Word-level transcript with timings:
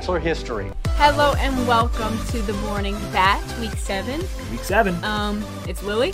season 0.00 0.20
finale 0.20 0.20
in 0.20 0.20
Bachelor 0.20 0.20
history. 0.20 0.72
Hello 0.96 1.34
and 1.38 1.66
welcome 1.68 2.16
to 2.28 2.42
the 2.42 2.52
morning 2.64 2.94
Bach, 3.12 3.42
week 3.60 3.72
seven. 3.72 4.20
Week 4.50 4.60
seven. 4.62 5.02
Um, 5.04 5.44
it's 5.68 5.82
Lily, 5.82 6.12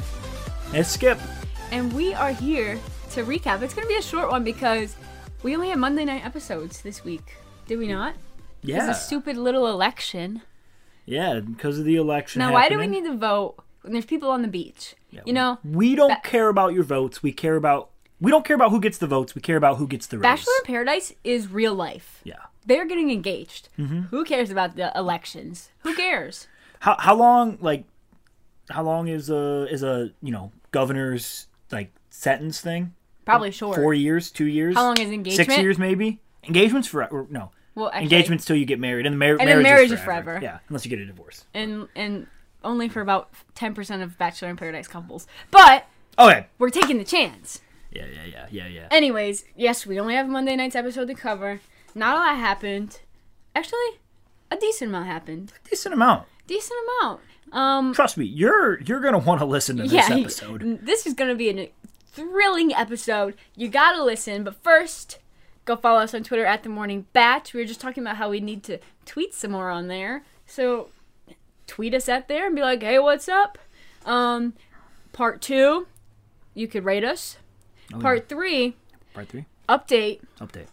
It's 0.73 0.89
Skip. 0.91 1.19
and 1.71 1.93
we 1.93 2.15
are 2.15 2.33
here 2.33 2.79
to 3.13 3.25
recap. 3.25 3.63
It's 3.63 3.75
gonna 3.75 3.87
be 3.87 3.97
a 3.97 4.03
short 4.03 4.31
one 4.31 4.45
because 4.45 4.97
we 5.43 5.55
only 5.55 5.69
had 5.69 5.79
Monday 5.79 6.05
night 6.05 6.25
episodes 6.25 6.83
this 6.83 7.05
week. 7.05 7.37
Did 7.67 7.79
we 7.79 7.89
not? 7.89 8.15
Yeah. 8.63 8.89
It's 8.91 8.99
a 8.99 9.01
stupid 9.01 9.37
little 9.37 9.67
election. 9.67 10.43
yeah, 11.05 11.41
because 11.41 11.79
of 11.79 11.85
the 11.85 11.97
election. 11.97 12.41
Now, 12.41 12.53
why 12.53 12.69
do 12.69 12.79
we 12.79 12.87
need 12.87 13.05
to 13.05 13.17
vote 13.17 13.57
when 13.83 13.93
there's 13.93 14.07
people 14.07 14.31
on 14.31 14.43
the 14.43 14.49
beach? 14.49 14.95
Yeah, 15.11 15.21
you 15.25 15.33
know, 15.33 15.59
We 15.65 15.95
don't 15.95 16.09
Ba- 16.11 16.21
care 16.29 16.49
about 16.49 16.75
your 16.75 16.83
votes. 16.85 17.23
We 17.23 17.33
care 17.33 17.57
about. 17.57 17.91
We 18.21 18.31
don't 18.31 18.45
care 18.47 18.57
about 18.57 18.71
who 18.71 18.81
gets 18.81 18.97
the 18.99 19.07
votes. 19.07 19.35
We 19.35 19.43
care 19.43 19.57
about 19.59 19.77
who 19.77 19.87
gets 19.87 20.07
the 20.07 20.17
raise. 20.17 20.23
Bachelor 20.23 20.53
in 20.61 20.65
Paradise 20.65 21.13
is 21.23 21.49
real 21.53 21.75
life. 21.75 22.21
Yeah. 22.25 22.37
They're 22.67 22.85
getting 22.87 23.11
engaged. 23.11 23.69
Mm-hmm. 23.79 24.01
Who 24.11 24.25
cares 24.25 24.51
about 24.51 24.77
the 24.77 24.93
elections? 24.97 25.71
Who 25.81 25.95
cares? 25.95 26.49
How 26.81 26.97
how 26.99 27.15
long 27.15 27.59
like 27.61 27.85
how 28.71 28.83
long 28.83 29.09
is 29.09 29.31
a 29.31 29.67
is 29.71 29.83
a 29.83 30.11
you 30.23 30.33
know 30.33 30.53
governor's 30.73 31.47
like 31.71 31.93
sentence 32.11 32.61
thing? 32.61 32.95
Probably 33.25 33.51
short. 33.51 33.77
Four 33.77 33.95
years, 33.95 34.31
two 34.31 34.45
years. 34.47 34.75
How 34.75 34.85
long 34.85 34.99
is 34.99 35.11
engagement? 35.11 35.49
Six 35.49 35.59
years 35.61 35.79
maybe. 35.79 36.21
Engagements 36.45 36.87
for 36.89 37.05
or, 37.07 37.27
no. 37.31 37.51
Well, 37.75 37.89
actually, 37.89 38.05
Engagements 38.05 38.45
till 38.45 38.57
you 38.57 38.65
get 38.65 38.79
married, 38.79 39.05
and 39.05 39.15
the 39.15 39.19
mar- 39.19 39.37
then 39.37 39.47
marriage, 39.47 39.63
marriage 39.65 39.87
is 39.87 39.93
is 39.99 40.01
forever. 40.01 40.31
forever. 40.33 40.45
Yeah, 40.45 40.59
unless 40.69 40.85
you 40.85 40.91
get 40.91 40.99
a 41.01 41.05
divorce. 41.07 41.45
and 41.53 41.89
and 41.95 42.27
only 42.65 42.89
for 42.89 43.01
about 43.01 43.31
ten 43.55 43.75
percent 43.75 44.03
of 44.03 44.17
Bachelor 44.17 44.49
in 44.49 44.57
Paradise 44.57 44.89
couples. 44.89 45.27
But 45.51 45.87
Okay. 46.19 46.47
we're 46.59 46.71
taking 46.71 46.99
the 46.99 47.05
chance. 47.05 47.61
Yeah, 47.93 48.07
yeah, 48.07 48.25
yeah, 48.25 48.47
yeah, 48.51 48.67
yeah. 48.67 48.89
Anyways, 48.91 49.45
yes, 49.57 49.87
we 49.87 49.99
only 50.01 50.15
have 50.15 50.29
Monday 50.29 50.57
night's 50.57 50.75
episode 50.77 51.07
to 51.09 51.15
cover. 51.15 51.61
Not 51.97 52.17
a 52.17 52.19
lot 52.19 52.37
happened. 52.37 53.01
Actually, 53.55 54.01
a 54.51 54.57
decent 54.57 54.91
amount 54.91 55.07
happened. 55.07 55.53
A 55.65 55.69
Decent 55.71 55.95
amount. 55.95 56.27
Decent 56.47 56.79
amount. 57.01 57.21
Um, 57.53 57.95
Trust 57.95 58.19
me, 58.19 58.27
you're 58.27 58.81
you're 58.83 59.01
gonna 59.01 59.19
want 59.19 59.41
to 59.41 59.47
listen 59.47 59.79
to 59.79 59.85
this 59.85 59.93
yeah, 59.93 60.09
episode. 60.11 60.81
this 60.83 61.07
is 61.07 61.15
gonna 61.15 61.35
be 61.35 61.49
a 61.49 61.73
thrilling 62.13 62.75
episode. 62.75 63.35
You 63.57 63.69
gotta 63.69 64.05
listen. 64.05 64.45
But 64.45 64.63
first, 64.63 65.19
go 65.65 65.75
follow 65.75 66.01
us 66.01 66.13
on 66.13 66.23
Twitter 66.23 66.45
at 66.45 66.63
the 66.63 66.69
Morning 66.69 67.07
Bach. 67.15 67.47
We 67.55 67.61
were 67.61 67.67
just 67.67 67.81
talking 67.81 68.03
about 68.03 68.17
how 68.17 68.29
we 68.29 68.41
need 68.41 68.63
to 68.65 68.79
tweet 69.07 69.33
some 69.33 69.53
more 69.53 69.71
on 69.71 69.89
there. 69.89 70.23
So 70.45 70.91
tweet 71.67 71.95
us 71.95 72.09
at 72.11 72.29
there 72.29 72.47
and 72.47 72.55
be 72.55 72.61
like, 72.63 72.83
"Hey, 72.83 72.99
what's 72.99 73.29
up?" 73.29 73.59
Um, 74.05 74.53
part 75.15 75.41
two, 75.41 75.87
you 76.53 76.69
could 76.69 76.85
rate 76.85 77.05
us. 77.05 77.39
Oh, 77.95 78.01
Part 78.01 78.29
three, 78.29 78.77
Part 79.15 79.29
three 79.29 79.47
update: 79.67 80.21
update. 80.41 80.67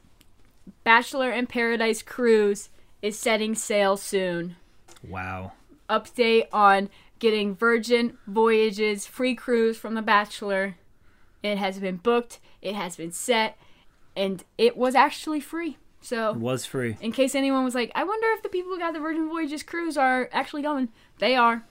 Bachelor 0.83 1.31
in 1.31 1.47
Paradise 1.47 2.01
cruise 2.01 2.69
is 3.01 3.17
setting 3.17 3.55
sail 3.55 3.97
soon. 3.97 4.55
Wow. 5.07 5.53
Update 5.89 6.47
on 6.51 6.89
getting 7.19 7.55
Virgin 7.55 8.17
Voyages 8.27 9.05
free 9.05 9.35
cruise 9.35 9.77
from 9.77 9.95
The 9.95 10.01
Bachelor. 10.01 10.75
It 11.41 11.57
has 11.57 11.79
been 11.79 11.97
booked, 11.97 12.39
it 12.61 12.75
has 12.75 12.95
been 12.95 13.11
set, 13.11 13.57
and 14.15 14.43
it 14.57 14.77
was 14.77 14.95
actually 14.95 15.39
free. 15.39 15.77
So 16.01 16.31
It 16.31 16.37
was 16.37 16.65
free. 16.65 16.97
in 16.99 17.11
case 17.13 17.33
anyone 17.35 17.63
was 17.63 17.75
like, 17.75 17.91
I 17.95 18.03
wonder 18.03 18.27
if 18.31 18.43
the 18.43 18.49
people 18.49 18.71
who 18.71 18.79
got 18.79 18.93
the 18.93 18.99
Virgin 18.99 19.29
Voyages 19.29 19.63
cruise 19.63 19.97
are 19.97 20.29
actually 20.33 20.61
going, 20.61 20.89
they 21.19 21.35
are. 21.35 21.63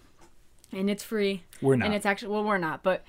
And 0.73 0.89
it's 0.89 1.03
free. 1.05 1.43
We're 1.61 1.77
not. 1.77 1.85
And 1.87 1.95
it's 1.95 2.07
actually, 2.07 2.33
well, 2.33 2.45
we're 2.45 2.57
not, 2.59 2.83
but 2.83 3.05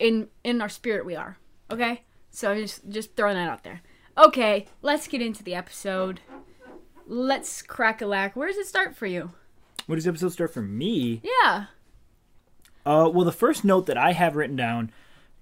in 0.00 0.28
in 0.42 0.60
our 0.60 0.68
spirit 0.68 1.06
we 1.06 1.14
are. 1.14 1.38
Okay? 1.70 2.02
So, 2.32 2.52
just 2.60 2.88
just 2.88 3.14
throwing 3.14 3.36
that 3.36 3.48
out 3.48 3.62
there. 3.62 3.80
Okay, 4.16 4.66
let's 4.82 5.08
get 5.08 5.20
into 5.20 5.42
the 5.42 5.54
episode. 5.54 6.20
Let's 7.06 7.62
crack 7.62 8.00
a 8.00 8.06
lack. 8.06 8.36
Where 8.36 8.48
does 8.48 8.56
it 8.56 8.66
start 8.66 8.96
for 8.96 9.06
you? 9.06 9.32
Where 9.86 9.96
does 9.96 10.04
the 10.04 10.10
episode 10.10 10.32
start 10.32 10.54
for 10.54 10.62
me? 10.62 11.20
Yeah. 11.22 11.66
Uh, 12.86 13.10
well, 13.12 13.24
the 13.24 13.32
first 13.32 13.64
note 13.64 13.86
that 13.86 13.98
I 13.98 14.12
have 14.12 14.36
written 14.36 14.56
down 14.56 14.92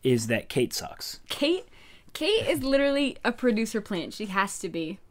is 0.03 0.27
that 0.29 0.49
Kate 0.49 0.73
sucks. 0.73 1.21
Kate 1.29 1.67
Kate 2.13 2.47
is 2.49 2.63
literally 2.63 3.17
a 3.25 3.33
producer 3.33 3.81
plant. 3.81 4.13
She 4.15 4.27
has 4.27 4.59
to 4.59 4.69
be. 4.69 4.99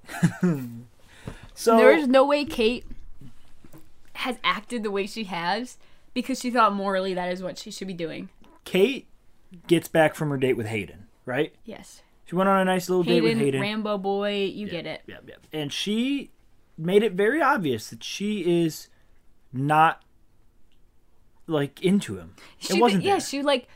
So 1.53 1.78
There's 1.78 2.07
no 2.07 2.25
way 2.25 2.45
Kate 2.45 2.85
has 4.13 4.38
acted 4.43 4.81
the 4.81 4.89
way 4.89 5.05
she 5.05 5.25
has 5.25 5.78
because 6.13 6.39
she 6.39 6.49
thought 6.49 6.73
morally 6.73 7.13
that 7.13 7.31
is 7.31 7.43
what 7.43 7.57
she 7.57 7.69
should 7.69 7.88
be 7.88 7.93
doing. 7.93 8.29
Kate 8.66 9.07
gets 9.67 9.88
back 9.88 10.16
from 10.16 10.29
her 10.29 10.38
date 10.38 10.57
with 10.57 10.66
Hayden, 10.66 11.05
right? 11.25 11.53
Yes. 11.63 12.01
She 12.31 12.35
went 12.37 12.47
on 12.47 12.61
a 12.61 12.63
nice 12.63 12.87
little 12.87 13.03
date 13.03 13.19
with 13.19 13.33
Hayden, 13.33 13.43
Hayden. 13.43 13.61
Rambo 13.61 13.97
boy, 13.97 14.45
you 14.55 14.69
get 14.69 14.85
it. 14.85 15.01
Yep, 15.05 15.23
yep. 15.27 15.47
And 15.51 15.69
she 15.73 16.31
made 16.77 17.03
it 17.03 17.11
very 17.11 17.41
obvious 17.41 17.89
that 17.89 18.05
she 18.05 18.63
is 18.63 18.87
not 19.51 20.01
like 21.45 21.83
into 21.83 22.15
him. 22.15 22.35
She, 22.57 22.77
it 22.77 22.79
wasn't 22.79 23.03
yeah, 23.03 23.15
there. 23.15 23.19
she 23.19 23.41
like 23.41 23.67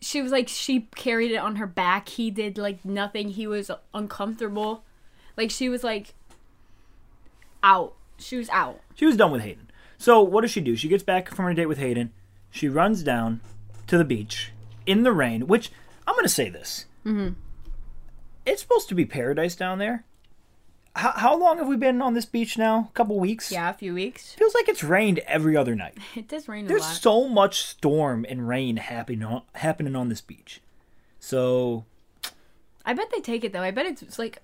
she 0.00 0.22
was 0.22 0.32
like 0.32 0.48
she 0.48 0.88
carried 0.96 1.30
it 1.30 1.36
on 1.36 1.56
her 1.56 1.66
back. 1.66 2.08
He 2.08 2.30
did 2.30 2.56
like 2.56 2.86
nothing. 2.86 3.28
He 3.28 3.46
was 3.46 3.70
uncomfortable. 3.92 4.82
Like 5.36 5.50
she 5.50 5.68
was 5.68 5.84
like 5.84 6.14
out. 7.62 7.96
She 8.16 8.38
was 8.38 8.48
out. 8.48 8.80
She 8.94 9.04
was 9.04 9.18
done 9.18 9.30
with 9.30 9.42
Hayden. 9.42 9.70
So 9.98 10.22
what 10.22 10.40
does 10.40 10.50
she 10.50 10.62
do? 10.62 10.74
She 10.74 10.88
gets 10.88 11.02
back 11.02 11.28
from 11.34 11.44
her 11.44 11.52
date 11.52 11.66
with 11.66 11.76
Hayden. 11.76 12.14
She 12.50 12.66
runs 12.66 13.02
down 13.02 13.42
to 13.88 13.98
the 13.98 14.06
beach 14.06 14.52
in 14.86 15.02
the 15.02 15.12
rain. 15.12 15.48
Which 15.48 15.70
I'm 16.06 16.14
going 16.14 16.24
to 16.24 16.30
say 16.30 16.48
this. 16.48 16.86
Mm-hmm. 17.04 17.34
It's 18.50 18.62
supposed 18.62 18.88
to 18.88 18.96
be 18.96 19.06
paradise 19.06 19.54
down 19.54 19.78
there. 19.78 20.04
How, 20.96 21.12
how 21.12 21.38
long 21.38 21.58
have 21.58 21.68
we 21.68 21.76
been 21.76 22.02
on 22.02 22.14
this 22.14 22.24
beach 22.24 22.58
now? 22.58 22.88
A 22.90 22.92
couple 22.94 23.16
weeks. 23.20 23.52
Yeah, 23.52 23.70
a 23.70 23.74
few 23.74 23.94
weeks. 23.94 24.34
Feels 24.34 24.56
like 24.56 24.68
it's 24.68 24.82
rained 24.82 25.20
every 25.20 25.56
other 25.56 25.76
night. 25.76 25.96
It 26.16 26.26
does 26.26 26.48
rain 26.48 26.64
a 26.64 26.68
There's 26.68 26.84
so 26.84 27.28
much 27.28 27.60
storm 27.62 28.26
and 28.28 28.48
rain 28.48 28.78
happening 28.78 29.22
on, 29.22 29.42
happening 29.54 29.94
on 29.94 30.08
this 30.08 30.20
beach. 30.20 30.60
So 31.20 31.84
I 32.84 32.92
bet 32.92 33.10
they 33.14 33.20
take 33.20 33.44
it 33.44 33.52
though. 33.52 33.62
I 33.62 33.70
bet 33.70 33.86
it's 33.86 34.18
like 34.18 34.42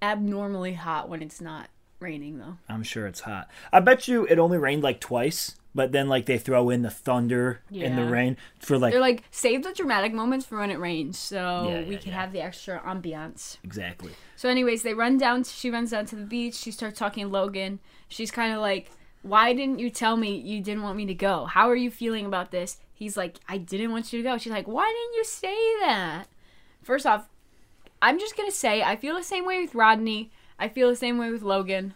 abnormally 0.00 0.74
hot 0.74 1.08
when 1.08 1.20
it's 1.20 1.40
not 1.40 1.70
raining 1.98 2.38
though. 2.38 2.58
I'm 2.68 2.84
sure 2.84 3.08
it's 3.08 3.20
hot. 3.20 3.50
I 3.72 3.80
bet 3.80 4.06
you 4.06 4.26
it 4.26 4.38
only 4.38 4.58
rained 4.58 4.84
like 4.84 5.00
twice, 5.00 5.56
but 5.74 5.92
then 5.92 6.08
like 6.08 6.26
they 6.26 6.38
throw 6.38 6.70
in 6.70 6.82
the 6.82 6.90
thunder 6.90 7.62
and 7.72 7.96
the 7.96 8.04
rain 8.04 8.36
for 8.58 8.78
like 8.78 8.92
They're 8.92 9.00
like 9.00 9.22
save 9.30 9.62
the 9.62 9.72
dramatic 9.72 10.12
moments 10.12 10.44
for 10.46 10.58
when 10.58 10.70
it 10.70 10.78
rains, 10.78 11.18
so 11.18 11.68
Yeah, 11.68 11.88
we 11.88 11.96
can 11.96 12.10
yeah. 12.10 12.20
have 12.20 12.32
the 12.32 12.40
extra 12.40 12.80
ambiance. 12.80 13.56
exactly. 13.62 14.12
So, 14.36 14.48
anyways, 14.48 14.82
they 14.82 14.94
run 14.94 15.18
down. 15.18 15.44
She 15.44 15.70
runs 15.70 15.90
down 15.90 16.06
to 16.06 16.16
the 16.16 16.24
beach. 16.24 16.54
She 16.54 16.70
starts 16.70 16.98
talking 16.98 17.26
to 17.26 17.30
Logan. 17.30 17.78
She's 18.08 18.30
kind 18.30 18.52
of 18.54 18.60
like, 18.60 18.90
"Why 19.22 19.52
didn't 19.52 19.78
you 19.78 19.90
tell 19.90 20.16
me 20.16 20.34
you 20.36 20.60
didn't 20.62 20.82
want 20.82 20.96
me 20.96 21.06
to 21.06 21.14
go? 21.14 21.44
How 21.44 21.68
are 21.68 21.76
you 21.76 21.90
feeling 21.90 22.24
about 22.26 22.50
this?" 22.50 22.78
He's 22.94 23.16
like, 23.16 23.38
"I 23.48 23.58
didn't 23.58 23.92
want 23.92 24.12
you 24.12 24.18
to 24.22 24.28
go." 24.28 24.38
She's 24.38 24.52
like, 24.52 24.66
"Why 24.66 24.86
didn't 24.88 25.16
you 25.18 25.24
say 25.24 25.56
that?" 25.80 26.24
First 26.82 27.06
off, 27.06 27.28
I'm 28.02 28.18
just 28.18 28.36
gonna 28.36 28.50
say 28.50 28.82
I 28.82 28.96
feel 28.96 29.14
the 29.14 29.22
same 29.22 29.44
way 29.46 29.60
with 29.60 29.74
Rodney. 29.74 30.30
I 30.58 30.68
feel 30.68 30.88
the 30.88 30.96
same 30.96 31.18
way 31.18 31.30
with 31.30 31.42
Logan. 31.42 31.92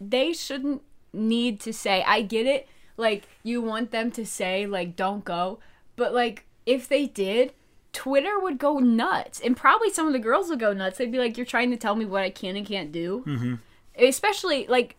They 0.00 0.32
shouldn't 0.32 0.82
need 1.18 1.60
to 1.60 1.72
say. 1.72 2.02
I 2.06 2.22
get 2.22 2.46
it. 2.46 2.68
Like 2.96 3.28
you 3.42 3.62
want 3.62 3.90
them 3.90 4.10
to 4.12 4.26
say 4.26 4.66
like 4.66 4.96
don't 4.96 5.24
go, 5.24 5.58
but 5.96 6.14
like 6.14 6.46
if 6.66 6.88
they 6.88 7.06
did, 7.06 7.52
Twitter 7.92 8.38
would 8.38 8.58
go 8.58 8.78
nuts, 8.78 9.40
and 9.40 9.56
probably 9.56 9.90
some 9.90 10.06
of 10.06 10.12
the 10.12 10.18
girls 10.18 10.48
would 10.48 10.60
go 10.60 10.72
nuts. 10.72 10.98
They'd 10.98 11.12
be 11.12 11.18
like, 11.18 11.36
"You're 11.36 11.46
trying 11.46 11.70
to 11.70 11.76
tell 11.76 11.94
me 11.94 12.04
what 12.04 12.22
I 12.22 12.30
can 12.30 12.56
and 12.56 12.66
can't 12.66 12.92
do." 12.92 13.24
Mm-hmm. 13.26 13.54
Especially 13.98 14.66
like 14.66 14.96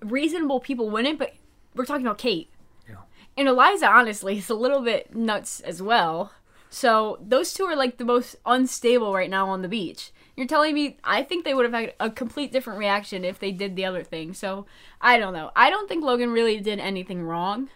reasonable 0.00 0.60
people 0.60 0.90
wouldn't, 0.90 1.18
but 1.18 1.34
we're 1.74 1.84
talking 1.84 2.06
about 2.06 2.18
Kate. 2.18 2.48
Yeah. 2.88 2.96
And 3.36 3.48
Eliza, 3.48 3.88
honestly, 3.88 4.38
is 4.38 4.50
a 4.50 4.54
little 4.54 4.80
bit 4.80 5.14
nuts 5.14 5.60
as 5.60 5.82
well. 5.82 6.32
So 6.70 7.18
those 7.20 7.52
two 7.52 7.64
are 7.64 7.76
like 7.76 7.98
the 7.98 8.04
most 8.04 8.36
unstable 8.46 9.14
right 9.14 9.30
now 9.30 9.48
on 9.48 9.62
the 9.62 9.68
beach. 9.68 10.12
You're 10.38 10.46
telling 10.46 10.72
me 10.72 10.96
I 11.02 11.24
think 11.24 11.44
they 11.44 11.52
would 11.52 11.64
have 11.64 11.74
had 11.74 11.94
a 11.98 12.10
complete 12.10 12.52
different 12.52 12.78
reaction 12.78 13.24
if 13.24 13.40
they 13.40 13.50
did 13.50 13.74
the 13.74 13.84
other 13.84 14.04
thing. 14.04 14.34
So 14.34 14.66
I 15.00 15.18
don't 15.18 15.32
know. 15.32 15.50
I 15.56 15.68
don't 15.68 15.88
think 15.88 16.04
Logan 16.04 16.30
really 16.30 16.60
did 16.60 16.78
anything 16.78 17.24
wrong. 17.24 17.70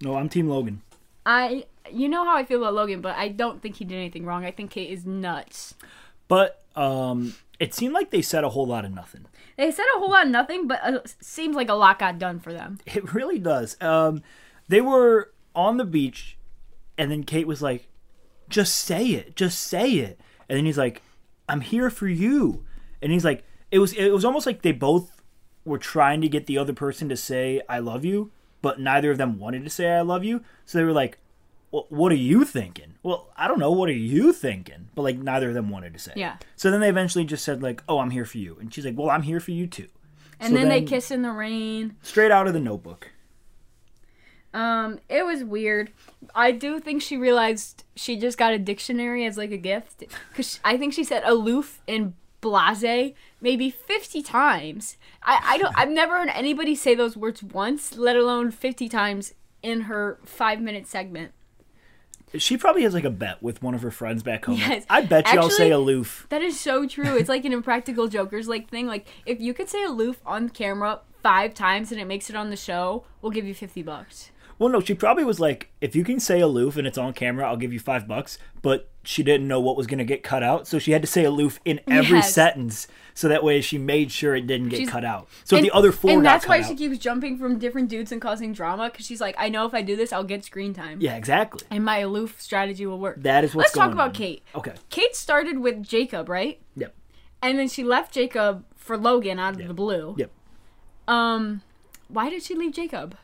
No, 0.00 0.16
I'm 0.16 0.30
Team 0.30 0.48
Logan. 0.48 0.80
I 1.26 1.66
you 1.92 2.08
know 2.08 2.24
how 2.24 2.34
I 2.38 2.44
feel 2.46 2.62
about 2.62 2.72
Logan, 2.72 3.02
but 3.02 3.16
I 3.16 3.28
don't 3.28 3.60
think 3.60 3.76
he 3.76 3.84
did 3.84 3.96
anything 3.96 4.24
wrong. 4.24 4.46
I 4.46 4.50
think 4.50 4.70
Kate 4.70 4.88
is 4.88 5.04
nuts. 5.04 5.74
But 6.26 6.62
um, 6.74 7.34
it 7.60 7.74
seemed 7.74 7.92
like 7.92 8.08
they 8.08 8.22
said 8.22 8.44
a 8.44 8.48
whole 8.48 8.66
lot 8.66 8.86
of 8.86 8.94
nothing. 8.94 9.26
They 9.58 9.70
said 9.70 9.84
a 9.94 9.98
whole 9.98 10.10
lot 10.10 10.24
of 10.24 10.32
nothing, 10.32 10.66
but 10.66 10.80
uh, 10.82 11.00
seems 11.20 11.54
like 11.54 11.68
a 11.68 11.74
lot 11.74 11.98
got 11.98 12.18
done 12.18 12.40
for 12.40 12.54
them. 12.54 12.78
It 12.86 13.12
really 13.12 13.38
does. 13.38 13.76
Um, 13.82 14.22
they 14.68 14.80
were 14.80 15.32
on 15.54 15.76
the 15.76 15.84
beach, 15.84 16.38
and 16.96 17.10
then 17.10 17.24
Kate 17.24 17.46
was 17.46 17.60
like, 17.60 17.88
"Just 18.48 18.74
say 18.74 19.08
it, 19.08 19.36
just 19.36 19.60
say 19.60 19.90
it." 19.90 20.18
And 20.48 20.56
then 20.56 20.64
he's 20.64 20.78
like, 20.78 21.02
"I'm 21.48 21.60
here 21.60 21.90
for 21.90 22.08
you," 22.08 22.64
and 23.02 23.12
he's 23.12 23.24
like, 23.24 23.44
"It 23.70 23.78
was 23.78 23.92
it 23.92 24.10
was 24.10 24.24
almost 24.24 24.46
like 24.46 24.62
they 24.62 24.72
both 24.72 25.22
were 25.64 25.78
trying 25.78 26.20
to 26.20 26.28
get 26.28 26.46
the 26.46 26.58
other 26.58 26.72
person 26.72 27.08
to 27.08 27.16
say 27.16 27.60
I 27.68 27.78
love 27.78 28.04
you, 28.04 28.30
but 28.62 28.78
neither 28.80 29.10
of 29.10 29.18
them 29.18 29.38
wanted 29.38 29.64
to 29.64 29.70
say 29.70 29.90
I 29.90 30.02
love 30.02 30.24
you. 30.24 30.42
So 30.66 30.78
they 30.78 30.84
were 30.84 30.92
like, 30.92 31.18
well, 31.70 31.86
what 31.88 32.12
are 32.12 32.16
you 32.16 32.44
thinking? 32.44 32.94
Well, 33.02 33.28
I 33.36 33.48
don't 33.48 33.58
know. 33.58 33.72
What 33.72 33.88
are 33.88 33.92
you 33.92 34.32
thinking? 34.32 34.88
But 34.94 35.02
like 35.02 35.18
neither 35.18 35.48
of 35.48 35.54
them 35.54 35.70
wanted 35.70 35.92
to 35.94 35.98
say. 35.98 36.12
Yeah. 36.16 36.36
So 36.54 36.70
then 36.70 36.80
they 36.80 36.88
eventually 36.88 37.24
just 37.24 37.44
said 37.44 37.62
like, 37.62 37.82
oh, 37.88 37.98
I'm 37.98 38.10
here 38.10 38.24
for 38.24 38.38
you, 38.38 38.56
and 38.60 38.72
she's 38.72 38.84
like, 38.84 38.96
well, 38.96 39.10
I'm 39.10 39.22
here 39.22 39.40
for 39.40 39.50
you 39.50 39.66
too. 39.66 39.88
And 40.38 40.52
So 40.52 40.58
then, 40.58 40.68
they 40.68 40.82
kiss 40.82 41.10
in 41.10 41.22
the 41.22 41.30
rain. 41.30 41.96
Straight 42.02 42.30
out 42.30 42.46
of 42.46 42.54
the 42.54 42.60
Notebook. 42.60 43.10
Um, 44.54 45.00
it 45.08 45.26
was 45.26 45.42
weird. 45.42 45.90
I 46.34 46.52
do 46.52 46.78
think 46.78 47.02
she 47.02 47.16
realized 47.16 47.82
she 47.96 48.16
just 48.16 48.38
got 48.38 48.52
a 48.52 48.58
dictionary 48.58 49.26
as 49.26 49.36
like 49.36 49.50
a 49.50 49.56
gift 49.56 50.04
because 50.30 50.60
I 50.64 50.78
think 50.78 50.94
she 50.94 51.02
said 51.02 51.24
aloof 51.26 51.82
and 51.88 52.14
blase 52.40 53.14
maybe 53.40 53.68
50 53.68 54.22
times. 54.22 54.96
I, 55.22 55.40
I 55.42 55.58
don't 55.58 55.76
I've 55.76 55.90
never 55.90 56.18
heard 56.18 56.28
anybody 56.32 56.76
say 56.76 56.94
those 56.94 57.16
words 57.16 57.42
once, 57.42 57.96
let 57.96 58.16
alone 58.16 58.52
50 58.52 58.88
times 58.88 59.34
in 59.62 59.82
her 59.82 60.18
5 60.24 60.60
minute 60.60 60.86
segment. 60.86 61.32
She 62.36 62.56
probably 62.56 62.82
has 62.82 62.94
like 62.94 63.04
a 63.04 63.10
bet 63.10 63.42
with 63.42 63.62
one 63.62 63.74
of 63.74 63.82
her 63.82 63.90
friends 63.90 64.22
back 64.22 64.44
home. 64.44 64.56
Yes. 64.56 64.84
I 64.88 65.02
bet 65.02 65.32
you 65.32 65.40
I'll 65.40 65.50
say 65.50 65.70
aloof. 65.70 66.26
That 66.30 66.42
is 66.42 66.58
so 66.58 66.86
true. 66.86 67.16
It's 67.16 67.28
like 67.28 67.44
an 67.44 67.52
impractical 67.52 68.06
jokers 68.06 68.46
like 68.46 68.68
thing 68.68 68.86
like 68.86 69.08
if 69.26 69.40
you 69.40 69.52
could 69.52 69.68
say 69.68 69.82
aloof 69.84 70.20
on 70.24 70.48
camera 70.48 71.00
5 71.24 71.54
times 71.54 71.90
and 71.90 72.00
it 72.00 72.04
makes 72.04 72.30
it 72.30 72.36
on 72.36 72.50
the 72.50 72.56
show, 72.56 73.04
we'll 73.20 73.32
give 73.32 73.46
you 73.46 73.54
50 73.54 73.82
bucks. 73.82 74.30
Well, 74.58 74.68
no, 74.68 74.80
she 74.80 74.94
probably 74.94 75.24
was 75.24 75.40
like, 75.40 75.70
if 75.80 75.96
you 75.96 76.04
can 76.04 76.20
say 76.20 76.40
aloof 76.40 76.76
and 76.76 76.86
it's 76.86 76.96
on 76.98 77.12
camera, 77.12 77.46
I'll 77.48 77.56
give 77.56 77.72
you 77.72 77.80
five 77.80 78.06
bucks. 78.06 78.38
But 78.62 78.88
she 79.02 79.22
didn't 79.22 79.48
know 79.48 79.60
what 79.60 79.76
was 79.76 79.86
going 79.86 79.98
to 79.98 80.04
get 80.04 80.22
cut 80.22 80.42
out, 80.42 80.66
so 80.66 80.78
she 80.78 80.92
had 80.92 81.02
to 81.02 81.08
say 81.08 81.24
aloof 81.24 81.60
in 81.64 81.80
every 81.88 82.18
Yes. 82.18 82.32
sentence, 82.32 82.86
so 83.12 83.28
that 83.28 83.42
way 83.44 83.60
she 83.60 83.76
made 83.76 84.10
sure 84.12 84.34
it 84.34 84.46
didn't 84.46 84.68
get 84.70 84.78
She's- 84.78 84.88
cut 84.90 85.04
out. 85.04 85.28
So 85.44 85.56
and, 85.56 85.66
the 85.66 85.70
other 85.72 85.92
four 85.92 86.12
and 86.12 86.22
got 86.22 86.32
that's 86.34 86.48
why 86.48 86.60
out. 86.60 86.66
she 86.68 86.74
keeps 86.76 86.98
jumping 86.98 87.36
from 87.36 87.58
different 87.58 87.88
dudes 87.90 88.12
and 88.12 88.22
causing 88.22 88.52
drama 88.54 88.88
because 88.90 89.04
she's 89.04 89.20
like, 89.20 89.34
I 89.38 89.48
know 89.50 89.66
if 89.66 89.74
I 89.74 89.82
do 89.82 89.96
this, 89.96 90.12
I'll 90.12 90.24
get 90.24 90.44
screen 90.44 90.72
time. 90.72 91.00
yeah, 91.00 91.16
exactly. 91.16 91.66
and 91.70 91.84
my 91.84 91.98
aloof 91.98 92.40
strategy 92.40 92.86
will 92.86 92.98
work. 92.98 93.20
That 93.22 93.44
is 93.44 93.54
what's 93.54 93.66
Let's 93.66 93.74
talk 93.74 93.92
about 93.92 94.08
on. 94.08 94.14
Kate. 94.14 94.42
Okay. 94.54 94.72
Kate 94.88 95.14
started 95.14 95.58
with 95.58 95.82
Jacob, 95.82 96.28
right? 96.30 96.60
Yep. 96.76 96.94
And 97.42 97.58
then 97.58 97.68
she 97.68 97.84
left 97.84 98.14
Jacob 98.14 98.64
for 98.76 98.96
Logan 98.96 99.38
out 99.38 99.60
of 99.60 99.66
the 99.68 99.74
blue. 99.74 100.14
Yep. 100.16 100.30
Um, 101.08 101.60
why 102.08 102.30
did 102.30 102.42
she 102.42 102.54
leave 102.54 102.72
Jacob? 102.72 103.16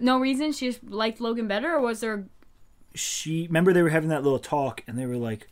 No 0.00 0.18
reason. 0.18 0.52
She 0.52 0.66
just 0.68 0.82
liked 0.84 1.20
Logan 1.20 1.46
better, 1.48 1.74
or 1.74 1.80
was 1.80 2.00
there? 2.00 2.26
She 2.94 3.46
remember 3.46 3.72
they 3.72 3.82
were 3.82 3.90
having 3.90 4.08
that 4.10 4.22
little 4.22 4.38
talk, 4.38 4.82
and 4.86 4.98
they 4.98 5.06
were 5.06 5.16
like, 5.16 5.48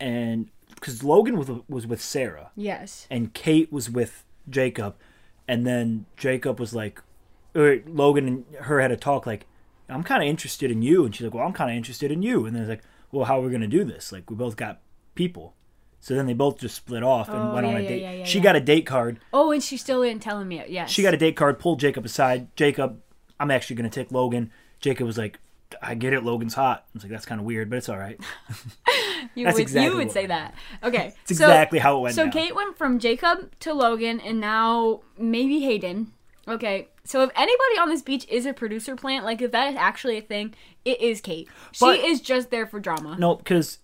and 0.00 0.50
because 0.74 1.02
Logan 1.02 1.36
was 1.36 1.50
was 1.68 1.86
with 1.86 2.00
Sarah, 2.00 2.50
Yes. 2.56 3.06
and 3.10 3.32
Kate 3.34 3.72
was 3.72 3.90
with 3.90 4.24
Jacob, 4.48 4.94
and 5.46 5.66
then 5.66 6.06
Jacob 6.16 6.60
was 6.60 6.74
like, 6.74 7.02
or 7.54 7.78
Logan 7.86 8.28
and 8.28 8.44
her 8.62 8.80
had 8.80 8.92
a 8.92 8.96
talk 8.96 9.26
like, 9.26 9.46
I'm 9.88 10.02
kind 10.04 10.22
of 10.22 10.28
interested 10.28 10.70
in 10.70 10.82
you, 10.82 11.04
and 11.04 11.14
she's 11.14 11.24
like, 11.24 11.34
well, 11.34 11.44
I'm 11.46 11.52
kind 11.52 11.70
of 11.70 11.76
interested 11.76 12.12
in 12.12 12.22
you, 12.22 12.46
and 12.46 12.54
then 12.54 12.62
it's 12.62 12.68
like, 12.68 12.82
well, 13.10 13.24
how 13.24 13.40
are 13.40 13.44
we 13.44 13.50
gonna 13.50 13.66
do 13.66 13.84
this? 13.84 14.12
Like, 14.12 14.30
we 14.30 14.36
both 14.36 14.56
got 14.56 14.80
people, 15.16 15.54
so 15.98 16.14
then 16.14 16.26
they 16.26 16.34
both 16.34 16.58
just 16.58 16.76
split 16.76 17.02
off 17.02 17.28
and 17.28 17.36
Oh, 17.50 17.54
went 17.54 17.66
on 17.66 17.76
a 17.76 17.80
yeah, 17.80 17.88
date. 17.88 18.02
yeah, 18.02 18.12
yeah, 18.12 18.24
she 18.24 18.38
yeah. 18.38 18.44
got 18.44 18.56
a 18.56 18.60
date 18.60 18.86
card. 18.86 19.18
Oh, 19.32 19.50
and 19.50 19.62
she 19.62 19.76
still 19.76 20.02
didn't 20.02 20.22
tell 20.22 20.38
him 20.40 20.52
yet. 20.52 20.70
Yes. 20.70 20.90
She 20.90 21.02
got 21.02 21.14
a 21.14 21.16
date 21.16 21.34
card. 21.34 21.58
Pulled 21.58 21.80
Jacob 21.80 22.04
aside. 22.04 22.54
Jacob, 22.54 23.00
I'm 23.40 23.50
actually 23.50 23.76
gonna 23.76 23.90
take 23.90 24.10
Logan. 24.12 24.50
Jacob 24.80 25.06
was 25.06 25.18
like, 25.18 25.38
I 25.82 25.94
get 25.94 26.12
it. 26.12 26.24
Logan's 26.24 26.54
hot. 26.54 26.84
I 26.86 26.90
was 26.94 27.02
like, 27.02 27.12
that's 27.12 27.26
kind 27.26 27.40
of 27.40 27.44
weird, 27.46 27.68
but 27.70 27.76
it's 27.76 27.88
all 27.88 27.98
right. 27.98 28.18
You 29.34 29.46
would, 29.46 29.58
exactly 29.58 29.90
you 29.90 29.96
would 29.96 30.12
say 30.12 30.26
that. 30.26 30.54
Okay. 30.82 31.12
It's 31.22 31.32
exactly 31.32 31.78
how 31.80 31.98
it 31.98 32.00
went 32.00 32.14
So. 32.14 32.30
Kate 32.30 32.54
went 32.54 32.78
from 32.78 32.98
Jacob 32.98 33.52
to 33.60 33.74
Logan 33.74 34.20
and 34.20 34.40
now 34.40 35.00
maybe 35.18 35.60
Hayden. 35.60 36.12
Okay. 36.46 36.88
So 37.04 37.22
if 37.22 37.30
anybody 37.36 37.78
on 37.80 37.88
this 37.88 38.00
beach 38.02 38.26
is 38.28 38.46
a 38.46 38.52
producer 38.52 38.94
plant, 38.96 39.24
like 39.24 39.42
if 39.42 39.50
that 39.52 39.70
is 39.72 39.76
actually 39.76 40.18
a 40.18 40.22
thing, 40.22 40.54
it 40.84 41.00
is 41.00 41.20
Kate. 41.20 41.48
She 41.72 41.84
But- 41.84 41.98
is 42.00 42.20
just 42.20 42.50
there 42.50 42.66
for 42.66 42.80
drama. 42.80 43.16
No, 43.18 43.34
because 43.36 43.78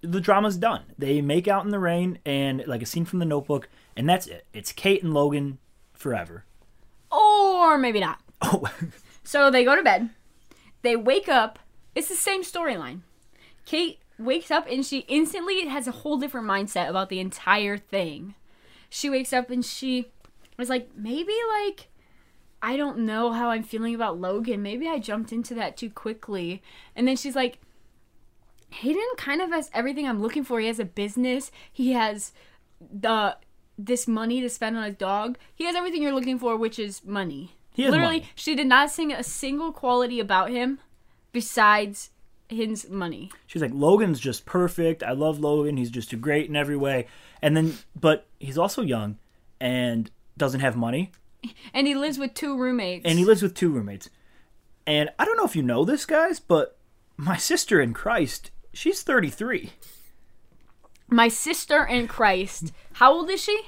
the 0.00 0.20
drama's 0.20 0.56
done. 0.56 0.82
They 0.96 1.20
make 1.20 1.48
out 1.48 1.64
in 1.64 1.70
the 1.70 1.80
rain 1.80 2.18
and 2.24 2.64
like 2.66 2.82
a 2.82 2.86
scene 2.86 3.04
from 3.04 3.18
the 3.18 3.24
Notebook, 3.26 3.68
and 3.96 4.08
that's 4.08 4.26
it. 4.28 4.46
It's 4.52 4.72
Kate 4.72 5.02
and 5.02 5.12
Logan 5.12 5.58
forever. 5.92 6.44
Or 7.10 7.78
maybe 7.78 8.00
not. 8.00 8.20
Oh, 8.40 8.64
So 9.28 9.50
they 9.50 9.62
go 9.62 9.76
to 9.76 9.82
bed. 9.82 10.08
They 10.80 10.96
wake 10.96 11.28
up. 11.28 11.58
It's 11.94 12.08
the 12.08 12.14
same 12.14 12.42
storyline. 12.42 13.00
Kate 13.66 13.98
wakes 14.18 14.50
up 14.50 14.66
and 14.70 14.86
she 14.86 15.00
instantly 15.00 15.66
has 15.66 15.86
a 15.86 15.92
whole 15.92 16.16
different 16.16 16.46
mindset 16.46 16.88
about 16.88 17.10
the 17.10 17.20
entire 17.20 17.76
thing. 17.76 18.36
She 18.88 19.10
wakes 19.10 19.34
up 19.34 19.50
and 19.50 19.62
she 19.62 20.06
was 20.56 20.70
like, 20.70 20.88
maybe 20.96 21.34
like 21.50 21.88
I 22.62 22.78
don't 22.78 23.00
know 23.00 23.32
how 23.32 23.50
I'm 23.50 23.64
feeling 23.64 23.94
about 23.94 24.18
Logan. 24.18 24.62
Maybe 24.62 24.88
I 24.88 24.98
jumped 24.98 25.30
into 25.30 25.54
that 25.56 25.76
too 25.76 25.90
quickly. 25.90 26.62
And 26.96 27.06
then 27.06 27.16
she's 27.16 27.36
like, 27.36 27.58
Hayden 28.70 29.02
kind 29.18 29.42
of 29.42 29.50
has 29.50 29.70
everything 29.74 30.08
I'm 30.08 30.22
looking 30.22 30.42
for. 30.42 30.58
He 30.58 30.68
has 30.68 30.80
a 30.80 30.86
business. 30.86 31.50
He 31.70 31.92
has 31.92 32.32
the 32.80 33.36
this 33.76 34.08
money 34.08 34.40
to 34.40 34.48
spend 34.48 34.78
on 34.78 34.84
a 34.84 34.90
dog. 34.90 35.36
He 35.54 35.64
has 35.64 35.76
everything 35.76 36.02
you're 36.02 36.14
looking 36.14 36.38
for, 36.38 36.56
which 36.56 36.78
is 36.78 37.04
money. 37.04 37.57
He 37.78 37.84
has 37.84 37.92
Literally, 37.92 38.18
money. 38.20 38.30
she 38.34 38.56
did 38.56 38.66
not 38.66 38.90
sing 38.90 39.12
a 39.12 39.22
single 39.22 39.70
quality 39.72 40.18
about 40.18 40.50
him 40.50 40.80
besides 41.30 42.10
his 42.48 42.88
money. 42.90 43.30
she's 43.46 43.62
like 43.62 43.70
Logan's 43.72 44.18
just 44.18 44.44
perfect. 44.46 45.04
I 45.04 45.12
love 45.12 45.38
Logan. 45.38 45.76
He's 45.76 45.90
just 45.90 46.10
too 46.10 46.16
great 46.16 46.48
in 46.48 46.56
every 46.56 46.76
way. 46.76 47.06
And 47.40 47.56
then, 47.56 47.78
but 47.94 48.26
he's 48.40 48.58
also 48.58 48.82
young 48.82 49.18
and 49.60 50.10
doesn't 50.36 50.58
have 50.60 50.74
money, 50.76 51.12
And 51.72 51.86
he 51.86 51.94
lives 51.94 52.18
with 52.18 52.34
two 52.34 52.58
roommates. 52.58 53.04
and 53.06 53.16
he 53.16 53.24
lives 53.24 53.42
with 53.42 53.54
two 53.54 53.70
roommates. 53.70 54.10
And 54.84 55.10
I 55.16 55.24
don't 55.24 55.36
know 55.36 55.44
if 55.44 55.54
you 55.54 55.62
know 55.62 55.84
this, 55.84 56.04
guys, 56.04 56.40
but 56.40 56.76
my 57.16 57.36
sister 57.36 57.80
in 57.80 57.94
Christ, 57.94 58.50
she's 58.72 59.02
33. 59.02 59.70
My 61.08 61.28
sister 61.28 61.84
in 61.84 62.08
Christ. 62.08 62.72
How 62.94 63.12
old 63.12 63.30
is 63.30 63.40
she? 63.42 63.60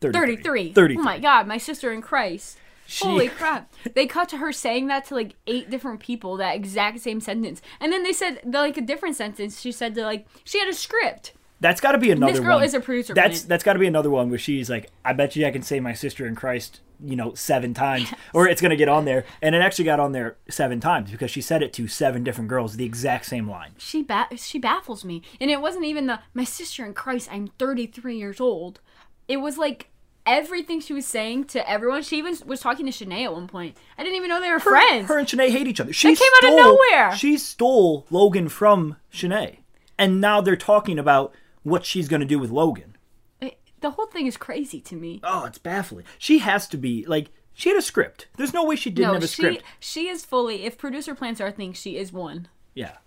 33. 0.00 0.36
33. 0.36 0.72
33. 0.72 1.00
Oh 1.00 1.04
my 1.04 1.18
god, 1.18 1.46
my 1.46 1.58
sister 1.58 1.92
in 1.92 2.02
Christ. 2.02 2.58
She- 2.86 3.04
Holy 3.04 3.28
crap. 3.28 3.70
They 3.94 4.06
cut 4.06 4.30
to 4.30 4.38
her 4.38 4.50
saying 4.50 4.86
that 4.86 5.04
to 5.06 5.14
like 5.14 5.34
eight 5.46 5.68
different 5.68 6.00
people, 6.00 6.38
that 6.38 6.54
exact 6.54 7.00
same 7.00 7.20
sentence. 7.20 7.60
And 7.80 7.92
then 7.92 8.02
they 8.02 8.14
said 8.14 8.40
the, 8.44 8.58
like 8.60 8.78
a 8.78 8.80
different 8.80 9.14
sentence. 9.16 9.60
She 9.60 9.72
said 9.72 9.94
to 9.96 10.02
like 10.02 10.26
she 10.44 10.58
had 10.58 10.68
a 10.68 10.72
script. 10.72 11.34
That's 11.60 11.80
got 11.80 11.92
to 11.92 11.98
be 11.98 12.10
another 12.10 12.26
one. 12.26 12.32
This 12.34 12.40
girl 12.40 12.56
one. 12.56 12.64
is 12.64 12.74
a 12.74 12.80
producer, 12.80 13.14
That's 13.14 13.42
that's 13.42 13.64
got 13.64 13.72
to 13.74 13.78
be 13.78 13.86
another 13.86 14.10
one 14.10 14.30
where 14.30 14.38
she's 14.38 14.70
like, 14.70 14.90
I 15.04 15.12
bet 15.12 15.36
you 15.36 15.44
I 15.46 15.50
can 15.50 15.62
say 15.62 15.80
my 15.80 15.92
sister 15.92 16.24
in 16.26 16.34
Christ, 16.34 16.80
you 17.04 17.16
know, 17.16 17.34
seven 17.34 17.74
times, 17.74 18.12
or 18.32 18.46
it's 18.48 18.62
gonna 18.62 18.76
get 18.76 18.88
on 18.88 19.04
there, 19.04 19.24
and 19.42 19.54
it 19.54 19.60
actually 19.60 19.84
got 19.84 20.00
on 20.00 20.12
there 20.12 20.36
seven 20.48 20.80
times 20.80 21.10
because 21.10 21.30
she 21.30 21.40
said 21.40 21.62
it 21.62 21.72
to 21.74 21.88
seven 21.88 22.22
different 22.22 22.48
girls, 22.48 22.76
the 22.76 22.84
exact 22.84 23.26
same 23.26 23.50
line. 23.50 23.72
She 23.76 24.02
ba- 24.02 24.28
she 24.36 24.58
baffles 24.58 25.04
me. 25.04 25.22
And 25.40 25.50
it 25.50 25.60
wasn't 25.60 25.84
even 25.84 26.06
the 26.06 26.20
my 26.32 26.44
sister 26.44 26.86
in 26.86 26.94
Christ, 26.94 27.28
I'm 27.30 27.48
33 27.58 28.16
years 28.16 28.40
old. 28.40 28.80
It 29.28 29.36
was 29.38 29.58
like 29.58 29.90
everything 30.26 30.80
she 30.80 30.92
was 30.92 31.06
saying 31.06 31.44
to 31.44 31.70
everyone. 31.70 32.02
She 32.02 32.18
even 32.18 32.36
was 32.46 32.60
talking 32.60 32.86
to 32.86 32.92
Shanae 32.92 33.24
at 33.24 33.32
one 33.32 33.46
point. 33.46 33.76
I 33.96 34.02
didn't 34.02 34.16
even 34.16 34.28
know 34.28 34.40
they 34.40 34.50
were 34.50 34.58
Her, 34.58 34.70
friends. 34.70 35.08
her 35.08 35.18
and 35.18 35.26
Shanae 35.28 35.50
hate 35.50 35.66
each 35.66 35.80
other. 35.80 35.92
She 35.92 36.14
came 36.14 36.28
out 36.42 36.50
of 36.50 36.56
nowhere. 36.56 37.16
She 37.16 37.38
stole 37.38 38.06
Logan 38.10 38.48
from 38.48 38.96
Shanae, 39.12 39.58
and 39.98 40.20
now 40.20 40.40
they're 40.40 40.56
talking 40.56 40.98
about 40.98 41.34
what 41.62 41.84
she's 41.84 42.08
gonna 42.08 42.24
do 42.24 42.38
with 42.38 42.50
Logan. 42.50 42.96
It- 43.40 43.58
the 43.80 43.90
whole 43.92 44.06
thing 44.06 44.26
is 44.26 44.36
crazy 44.36 44.80
to 44.82 44.96
me. 44.96 45.20
Oh, 45.22 45.44
it's 45.44 45.58
baffling. 45.58 46.04
She 46.18 46.38
has 46.38 46.66
to 46.68 46.76
be 46.76 47.04
like 47.06 47.30
she 47.54 47.70
had 47.70 47.78
a 47.78 47.82
script. 47.82 48.28
There's 48.36 48.54
no 48.54 48.64
way 48.64 48.76
she 48.76 48.90
didn't 48.90 49.08
no, 49.08 49.14
have 49.14 49.22
a 49.22 49.26
she 49.28 49.42
script. 49.42 49.62
she 49.80 50.08
is 50.08 50.24
fully. 50.24 50.64
If 50.64 50.78
producer 50.78 51.14
plans 51.14 51.40
are 51.40 51.48
a 51.48 51.52
thing, 51.52 51.72
she 51.72 51.96
is 51.96 52.12
one. 52.12 52.48
Yeah. 52.74 52.98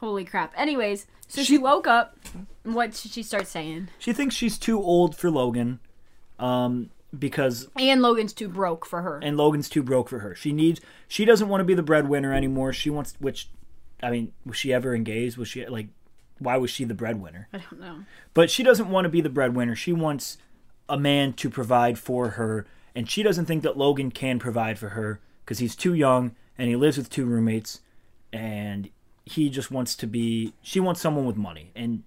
Holy 0.00 0.24
crap. 0.24 0.52
Anyways, 0.56 1.06
so 1.28 1.42
she, 1.42 1.56
woke 1.56 1.86
up. 1.86 2.18
What 2.74 2.92
did 2.92 3.12
she 3.12 3.22
start 3.22 3.46
saying? 3.46 3.88
She 3.98 4.12
thinks 4.12 4.34
she's 4.34 4.58
too 4.58 4.80
old 4.82 5.16
for 5.16 5.30
Logan, 5.30 5.80
um, 6.38 6.90
because 7.16 7.68
And 7.76 8.02
Logan's 8.02 8.32
too 8.32 8.48
broke 8.48 8.84
for 8.84 9.02
her. 9.02 9.18
and 9.22 9.36
Logan's 9.36 9.68
too 9.68 9.82
broke 9.82 10.08
for 10.08 10.18
her. 10.20 10.34
She 10.34 10.52
needs. 10.52 10.80
She 11.08 11.24
doesn't 11.24 11.48
want 11.48 11.60
to 11.60 11.64
be 11.64 11.74
the 11.74 11.82
breadwinner 11.82 12.34
anymore. 12.34 12.72
She 12.72 12.90
wants. 12.90 13.14
Which, 13.18 13.48
I 14.02 14.10
mean, 14.10 14.32
was 14.44 14.56
she 14.56 14.72
ever 14.72 14.94
engaged? 14.94 15.36
Was 15.36 15.48
she 15.48 15.64
like? 15.66 15.88
Why 16.38 16.56
was 16.58 16.70
she 16.70 16.84
the 16.84 16.92
breadwinner? 16.94 17.48
I 17.52 17.58
don't 17.58 17.80
know. 17.80 17.98
But 18.34 18.50
she 18.50 18.62
doesn't 18.62 18.90
want 18.90 19.06
to 19.06 19.08
be 19.08 19.20
the 19.22 19.30
breadwinner. 19.30 19.74
She 19.74 19.92
wants 19.94 20.36
a 20.88 20.98
man 20.98 21.32
to 21.34 21.48
provide 21.48 21.98
for 21.98 22.30
her, 22.30 22.66
and 22.94 23.08
she 23.08 23.22
doesn't 23.22 23.46
think 23.46 23.62
that 23.62 23.78
Logan 23.78 24.10
can 24.10 24.38
provide 24.38 24.78
for 24.78 24.90
her 24.90 25.20
because 25.44 25.60
he's 25.60 25.74
too 25.76 25.94
young 25.94 26.34
and 26.58 26.68
he 26.68 26.76
lives 26.76 26.96
with 26.98 27.08
two 27.10 27.24
roommates, 27.24 27.80
and 28.32 28.90
he 29.24 29.48
just 29.48 29.70
wants 29.70 29.94
to 29.96 30.06
be. 30.06 30.52
She 30.62 30.80
wants 30.80 31.00
someone 31.00 31.24
with 31.24 31.36
money. 31.36 31.70
And 31.74 32.02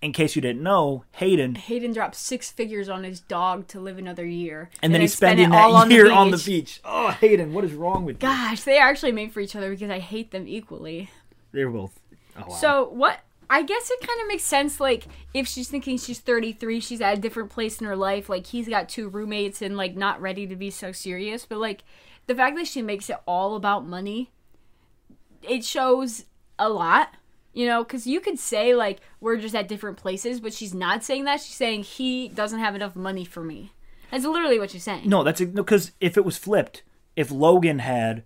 in 0.00 0.12
case 0.12 0.36
you 0.36 0.42
didn't 0.42 0.62
know, 0.62 1.04
Hayden 1.12 1.56
Hayden 1.56 1.92
dropped 1.92 2.14
six 2.14 2.50
figures 2.50 2.88
on 2.88 3.04
his 3.04 3.20
dog 3.20 3.66
to 3.68 3.80
live 3.80 3.98
another 3.98 4.24
year. 4.24 4.70
and 4.82 4.94
then 4.94 5.00
he's 5.00 5.14
spent 5.14 5.38
spending 5.38 5.52
it 5.52 5.56
all 5.56 5.72
that 5.72 5.90
year 5.90 6.10
on 6.10 6.30
the 6.30 6.36
beach. 6.36 6.46
beach. 6.46 6.80
Oh, 6.84 7.08
Hayden, 7.08 7.52
what 7.52 7.64
is 7.64 7.72
wrong 7.72 8.04
with 8.04 8.16
you? 8.16 8.28
Gosh, 8.28 8.62
they 8.62 8.78
are 8.78 8.88
actually 8.88 9.12
made 9.12 9.32
for 9.32 9.40
each 9.40 9.56
other 9.56 9.70
because 9.70 9.90
I 9.90 9.98
hate 9.98 10.30
them 10.30 10.46
equally. 10.46 11.10
They're 11.52 11.70
both. 11.70 11.98
Oh, 12.36 12.44
wow. 12.48 12.54
So 12.54 12.88
what? 12.90 13.20
I 13.50 13.62
guess 13.62 13.90
it 13.90 14.06
kind 14.06 14.20
of 14.20 14.28
makes 14.28 14.44
sense. 14.44 14.78
Like 14.78 15.06
if 15.34 15.48
she's 15.48 15.68
thinking 15.68 15.96
she's 15.96 16.20
33, 16.20 16.80
she's 16.80 17.00
at 17.00 17.16
a 17.18 17.20
different 17.20 17.50
place 17.50 17.80
in 17.80 17.86
her 17.86 17.96
life. 17.96 18.28
Like 18.28 18.46
he's 18.46 18.68
got 18.68 18.88
two 18.88 19.08
roommates 19.08 19.62
and 19.62 19.76
like 19.76 19.96
not 19.96 20.20
ready 20.20 20.46
to 20.46 20.54
be 20.54 20.70
so 20.70 20.92
serious. 20.92 21.46
But 21.46 21.58
like 21.58 21.82
the 22.26 22.34
fact 22.34 22.56
that 22.56 22.66
she 22.66 22.82
makes 22.82 23.08
it 23.08 23.16
all 23.26 23.56
about 23.56 23.86
money, 23.86 24.30
it 25.42 25.64
shows 25.64 26.26
a 26.58 26.68
lot, 26.68 27.14
you 27.58 27.66
know, 27.66 27.82
because 27.82 28.06
you 28.06 28.20
could 28.20 28.38
say 28.38 28.72
like 28.76 29.00
we're 29.20 29.36
just 29.36 29.54
at 29.56 29.66
different 29.66 29.96
places, 29.96 30.38
but 30.38 30.52
she's 30.52 30.72
not 30.72 31.02
saying 31.02 31.24
that. 31.24 31.40
She's 31.40 31.56
saying 31.56 31.82
he 31.82 32.28
doesn't 32.28 32.60
have 32.60 32.76
enough 32.76 32.94
money 32.94 33.24
for 33.24 33.42
me. 33.42 33.72
That's 34.12 34.24
literally 34.24 34.60
what 34.60 34.70
she's 34.70 34.84
saying. 34.84 35.08
No, 35.08 35.24
that's 35.24 35.40
because 35.40 35.90
if 36.00 36.16
it 36.16 36.24
was 36.24 36.38
flipped, 36.38 36.84
if 37.16 37.32
Logan 37.32 37.80
had, 37.80 38.22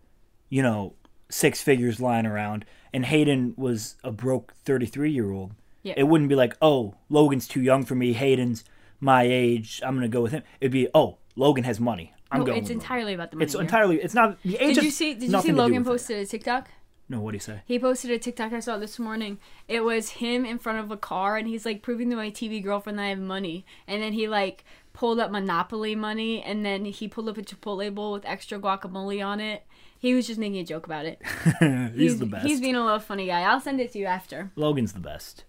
you 0.51 0.63
know, 0.63 0.97
six 1.31 1.63
figures 1.63 1.99
lying 1.99 2.27
around 2.27 2.67
and 2.93 3.07
Hayden 3.07 3.55
was 3.57 3.97
a 4.05 4.13
broke 4.13 4.53
33 4.67 5.11
year 5.11 5.31
old, 5.33 5.53
Yeah. 5.83 5.95
it 5.97 6.03
wouldn't 6.05 6.29
be 6.29 6.35
like, 6.37 6.55
oh, 6.61 6.95
Logan's 7.09 7.49
too 7.49 7.63
young 7.63 7.85
for 7.87 7.95
me. 7.95 8.13
Hayden's 8.13 8.65
my 9.01 9.23
age. 9.23 9.81
I'm 9.83 9.95
going 9.97 10.03
to 10.11 10.15
go 10.15 10.21
with 10.21 10.33
him. 10.33 10.43
It'd 10.61 10.73
be, 10.73 10.89
oh, 10.95 11.17
Logan 11.37 11.65
has 11.65 11.81
money. 11.81 12.13
I'm 12.31 12.41
No, 12.41 12.47
going 12.47 12.59
it's 12.59 12.69
Logan. 12.69 12.81
entirely 12.83 13.15
about 13.15 13.31
the 13.31 13.37
money. 13.39 13.45
It's 13.45 13.55
here. 13.55 13.63
entirely, 13.63 13.97
it's 14.03 14.15
not, 14.15 14.37
the 14.43 14.57
age 14.59 14.75
Did 14.75 14.85
you 14.85 14.91
see? 14.91 15.15
Did 15.15 15.33
you 15.33 15.41
see 15.41 15.53
Logan 15.53 15.85
posted 15.85 16.19
a 16.19 16.27
TikTok? 16.27 16.69
No, 17.13 17.21
what 17.21 17.33
do 17.33 17.37
you 17.37 17.41
say? 17.41 17.61
He 17.67 17.79
posted 17.79 18.11
a 18.11 18.19
TikTok 18.19 18.55
I 18.55 18.61
saw 18.61 18.79
this 18.79 18.99
morning. 18.99 19.39
It 19.69 19.85
was 19.85 20.09
him 20.09 20.47
in 20.47 20.59
front 20.59 20.79
of 20.79 20.91
a 20.91 20.97
car, 20.97 21.37
and 21.37 21.47
he's 21.47 21.67
like 21.67 21.83
proving 21.83 22.09
to 22.09 22.17
my 22.17 22.31
TV 22.31 22.65
girlfriend 22.65 22.99
that 22.99 23.03
I 23.03 23.09
have 23.09 23.19
money. 23.19 23.67
And 23.87 24.03
then 24.03 24.15
he 24.15 24.29
like 24.29 24.65
pulled 24.95 25.21
up 25.21 25.31
Monopoly 25.31 25.95
money, 25.95 26.43
and 26.43 26.65
then 26.65 26.87
he 26.87 27.09
pulled 27.09 27.29
up 27.29 27.37
a 27.37 27.43
Chipotle 27.43 27.95
bowl 27.95 28.13
with 28.13 28.25
extra 28.25 28.59
guacamole 28.59 29.23
on 29.23 29.41
it. 29.41 29.67
He 29.99 30.15
was 30.15 30.27
just 30.27 30.41
making 30.41 30.61
a 30.61 30.65
joke 30.65 30.87
about 30.87 31.05
it. 31.05 31.21
he's, 31.95 32.19
the 32.19 32.25
best. 32.25 32.47
He's 32.47 32.63
being 32.63 32.77
a 32.77 32.83
little 32.83 32.99
funny 32.99 33.27
guy. 33.27 33.43
I'll 33.43 33.61
send 33.61 33.79
it 33.79 33.93
to 33.93 33.99
you 33.99 34.07
after. 34.07 34.51
Logan's 34.57 34.95
the 34.95 34.99
best. 34.99 35.45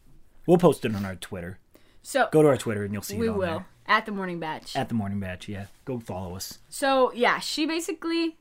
We'll 0.46 0.58
post 0.58 0.84
it 0.84 0.94
on 0.94 1.06
our 1.06 1.16
Twitter. 1.16 1.60
So 2.02 2.28
Go 2.30 2.42
to 2.42 2.50
our 2.50 2.58
Twitter 2.58 2.84
and 2.84 2.92
you'll 2.92 3.04
see 3.04 3.16
we 3.16 3.30
will 3.30 3.40
there. 3.40 3.66
at 3.88 4.06
the 4.06 4.12
morning 4.12 4.42
Bach. 4.42 4.64
At 4.76 4.90
the 4.90 4.96
morning 4.96 5.22
Bach, 5.22 5.48
yeah. 5.48 5.68
Go 5.86 6.02
follow 6.02 6.36
us. 6.36 6.60
So 6.68 7.14
yeah, 7.14 7.40
she 7.40 7.66
basically 7.66 8.36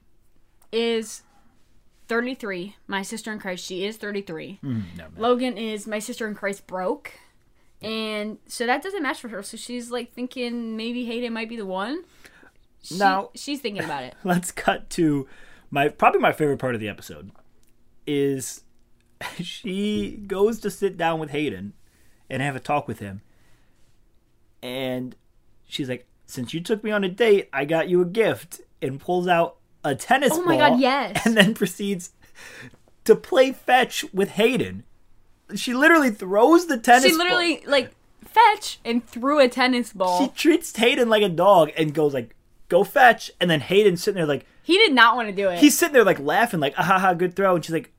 is 0.72 1.22
33. 2.12 2.76
My 2.86 3.00
sister 3.00 3.32
in 3.32 3.38
Christ, 3.38 3.64
she 3.64 3.86
is 3.86 3.96
33. 3.96 4.60
Mm, 4.62 4.82
no, 4.98 5.04
no. 5.04 5.08
Logan 5.16 5.56
is 5.56 5.86
my 5.86 5.98
sister 5.98 6.28
in 6.28 6.34
Christ 6.34 6.66
broke. 6.66 7.14
And 7.80 8.36
so 8.46 8.66
that 8.66 8.82
doesn't 8.82 9.02
match 9.02 9.18
for 9.18 9.28
her. 9.28 9.42
So 9.42 9.56
she's 9.56 9.90
like 9.90 10.12
thinking 10.12 10.76
maybe 10.76 11.06
Hayden 11.06 11.32
might 11.32 11.48
be 11.48 11.56
the 11.56 11.64
one. 11.64 12.04
She, 12.82 12.98
Now- 12.98 13.30
she's 13.34 13.60
thinking 13.62 13.82
about 13.82 14.04
it. 14.04 14.14
let's 14.24 14.50
cut 14.52 14.90
to 14.90 15.26
my 15.70 15.88
probably 15.88 16.20
my 16.20 16.32
favorite 16.32 16.58
part 16.58 16.74
of 16.74 16.82
the 16.82 16.88
episode 16.90 17.30
is 18.06 18.60
she 19.40 20.22
goes 20.26 20.60
to 20.60 20.70
sit 20.70 20.98
down 20.98 21.18
with 21.18 21.30
Hayden 21.30 21.72
and 22.28 22.42
have 22.42 22.56
a 22.56 22.60
talk 22.60 22.86
with 22.86 22.98
him 22.98 23.22
and 24.62 25.16
she's 25.66 25.88
like 25.88 26.06
since 26.26 26.52
you 26.52 26.60
took 26.60 26.84
me 26.84 26.90
on 26.90 27.04
a 27.04 27.08
date 27.08 27.48
I 27.54 27.64
got 27.64 27.88
you 27.88 28.02
a 28.02 28.04
gift 28.04 28.60
and 28.82 29.00
pulls 29.00 29.28
out 29.28 29.56
a 29.84 29.94
tennis 29.94 30.30
ball. 30.30 30.40
Oh 30.40 30.44
my 30.44 30.58
ball 30.58 30.70
God, 30.70 30.80
yes. 30.80 31.24
and 31.26 31.36
then 31.36 31.54
proceeds 31.54 32.10
to 33.04 33.14
play 33.16 33.52
fetch 33.52 34.04
with 34.12 34.30
Hayden 34.30 34.84
she 35.56 35.74
literally 35.74 36.10
throws 36.10 36.66
the 36.66 36.78
tennis 36.78 37.04
She 37.04 37.10
ball- 37.10 37.18
literally 37.18 37.62
like 37.66 37.90
fetch 38.24 38.80
and 38.84 39.06
threw 39.06 39.38
a 39.40 39.48
tennis 39.48 39.92
ball. 39.92 40.20
she 40.22 40.28
treats 40.28 40.74
Hayden 40.76 41.08
like 41.08 41.22
a 41.22 41.28
dog 41.28 41.70
and 41.76 41.92
goes 41.92 42.14
like 42.14 42.34
go 42.68 42.84
fetch 42.84 43.30
and 43.40 43.50
then 43.50 43.60
Hayden's 43.60 44.02
sitting 44.02 44.16
there 44.16 44.26
like 44.26 44.46
he 44.62 44.78
did 44.78 44.92
not 44.92 45.16
want 45.16 45.28
to 45.28 45.34
do 45.34 45.48
it. 45.48 45.58
he's 45.58 45.76
sitting 45.76 45.92
there 45.92 46.04
like 46.04 46.20
laughing, 46.20 46.60
like, 46.60 46.74
ah, 46.78 46.82
ha, 46.84 46.98
ha, 46.98 47.14
good 47.14 47.34
throw. 47.34 47.56
And 47.56 47.64
she's 47.64 47.72
like, 47.72 47.90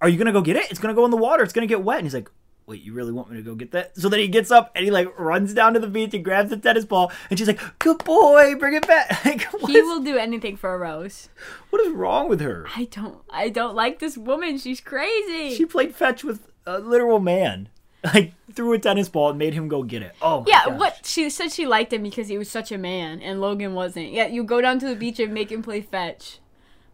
Are 0.00 0.08
you 0.08 0.16
gonna 0.16 0.32
go 0.32 0.42
get 0.42 0.54
it? 0.56 0.70
It's 0.70 0.78
gonna 0.78 0.94
go 0.94 1.04
in 1.04 1.10
the 1.10 1.16
water. 1.16 1.42
It's 1.42 1.52
gonna 1.52 1.66
get 1.66 1.82
wet. 1.82 1.98
And 1.98 2.06
he's 2.06 2.14
like, 2.14 2.30
Wait, 2.66 2.82
you 2.82 2.94
really 2.94 3.12
want 3.12 3.30
me 3.30 3.36
to 3.36 3.42
go 3.42 3.54
get 3.54 3.72
that? 3.72 3.94
So 3.96 4.08
then 4.08 4.20
he 4.20 4.28
gets 4.28 4.50
up 4.50 4.72
and 4.74 4.84
he 4.84 4.90
like 4.90 5.18
runs 5.18 5.52
down 5.52 5.74
to 5.74 5.80
the 5.80 5.86
beach 5.86 6.14
and 6.14 6.24
grabs 6.24 6.48
the 6.48 6.56
tennis 6.56 6.86
ball. 6.86 7.12
And 7.28 7.38
she's 7.38 7.48
like, 7.48 7.60
Good 7.78 8.02
boy, 8.04 8.54
bring 8.56 8.74
it 8.74 8.86
back. 8.86 9.10
Like, 9.24 9.48
he 9.70 9.78
is, 9.78 9.84
will 9.84 10.00
do 10.00 10.16
anything 10.16 10.56
for 10.56 10.72
a 10.74 10.78
rose. 10.78 11.28
what 11.70 11.82
is 11.82 11.92
wrong 11.92 12.28
with 12.28 12.40
her? 12.40 12.66
I 12.74 12.84
don't 12.84 13.18
I 13.30 13.48
don't 13.48 13.74
like 13.74 13.98
this 13.98 14.16
woman. 14.16 14.58
She's 14.58 14.80
crazy. 14.80 15.54
She 15.54 15.66
played 15.66 15.94
fetch 15.94 16.24
with 16.24 16.46
a 16.66 16.78
literal 16.78 17.20
man. 17.20 17.68
Like 18.12 18.34
threw 18.52 18.74
a 18.74 18.78
tennis 18.78 19.08
ball 19.08 19.30
and 19.30 19.38
made 19.38 19.54
him 19.54 19.66
go 19.66 19.82
get 19.82 20.02
it. 20.02 20.14
Oh 20.20 20.40
my 20.40 20.46
yeah, 20.48 20.66
gosh. 20.66 20.78
what 20.78 21.06
she 21.06 21.30
said 21.30 21.52
she 21.52 21.66
liked 21.66 21.90
him 21.90 22.02
because 22.02 22.28
he 22.28 22.36
was 22.36 22.50
such 22.50 22.70
a 22.70 22.76
man 22.76 23.22
and 23.22 23.40
Logan 23.40 23.72
wasn't. 23.72 24.12
Yeah, 24.12 24.26
you 24.26 24.44
go 24.44 24.60
down 24.60 24.78
to 24.80 24.86
the 24.86 24.94
beach 24.94 25.18
and 25.18 25.32
make 25.32 25.50
him 25.50 25.62
play 25.62 25.80
fetch. 25.80 26.38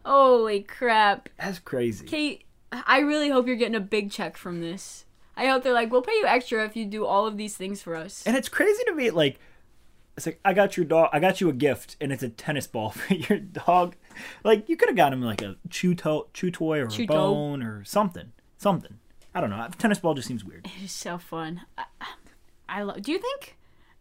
Holy 0.04 0.62
crap. 0.62 1.28
That's 1.36 1.58
crazy. 1.58 2.06
Kate, 2.06 2.44
I 2.72 3.00
really 3.00 3.28
hope 3.28 3.48
you're 3.48 3.56
getting 3.56 3.74
a 3.74 3.80
big 3.80 4.12
check 4.12 4.36
from 4.36 4.60
this. 4.60 5.04
I 5.36 5.46
hope 5.46 5.62
they're 5.62 5.72
like, 5.72 5.90
we'll 5.90 6.02
pay 6.02 6.14
you 6.14 6.26
extra 6.26 6.64
if 6.64 6.76
you 6.76 6.84
do 6.84 7.06
all 7.06 7.26
of 7.26 7.36
these 7.36 7.56
things 7.56 7.80
for 7.82 7.96
us. 7.96 8.22
And 8.26 8.36
it's 8.36 8.48
crazy 8.48 8.82
to 8.84 8.94
me, 8.94 9.10
like, 9.10 9.38
it's 10.16 10.26
like 10.26 10.40
I 10.44 10.52
got 10.52 10.76
your 10.76 10.84
dog, 10.84 11.08
I 11.12 11.20
got 11.20 11.40
you 11.40 11.48
a 11.48 11.52
gift, 11.54 11.96
and 12.00 12.12
it's 12.12 12.22
a 12.22 12.28
tennis 12.28 12.66
ball 12.66 12.90
for 12.90 13.14
your 13.14 13.38
dog. 13.38 13.96
Like 14.44 14.68
you 14.68 14.76
could 14.76 14.88
have 14.88 14.96
got 14.96 15.12
him 15.12 15.22
like 15.22 15.40
a 15.40 15.56
chew 15.70 15.94
to- 15.96 16.26
chew 16.34 16.50
toy 16.50 16.80
or 16.80 16.88
Chew 16.88 17.04
a 17.04 17.06
bone 17.06 17.62
or 17.62 17.84
something, 17.84 18.32
something. 18.58 18.98
I 19.34 19.40
don't 19.40 19.50
know. 19.50 19.56
A 19.64 19.70
tennis 19.78 19.98
ball 20.00 20.14
just 20.14 20.26
seems 20.28 20.44
weird. 20.44 20.68
It's 20.82 20.92
so 20.92 21.16
fun. 21.16 21.62
I, 21.78 21.84
I 22.68 22.82
love. 22.82 23.00
Do 23.02 23.12
you 23.12 23.18
think? 23.18 23.56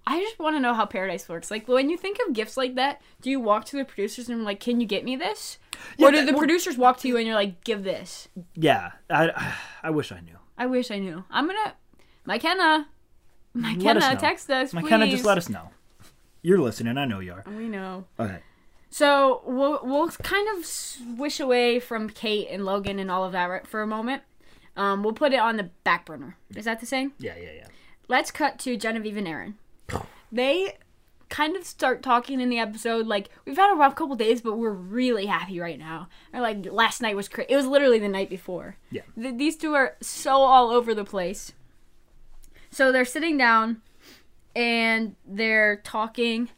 I 0.07 0.19
just 0.21 0.39
want 0.39 0.55
to 0.55 0.59
know 0.59 0.73
how 0.73 0.85
paradise 0.87 1.29
works. 1.29 1.51
Like 1.51 1.67
when 1.67 1.89
you 1.89 1.97
think 1.97 2.17
of 2.27 2.33
gifts 2.33 2.57
like 2.57 2.75
that, 2.75 2.99
do 3.21 3.29
you 3.29 3.39
walk 3.39 3.65
to 3.65 3.77
the 3.77 3.85
producers 3.85 4.27
and 4.27 4.43
like, 4.43 4.59
"Can 4.59 4.81
you 4.81 4.87
get 4.87 5.05
me 5.05 5.15
this?" 5.15 5.59
Yeah, 5.97 6.07
or 6.07 6.11
do 6.11 6.25
the 6.25 6.31
well- 6.31 6.39
producers 6.39 6.77
walk 6.77 6.97
to 7.01 7.07
you 7.07 7.15
and 7.17 7.27
you're 7.27 7.35
like, 7.35 7.63
"Give 7.63 7.83
this"? 7.83 8.27
Yeah, 8.55 8.93
I 9.09 9.53
I 9.83 9.91
wish 9.91 10.11
I 10.11 10.19
knew. 10.21 10.37
I 10.59 10.67
wish 10.67 10.91
I 10.91 10.99
knew. 10.99 11.23
I'm 11.31 11.47
gonna, 11.47 11.73
McKenna, 12.25 12.87
McKenna, 13.53 13.99
us 13.99 14.13
know. 14.13 14.19
text 14.19 14.49
us, 14.51 14.73
McKenna, 14.73 15.05
please. 15.05 15.13
just 15.13 15.25
let 15.25 15.37
us 15.37 15.49
know. 15.49 15.69
You're 16.41 16.59
listening. 16.59 16.97
I 16.97 17.05
know 17.05 17.19
you 17.19 17.33
are. 17.33 17.43
We 17.47 17.67
know. 17.67 18.05
Okay. 18.19 18.39
So 18.89 19.41
we'll 19.45 19.79
we'll 19.83 20.09
kind 20.09 20.47
of 20.57 20.65
swish 20.65 21.39
away 21.39 21.79
from 21.79 22.09
Kate 22.09 22.47
and 22.51 22.65
Logan 22.65 22.99
and 22.99 23.09
all 23.09 23.23
of 23.23 23.31
that 23.31 23.65
for 23.65 23.81
a 23.81 23.87
moment. 23.87 24.23
Um, 24.75 25.03
we'll 25.03 25.13
put 25.13 25.33
it 25.33 25.39
on 25.39 25.57
the 25.57 25.69
back 25.83 26.05
burner. 26.05 26.37
Is 26.55 26.65
that 26.65 26.79
the 26.79 26.85
saying? 26.85 27.13
Yeah, 27.19 27.35
yeah, 27.39 27.51
yeah. 27.55 27.67
Let's 28.07 28.31
cut 28.31 28.59
to 28.59 28.77
Genevieve 28.77 29.17
and 29.17 29.27
Aaron. 29.27 29.57
They 30.31 30.77
kind 31.29 31.55
of 31.55 31.63
start 31.63 32.01
talking 32.01 32.41
in 32.41 32.49
the 32.49 32.57
episode 32.59 33.05
like 33.05 33.29
we've 33.45 33.55
had 33.57 33.71
a 33.71 33.75
rough 33.75 33.95
couple 33.95 34.15
days, 34.15 34.41
but 34.41 34.57
we're 34.57 34.71
really 34.71 35.27
happy 35.27 35.59
right 35.59 35.77
now. 35.79 36.09
Or 36.33 36.41
like 36.41 36.65
last 36.71 37.01
night 37.01 37.15
was 37.15 37.27
crazy. 37.27 37.51
It 37.51 37.55
was 37.55 37.67
literally 37.67 37.99
the 37.99 38.07
night 38.09 38.29
before. 38.29 38.77
Yeah. 38.91 39.03
Th- 39.19 39.35
these 39.37 39.55
two 39.55 39.73
are 39.75 39.95
so 40.01 40.31
all 40.31 40.69
over 40.71 40.93
the 40.95 41.05
place. 41.05 41.53
So 42.71 42.91
they're 42.91 43.05
sitting 43.05 43.37
down 43.37 43.81
and 44.55 45.15
they're 45.25 45.77
talking, 45.77 46.49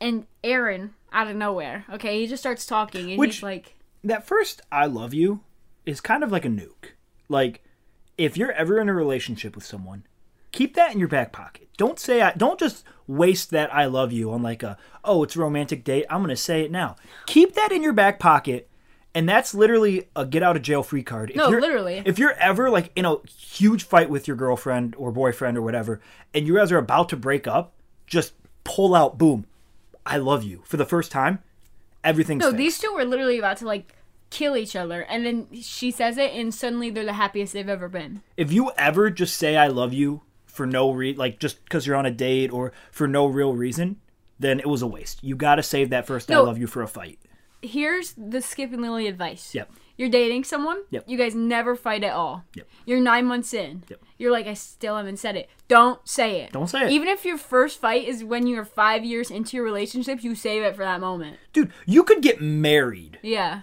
and 0.00 0.26
Aaron 0.44 0.94
out 1.12 1.28
of 1.28 1.36
nowhere, 1.36 1.84
okay, 1.92 2.20
he 2.20 2.26
just 2.26 2.42
starts 2.42 2.66
talking 2.66 3.10
and 3.10 3.18
Which- 3.18 3.36
he's 3.36 3.42
like, 3.42 3.76
That 4.04 4.26
first 4.26 4.60
"I 4.70 4.86
love 4.86 5.14
you" 5.14 5.40
is 5.84 6.00
kind 6.00 6.22
of 6.22 6.30
like 6.32 6.44
a 6.44 6.48
nuke. 6.48 6.90
Like, 7.28 7.62
if 8.18 8.36
you're 8.36 8.52
ever 8.52 8.78
in 8.80 8.88
a 8.88 8.94
relationship 8.94 9.54
with 9.54 9.64
someone, 9.64 10.04
keep 10.56 10.74
that 10.74 10.92
in 10.92 10.98
your 10.98 11.08
back 11.08 11.32
pocket. 11.32 11.68
Don't 11.76 11.98
say 11.98 12.22
I. 12.22 12.32
Don't 12.32 12.58
just 12.58 12.84
waste 13.06 13.50
that 13.50 13.72
"I 13.74 13.84
love 13.86 14.10
you" 14.12 14.32
on 14.32 14.42
like 14.42 14.62
a 14.62 14.76
oh, 15.04 15.22
it's 15.22 15.36
a 15.36 15.40
romantic 15.40 15.84
date. 15.84 16.06
I'm 16.10 16.20
gonna 16.22 16.36
say 16.36 16.62
it 16.62 16.70
now. 16.70 16.96
Keep 17.26 17.54
that 17.54 17.70
in 17.72 17.82
your 17.82 17.92
back 17.92 18.18
pocket. 18.18 18.68
And 19.14 19.26
that's 19.26 19.54
literally 19.54 20.08
a 20.14 20.26
get 20.26 20.42
out 20.42 20.56
of 20.56 20.62
jail 20.62 20.82
free 20.82 21.02
card. 21.02 21.30
If 21.30 21.36
No, 21.36 21.48
you're- 21.48 21.60
literally. 21.62 22.02
If 22.04 22.18
you're 22.18 22.34
ever 22.34 22.68
like 22.68 22.90
in 22.96 23.06
a 23.06 23.16
huge 23.26 23.84
fight 23.84 24.10
with 24.10 24.28
your 24.28 24.36
girlfriend 24.36 24.94
or 24.98 25.10
boyfriend 25.10 25.56
or 25.56 25.62
whatever, 25.62 26.00
and 26.34 26.46
you 26.46 26.56
guys 26.56 26.70
are 26.70 26.76
about 26.76 27.08
to 27.10 27.16
break 27.16 27.46
up, 27.46 27.72
just 28.06 28.34
pull 28.64 28.94
out, 28.94 29.16
boom, 29.16 29.46
I 30.04 30.18
love 30.18 30.44
you 30.44 30.60
for 30.66 30.76
the 30.76 30.84
first 30.84 31.10
time. 31.10 31.38
Everything's 32.04 32.40
no, 32.42 32.48
fixed. 32.48 32.58
these 32.58 32.78
two 32.78 32.92
were 32.92 33.06
literally 33.06 33.38
about 33.38 33.56
to 33.58 33.64
like 33.66 33.94
kill 34.28 34.54
each 34.54 34.76
other, 34.76 35.00
and 35.02 35.24
then 35.24 35.46
she 35.62 35.90
says 35.90 36.18
it, 36.18 36.32
and 36.34 36.54
suddenly 36.54 36.90
they're 36.90 37.04
the 37.04 37.14
happiest 37.14 37.54
they've 37.54 37.68
ever 37.70 37.88
been. 37.88 38.20
if 38.36 38.52
you 38.52 38.70
ever 38.76 39.08
just 39.08 39.36
say 39.38 39.56
I 39.56 39.68
love 39.68 39.94
you 39.94 40.20
for 40.56 40.66
no 40.66 40.90
re 40.90 41.14
like 41.14 41.38
just 41.38 41.62
because 41.64 41.86
you're 41.86 41.96
on 41.96 42.06
a 42.06 42.10
date 42.10 42.50
or 42.52 42.72
for 42.90 43.06
no 43.06 43.26
real 43.26 43.54
reason, 43.54 44.00
then 44.38 44.58
it 44.58 44.66
was 44.66 44.82
a 44.82 44.86
waste. 44.86 45.22
You 45.22 45.36
got 45.36 45.56
to 45.56 45.62
save 45.62 45.90
that 45.90 46.06
first 46.06 46.30
I 46.30 46.34
No. 46.34 46.44
love 46.44 46.58
you 46.58 46.66
for 46.66 46.82
a 46.82 46.88
fight. 46.88 47.18
Here's 47.62 48.14
the 48.16 48.40
Skip 48.42 48.72
and 48.72 48.82
Lily 48.82 49.06
advice. 49.06 49.54
Yep. 49.54 49.70
You're 49.96 50.10
dating 50.10 50.44
someone. 50.44 50.82
Yep. 50.90 51.04
You 51.06 51.16
guys 51.16 51.34
never 51.34 51.74
fight 51.74 52.04
at 52.04 52.12
all. 52.12 52.44
Yep. 52.54 52.68
You're 52.84 53.00
nine 53.00 53.24
months 53.24 53.54
in. 53.54 53.82
Yep. 53.88 54.02
You're 54.18 54.30
like, 54.30 54.46
I 54.46 54.52
still 54.52 54.96
haven't 54.96 55.16
said 55.18 55.36
it. 55.36 55.48
Don't 55.68 56.06
say 56.06 56.42
it. 56.42 56.52
Don't 56.52 56.68
say 56.68 56.82
it. 56.84 56.90
Even 56.90 57.08
if 57.08 57.24
your 57.24 57.38
first 57.38 57.80
fight 57.80 58.06
is 58.06 58.22
when 58.22 58.46
you're 58.46 58.64
five 58.66 59.04
years 59.06 59.30
into 59.30 59.56
your 59.56 59.64
relationship, 59.64 60.22
you 60.22 60.34
save 60.34 60.62
it 60.62 60.76
for 60.76 60.84
that 60.84 61.00
moment. 61.00 61.38
Dude, 61.54 61.72
you 61.86 62.02
could 62.04 62.20
get 62.20 62.42
married. 62.42 63.18
Yeah. 63.22 63.62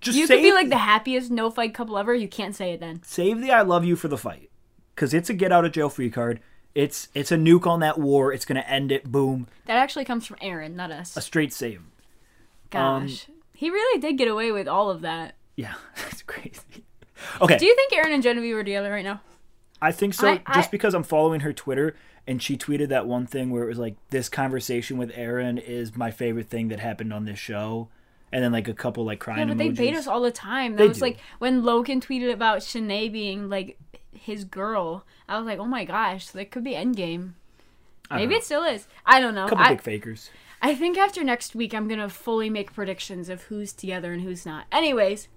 Just 0.00 0.18
You 0.18 0.26
save, 0.26 0.38
could 0.38 0.42
be 0.42 0.52
like 0.52 0.68
the 0.68 0.78
happiest 0.78 1.30
no 1.30 1.48
fight 1.50 1.74
couple 1.74 1.96
ever. 1.96 2.12
You 2.14 2.28
can't 2.28 2.54
say 2.56 2.72
it 2.72 2.80
then. 2.80 3.00
save 3.04 3.40
the 3.40 3.52
I 3.52 3.62
love 3.62 3.84
you 3.84 3.94
for 3.96 4.08
the 4.08 4.18
fight 4.18 4.50
cuz 4.96 5.14
it's 5.14 5.30
a 5.30 5.34
get 5.34 5.52
out 5.52 5.64
of 5.64 5.72
jail 5.72 5.88
free 5.88 6.10
card. 6.10 6.40
It's 6.74 7.08
it's 7.14 7.32
a 7.32 7.36
nuke 7.36 7.66
on 7.66 7.80
that 7.80 7.98
war. 7.98 8.32
It's 8.32 8.44
going 8.44 8.60
to 8.60 8.68
end 8.68 8.92
it. 8.92 9.10
Boom. 9.10 9.46
That 9.66 9.76
actually 9.78 10.04
comes 10.04 10.26
from 10.26 10.36
Aaron, 10.42 10.76
not 10.76 10.90
us. 10.90 11.16
A 11.16 11.20
straight 11.22 11.52
save. 11.52 11.78
Um, 12.72 13.06
Gosh. 13.06 13.26
he 13.54 13.70
really 13.70 14.00
did 14.00 14.18
get 14.18 14.28
away 14.28 14.52
with 14.52 14.68
all 14.68 14.90
of 14.90 15.00
that. 15.02 15.36
Yeah, 15.56 15.74
it's 16.10 16.22
crazy. 16.22 16.84
Okay. 17.40 17.56
Do 17.56 17.64
you 17.64 17.74
think 17.74 17.92
Aaron 17.94 18.12
and 18.12 18.22
Genevieve 18.22 18.56
are 18.56 18.64
together 18.64 18.90
right 18.90 19.04
now? 19.04 19.20
I 19.80 19.92
think 19.92 20.12
so. 20.14 20.28
I- 20.28 20.36
just 20.54 20.68
I- 20.68 20.70
because 20.70 20.92
I'm 20.94 21.02
following 21.02 21.40
her 21.40 21.52
Twitter 21.52 21.96
and 22.26 22.42
she 22.42 22.56
tweeted 22.58 22.88
that 22.88 23.06
one 23.06 23.26
thing 23.26 23.50
where 23.50 23.62
it 23.64 23.68
was 23.68 23.78
like, 23.78 23.94
"This 24.10 24.28
conversation 24.28 24.98
with 24.98 25.12
Aaron 25.14 25.58
is 25.58 25.96
my 25.96 26.10
favorite 26.10 26.48
thing 26.50 26.68
that 26.68 26.80
happened 26.80 27.12
on 27.12 27.24
this 27.24 27.38
show." 27.38 27.88
and 28.32 28.42
then 28.42 28.50
like 28.50 28.66
a 28.66 28.74
couple 28.74 29.04
like 29.04 29.20
crying. 29.20 29.38
Yeah, 29.48 29.54
but 29.54 29.56
they 29.58 29.68
bait 29.70 29.94
us 29.94 30.08
all 30.08 30.20
the 30.20 30.32
time. 30.32 30.72
That 30.72 30.78
They 30.82 30.88
was 30.88 30.98
do. 30.98 31.04
like 31.04 31.18
when 31.38 31.62
Logan 31.62 32.00
tweeted 32.00 32.32
about 32.32 32.58
Shanae 32.58 33.10
being 33.10 33.48
like 33.48 33.78
his 34.16 34.44
girl. 34.44 35.04
I 35.28 35.38
was 35.38 35.46
like, 35.46 35.58
oh 35.58 35.66
my 35.66 35.84
gosh, 35.84 36.28
that 36.28 36.50
could 36.50 36.64
be 36.64 36.72
Endgame. 36.72 37.32
Maybe 38.10 38.34
know. 38.34 38.38
it 38.38 38.44
still 38.44 38.64
is. 38.64 38.86
I 39.04 39.20
don't 39.20 39.34
know. 39.34 39.46
a 39.46 39.48
couple 39.48 39.64
I, 39.64 39.70
big 39.70 39.82
fakers. 39.82 40.30
I 40.62 40.74
think 40.74 40.96
after 40.96 41.22
next 41.22 41.54
week, 41.54 41.74
I'm 41.74 41.88
gonna 41.88 42.08
fully 42.08 42.50
make 42.50 42.72
predictions 42.72 43.28
of 43.28 43.42
who's 43.44 43.72
together 43.72 44.12
and 44.12 44.22
who's 44.22 44.46
not. 44.46 44.66
Anyways, 44.72 45.28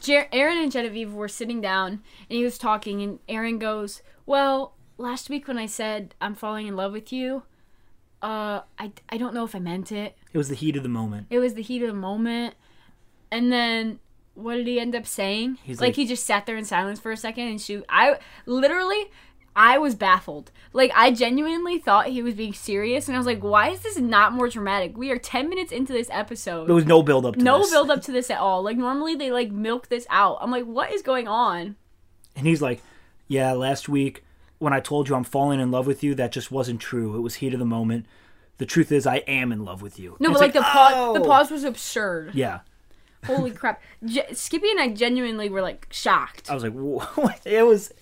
Jer- 0.00 0.28
Aaron 0.32 0.58
and 0.58 0.70
Genevieve 0.70 1.12
were 1.12 1.28
sitting 1.28 1.60
down, 1.60 2.02
and 2.28 2.36
he 2.36 2.44
was 2.44 2.58
talking, 2.58 3.02
and 3.02 3.18
Aaron 3.28 3.58
goes, 3.58 4.02
"Well, 4.26 4.74
last 4.98 5.30
week 5.30 5.48
when 5.48 5.58
I 5.58 5.66
said 5.66 6.14
I'm 6.20 6.34
falling 6.34 6.66
in 6.66 6.76
love 6.76 6.92
with 6.92 7.12
you, 7.12 7.42
uh, 8.22 8.60
I 8.78 8.92
I 9.08 9.16
don't 9.16 9.34
know 9.34 9.44
if 9.44 9.54
I 9.54 9.58
meant 9.58 9.90
it. 9.90 10.16
It 10.32 10.38
was 10.38 10.48
the 10.48 10.54
heat 10.54 10.76
of 10.76 10.82
the 10.82 10.88
moment. 10.88 11.26
It 11.30 11.38
was 11.38 11.54
the 11.54 11.62
heat 11.62 11.82
of 11.82 11.88
the 11.88 11.94
moment." 11.94 12.54
And 13.30 13.52
then 13.52 13.98
what 14.34 14.56
did 14.56 14.66
he 14.66 14.80
end 14.80 14.94
up 14.94 15.06
saying? 15.06 15.58
He's 15.62 15.80
like, 15.80 15.88
like- 15.88 15.96
he 15.96 16.06
just 16.06 16.24
sat 16.24 16.46
there 16.46 16.56
in 16.56 16.64
silence 16.64 17.00
for 17.00 17.12
a 17.12 17.16
second 17.16 17.48
and 17.48 17.60
shoot. 17.60 17.84
I 17.88 18.18
literally 18.46 19.10
I 19.56 19.78
was 19.78 19.94
baffled. 19.94 20.50
Like 20.72 20.90
I 20.94 21.12
genuinely 21.12 21.78
thought 21.78 22.06
he 22.06 22.22
was 22.22 22.34
being 22.34 22.52
serious 22.52 23.06
and 23.06 23.16
I 23.16 23.18
was 23.18 23.26
like, 23.26 23.42
why 23.42 23.70
is 23.70 23.80
this 23.80 23.98
not 23.98 24.32
more 24.32 24.48
dramatic? 24.48 24.96
We 24.96 25.10
are 25.10 25.18
10 25.18 25.48
minutes 25.48 25.72
into 25.72 25.92
this 25.92 26.08
episode. 26.10 26.66
There 26.66 26.74
was 26.74 26.86
no 26.86 27.02
build 27.02 27.24
up. 27.24 27.36
to 27.36 27.42
no 27.42 27.58
this. 27.60 27.70
build 27.70 27.90
up 27.90 28.02
to 28.02 28.12
this 28.12 28.30
at 28.30 28.38
all. 28.38 28.62
Like 28.62 28.76
normally 28.76 29.14
they 29.14 29.30
like 29.30 29.52
milk 29.52 29.88
this 29.88 30.06
out. 30.10 30.38
I'm 30.40 30.50
like, 30.50 30.64
what 30.64 30.92
is 30.92 31.02
going 31.02 31.28
on? 31.28 31.76
And 32.36 32.46
he's 32.46 32.62
like, 32.62 32.82
"Yeah, 33.28 33.52
last 33.52 33.88
week 33.88 34.24
when 34.58 34.72
I 34.72 34.80
told 34.80 35.08
you 35.08 35.14
I'm 35.14 35.24
falling 35.24 35.60
in 35.60 35.70
love 35.70 35.86
with 35.86 36.02
you, 36.02 36.14
that 36.16 36.32
just 36.32 36.50
wasn't 36.50 36.80
true. 36.80 37.16
It 37.16 37.20
was 37.20 37.36
heat 37.36 37.52
of 37.52 37.60
the 37.60 37.64
moment. 37.64 38.06
The 38.58 38.66
truth 38.66 38.92
is, 38.92 39.06
I 39.06 39.18
am 39.18 39.52
in 39.52 39.64
love 39.64 39.82
with 39.82 39.98
you." 39.98 40.16
No, 40.18 40.30
but 40.30 40.32
it's 40.32 40.40
like, 40.40 40.52
the 40.52 40.62
pause 40.62 41.14
the 41.14 41.20
oh! 41.20 41.24
pause 41.24 41.50
was 41.50 41.64
absurd. 41.64 42.34
Yeah, 42.34 42.60
Holy 43.26 43.50
crap. 43.50 43.80
Skippy 44.32 44.70
and 44.70 44.80
I 44.80 44.88
genuinely 44.88 45.48
were 45.48 45.62
like 45.62 45.86
shocked. 45.90 46.50
I 46.50 46.54
was 46.54 46.62
like, 46.62 46.72
"What?" 46.74 47.40
It 47.44 47.64
was. 47.66 47.92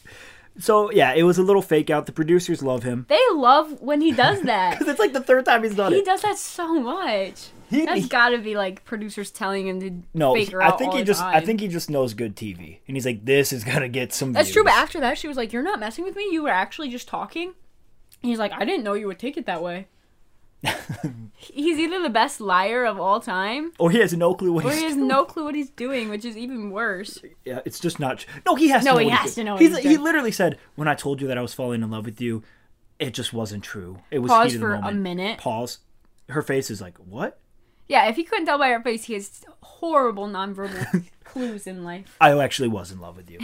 So 0.58 0.90
yeah, 0.92 1.14
it 1.14 1.22
was 1.22 1.38
a 1.38 1.42
little 1.42 1.62
fake 1.62 1.88
out. 1.88 2.04
The 2.06 2.12
producers 2.12 2.62
love 2.62 2.82
him 2.82 3.06
They 3.08 3.18
love 3.32 3.80
when 3.80 4.02
he 4.02 4.12
does 4.12 4.42
that. 4.52 4.72
because 4.72 4.86
it's 4.88 5.00
like 5.00 5.14
the 5.14 5.22
third 5.22 5.46
time 5.46 5.62
he's 5.62 5.74
done 5.74 5.92
it. 5.92 5.96
he 5.96 6.02
it. 6.02 6.04
does 6.04 6.20
that 6.22 6.36
so 6.36 6.78
much. 6.78 7.48
He- 7.70 7.86
That's 7.86 8.02
he- 8.02 8.08
gotta 8.08 8.36
be 8.36 8.54
like 8.54 8.84
producers 8.84 9.30
telling 9.30 9.66
him 9.66 9.80
to 9.80 10.02
no, 10.12 10.34
fake 10.34 10.50
her 10.50 10.62
I 10.62 10.66
out 10.68 10.78
think 10.78 10.90
all 10.90 10.96
he 10.98 11.02
the 11.04 11.06
just. 11.06 11.22
I 11.22 11.34
time. 11.38 11.46
think 11.46 11.60
he 11.60 11.68
just 11.68 11.88
knows 11.88 12.12
good 12.12 12.36
TV, 12.36 12.80
and 12.86 12.96
he's 12.96 13.06
like, 13.06 13.24
"This 13.24 13.50
is 13.50 13.64
gonna 13.64 13.88
get 13.88 14.12
some." 14.12 14.34
That's 14.34 14.52
true, 14.52 14.62
views." 14.62 14.74
but 14.74 14.78
after 14.78 15.00
that, 15.00 15.16
she 15.16 15.26
was 15.26 15.38
like, 15.38 15.54
"You're 15.54 15.62
not 15.62 15.80
messing 15.80 16.04
with 16.04 16.14
me. 16.16 16.28
You 16.30 16.42
were 16.42 16.50
actually 16.50 16.90
just 16.90 17.08
talking." 17.08 17.54
And 18.22 18.28
he's 18.30 18.38
like, 18.38 18.52
"I 18.52 18.66
didn't 18.66 18.84
know 18.84 18.92
you 18.92 19.06
would 19.06 19.18
take 19.18 19.38
it 19.38 19.46
that 19.46 19.62
way." 19.62 19.86
He's 21.36 21.78
either 21.78 22.02
the 22.02 22.10
best 22.10 22.40
liar 22.40 22.84
of 22.84 23.00
all 23.00 23.20
time, 23.20 23.72
or 23.78 23.90
he 23.90 23.98
has 23.98 24.12
no 24.12 24.34
clue 24.34 24.52
what 24.52 24.64
or 24.64 24.70
he's. 24.70 24.78
he 24.78 24.84
has 24.84 24.94
doing. 24.94 25.08
no 25.08 25.24
clue 25.24 25.44
what 25.44 25.54
he's 25.54 25.70
doing, 25.70 26.08
which 26.08 26.24
is 26.24 26.36
even 26.36 26.70
worse. 26.70 27.20
Yeah, 27.44 27.60
it's 27.64 27.80
just 27.80 27.98
not. 27.98 28.24
No, 28.46 28.54
he 28.54 28.68
has. 28.68 28.84
No, 28.84 28.92
to 28.92 28.94
know 28.96 29.00
he 29.00 29.06
what 29.06 29.18
has 29.18 29.34
to 29.34 29.44
know 29.44 29.56
He's, 29.56 29.76
he's 29.76 29.90
he 29.90 29.96
literally 29.96 30.32
said, 30.32 30.58
"When 30.76 30.88
I 30.88 30.94
told 30.94 31.20
you 31.20 31.26
that 31.28 31.38
I 31.38 31.42
was 31.42 31.54
falling 31.54 31.82
in 31.82 31.90
love 31.90 32.04
with 32.04 32.20
you, 32.20 32.42
it 32.98 33.12
just 33.14 33.32
wasn't 33.32 33.64
true. 33.64 33.98
It 34.10 34.20
was 34.20 34.30
Pause 34.30 34.52
heat 34.52 34.54
of 34.56 34.60
the 34.60 34.66
for 34.66 34.74
a 34.74 34.92
minute. 34.92 35.38
Pause. 35.38 35.78
Her 36.28 36.42
face 36.42 36.70
is 36.70 36.80
like, 36.80 36.96
"What?" 36.98 37.40
Yeah, 37.88 38.08
if 38.08 38.16
you 38.16 38.24
couldn't 38.24 38.46
tell 38.46 38.58
by 38.58 38.68
her 38.70 38.80
face, 38.80 39.04
he 39.04 39.14
has 39.14 39.44
horrible 39.62 40.28
nonverbal 40.28 41.04
clues 41.24 41.66
in 41.66 41.82
life. 41.84 42.16
I 42.20 42.32
actually 42.38 42.68
was 42.68 42.92
in 42.92 43.00
love 43.00 43.16
with 43.16 43.28
you. 43.30 43.38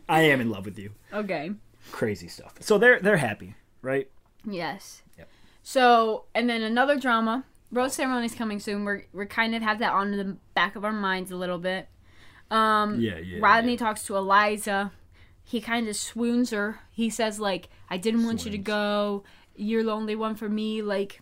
I 0.08 0.22
am 0.22 0.40
in 0.40 0.50
love 0.50 0.64
with 0.64 0.78
you. 0.78 0.92
Okay. 1.12 1.52
Crazy 1.90 2.28
stuff. 2.28 2.54
So 2.60 2.78
they're 2.78 2.98
they're 3.00 3.18
happy, 3.18 3.54
right? 3.82 4.08
Yes. 4.44 5.01
So, 5.62 6.24
and 6.34 6.48
then 6.48 6.62
another 6.62 6.98
drama. 6.98 7.44
Rose 7.70 7.94
ceremony's 7.94 8.34
coming 8.34 8.58
soon. 8.60 8.84
We're 8.84 9.04
we're 9.12 9.26
kind 9.26 9.54
of 9.54 9.62
have 9.62 9.78
that 9.78 9.92
on 9.92 10.10
the 10.12 10.36
back 10.54 10.76
of 10.76 10.84
our 10.84 10.92
minds 10.92 11.30
a 11.30 11.36
little 11.36 11.58
bit. 11.58 11.88
Um, 12.50 13.00
Yeah, 13.00 13.18
yeah, 13.18 13.38
Rodney 13.40 13.72
yeah. 13.72 13.78
talks 13.78 14.04
to 14.04 14.16
Eliza. 14.16 14.92
He 15.42 15.60
kind 15.60 15.88
of 15.88 15.96
swoons 15.96 16.50
her. 16.50 16.80
He 16.90 17.08
says 17.08 17.40
like, 17.40 17.68
"I 17.88 17.96
didn't 17.96 18.24
want 18.26 18.44
you 18.44 18.50
to 18.50 18.58
go. 18.58 19.24
You're 19.56 19.84
the 19.84 19.92
only 19.92 20.14
one 20.14 20.34
for 20.34 20.48
me." 20.50 20.82
Like, 20.82 21.20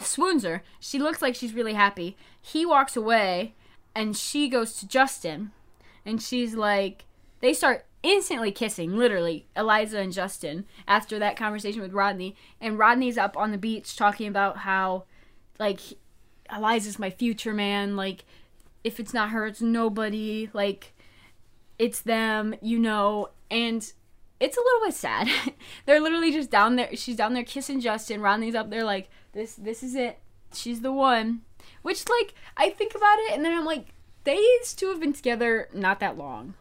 swoons 0.00 0.44
her. 0.44 0.62
She 0.78 0.98
looks 0.98 1.22
like 1.22 1.34
she's 1.34 1.54
really 1.54 1.74
happy. 1.74 2.16
He 2.40 2.66
walks 2.66 2.96
away, 2.96 3.54
and 3.94 4.16
she 4.16 4.48
goes 4.48 4.74
to 4.80 4.86
Justin, 4.86 5.52
and 6.04 6.20
she's 6.22 6.54
like, 6.54 7.04
they 7.40 7.52
start 7.54 7.86
instantly 8.02 8.52
kissing, 8.52 8.96
literally, 8.96 9.46
Eliza 9.56 9.98
and 9.98 10.12
Justin, 10.12 10.66
after 10.86 11.18
that 11.18 11.36
conversation 11.36 11.82
with 11.82 11.92
Rodney. 11.92 12.36
And 12.60 12.78
Rodney's 12.78 13.18
up 13.18 13.36
on 13.36 13.52
the 13.52 13.58
beach 13.58 13.96
talking 13.96 14.28
about 14.28 14.58
how, 14.58 15.04
like, 15.58 15.80
Eliza's 16.54 16.98
my 16.98 17.10
future 17.10 17.54
man. 17.54 17.96
Like, 17.96 18.24
if 18.84 18.98
it's 18.98 19.14
not 19.14 19.30
her, 19.30 19.46
it's 19.46 19.60
nobody. 19.60 20.50
Like, 20.52 20.94
it's 21.78 22.00
them, 22.00 22.54
you 22.62 22.78
know. 22.78 23.30
And 23.50 23.92
it's 24.40 24.56
a 24.56 24.60
little 24.60 24.86
bit 24.86 24.94
sad. 24.94 25.28
They're 25.86 26.00
literally 26.00 26.32
just 26.32 26.50
down 26.50 26.76
there. 26.76 26.94
She's 26.96 27.16
down 27.16 27.34
there 27.34 27.44
kissing 27.44 27.80
Justin. 27.80 28.22
Rodney's 28.22 28.54
up 28.54 28.70
there 28.70 28.84
like, 28.84 29.08
this, 29.32 29.54
this 29.54 29.82
is 29.82 29.94
it. 29.94 30.18
She's 30.52 30.80
the 30.80 30.92
one. 30.92 31.42
Which, 31.82 32.08
like, 32.08 32.34
I 32.56 32.70
think 32.70 32.94
about 32.94 33.18
it, 33.20 33.32
and 33.32 33.44
then 33.44 33.56
I'm 33.56 33.64
like, 33.64 33.88
they 34.24 34.36
these 34.36 34.74
two 34.74 34.88
have 34.88 35.00
been 35.00 35.12
together 35.12 35.68
not 35.72 36.00
that 36.00 36.18
long. 36.18 36.54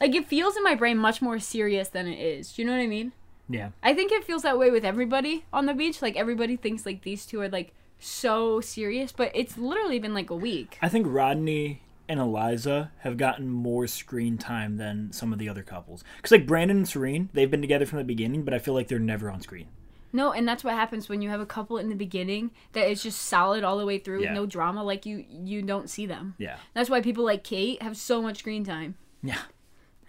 Like 0.00 0.14
it 0.14 0.26
feels 0.26 0.56
in 0.56 0.62
my 0.62 0.74
brain 0.74 0.98
much 0.98 1.20
more 1.22 1.38
serious 1.38 1.88
than 1.88 2.06
it 2.06 2.18
is. 2.18 2.52
Do 2.52 2.62
you 2.62 2.66
know 2.66 2.72
what 2.74 2.82
I 2.82 2.86
mean? 2.86 3.12
Yeah. 3.48 3.70
I 3.82 3.94
think 3.94 4.10
it 4.12 4.24
feels 4.24 4.42
that 4.42 4.58
way 4.58 4.70
with 4.70 4.84
everybody 4.84 5.44
on 5.52 5.66
the 5.66 5.74
beach. 5.74 6.00
Like 6.02 6.16
everybody 6.16 6.56
thinks 6.56 6.86
like 6.86 7.02
these 7.02 7.26
two 7.26 7.40
are 7.40 7.48
like 7.48 7.74
so 7.98 8.60
serious, 8.60 9.12
but 9.12 9.30
it's 9.34 9.56
literally 9.58 9.98
been 9.98 10.14
like 10.14 10.30
a 10.30 10.34
week. 10.36 10.78
I 10.82 10.88
think 10.88 11.06
Rodney 11.08 11.82
and 12.08 12.20
Eliza 12.20 12.92
have 12.98 13.16
gotten 13.16 13.48
more 13.48 13.86
screen 13.86 14.36
time 14.36 14.76
than 14.76 15.12
some 15.12 15.32
of 15.32 15.38
the 15.38 15.48
other 15.48 15.62
couples. 15.62 16.04
Because 16.16 16.32
like 16.32 16.46
Brandon 16.46 16.78
and 16.78 16.88
Serene, 16.88 17.30
they've 17.32 17.50
been 17.50 17.62
together 17.62 17.86
from 17.86 17.98
the 17.98 18.04
beginning, 18.04 18.42
but 18.42 18.52
I 18.52 18.58
feel 18.58 18.74
like 18.74 18.88
they're 18.88 18.98
never 18.98 19.30
on 19.30 19.40
screen. 19.40 19.68
No, 20.12 20.30
and 20.32 20.46
that's 20.46 20.62
what 20.62 20.74
happens 20.74 21.08
when 21.08 21.22
you 21.22 21.30
have 21.30 21.40
a 21.40 21.46
couple 21.46 21.76
in 21.78 21.88
the 21.88 21.96
beginning 21.96 22.52
that 22.72 22.88
is 22.88 23.02
just 23.02 23.20
solid 23.22 23.64
all 23.64 23.78
the 23.78 23.86
way 23.86 23.98
through 23.98 24.22
Yeah. 24.22 24.30
with 24.30 24.36
no 24.36 24.46
drama. 24.46 24.84
Like 24.84 25.06
you, 25.06 25.24
you 25.28 25.62
don't 25.62 25.90
see 25.90 26.06
them. 26.06 26.34
Yeah. 26.38 26.56
That's 26.72 26.88
why 26.88 27.00
people 27.00 27.24
like 27.24 27.42
Kate 27.42 27.82
have 27.82 27.96
so 27.96 28.22
much 28.22 28.38
screen 28.38 28.64
time. 28.64 28.94
Yeah. 29.22 29.40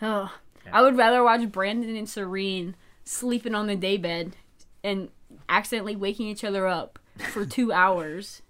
Oh, 0.01 0.33
I 0.71 0.81
would 0.81 0.97
rather 0.97 1.23
watch 1.23 1.49
Brandon 1.51 1.95
and 1.95 2.09
Serene 2.09 2.75
sleeping 3.03 3.55
on 3.55 3.67
the 3.67 3.75
daybed 3.75 4.35
and 4.83 5.09
accidentally 5.49 5.95
waking 5.95 6.27
each 6.27 6.43
other 6.43 6.67
up 6.67 6.99
for 7.31 7.45
two 7.45 7.71
hours. 7.71 8.41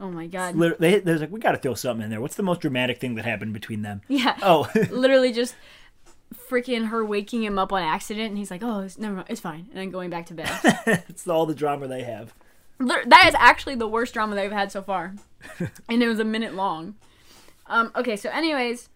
Oh 0.00 0.10
my 0.10 0.26
god. 0.26 0.56
Lit- 0.56 0.80
they're 0.80 1.18
like 1.18 1.30
we 1.30 1.40
got 1.40 1.52
to 1.52 1.58
throw 1.58 1.74
something 1.74 2.04
in 2.04 2.10
there. 2.10 2.20
What's 2.20 2.36
the 2.36 2.42
most 2.42 2.62
dramatic 2.62 2.98
thing 2.98 3.16
that 3.16 3.24
happened 3.24 3.52
between 3.52 3.82
them? 3.82 4.00
Yeah. 4.08 4.36
Oh, 4.42 4.68
Literally 4.90 5.32
just 5.32 5.54
freaking 6.34 6.88
her 6.88 7.04
waking 7.04 7.42
him 7.42 7.58
up 7.58 7.72
on 7.72 7.82
accident 7.82 8.28
and 8.30 8.38
he's 8.38 8.50
like, 8.50 8.62
oh, 8.62 8.80
it's, 8.80 8.98
never 8.98 9.16
mind, 9.16 9.26
it's 9.28 9.40
fine. 9.40 9.66
And 9.70 9.78
then 9.78 9.90
going 9.90 10.10
back 10.10 10.26
to 10.26 10.34
bed. 10.34 10.48
it's 11.08 11.26
all 11.28 11.44
the 11.44 11.54
drama 11.54 11.86
they 11.86 12.02
have. 12.02 12.32
That 12.78 13.26
is 13.26 13.34
actually 13.38 13.74
the 13.74 13.88
worst 13.88 14.14
drama 14.14 14.34
they've 14.34 14.50
had 14.50 14.72
so 14.72 14.80
far. 14.80 15.14
and 15.88 16.02
it 16.02 16.08
was 16.08 16.18
a 16.18 16.24
minute 16.24 16.54
long. 16.54 16.94
Um, 17.66 17.92
okay, 17.94 18.16
so 18.16 18.30
anyways, 18.30 18.88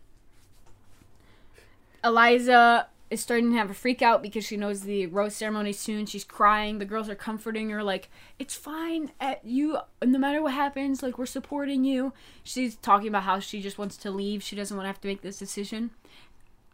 Eliza 2.04 2.88
is 3.10 3.20
starting 3.20 3.50
to 3.50 3.56
have 3.56 3.70
a 3.70 3.74
freak 3.74 4.02
out 4.02 4.22
because 4.22 4.44
she 4.44 4.56
knows 4.56 4.82
the 4.82 5.06
rose 5.06 5.34
ceremony 5.34 5.72
soon. 5.72 6.04
She's 6.06 6.24
crying. 6.24 6.78
The 6.78 6.84
girls 6.84 7.08
are 7.08 7.14
comforting 7.14 7.70
her, 7.70 7.82
like, 7.82 8.10
it's 8.38 8.54
fine. 8.54 9.12
At 9.20 9.44
you, 9.44 9.78
no 10.04 10.18
matter 10.18 10.42
what 10.42 10.52
happens, 10.52 11.02
like, 11.02 11.16
we're 11.16 11.26
supporting 11.26 11.84
you. 11.84 12.12
She's 12.42 12.76
talking 12.76 13.08
about 13.08 13.22
how 13.22 13.38
she 13.38 13.62
just 13.62 13.78
wants 13.78 13.96
to 13.98 14.10
leave. 14.10 14.42
She 14.42 14.56
doesn't 14.56 14.76
want 14.76 14.84
to 14.84 14.88
have 14.88 15.00
to 15.02 15.08
make 15.08 15.22
this 15.22 15.38
decision. 15.38 15.90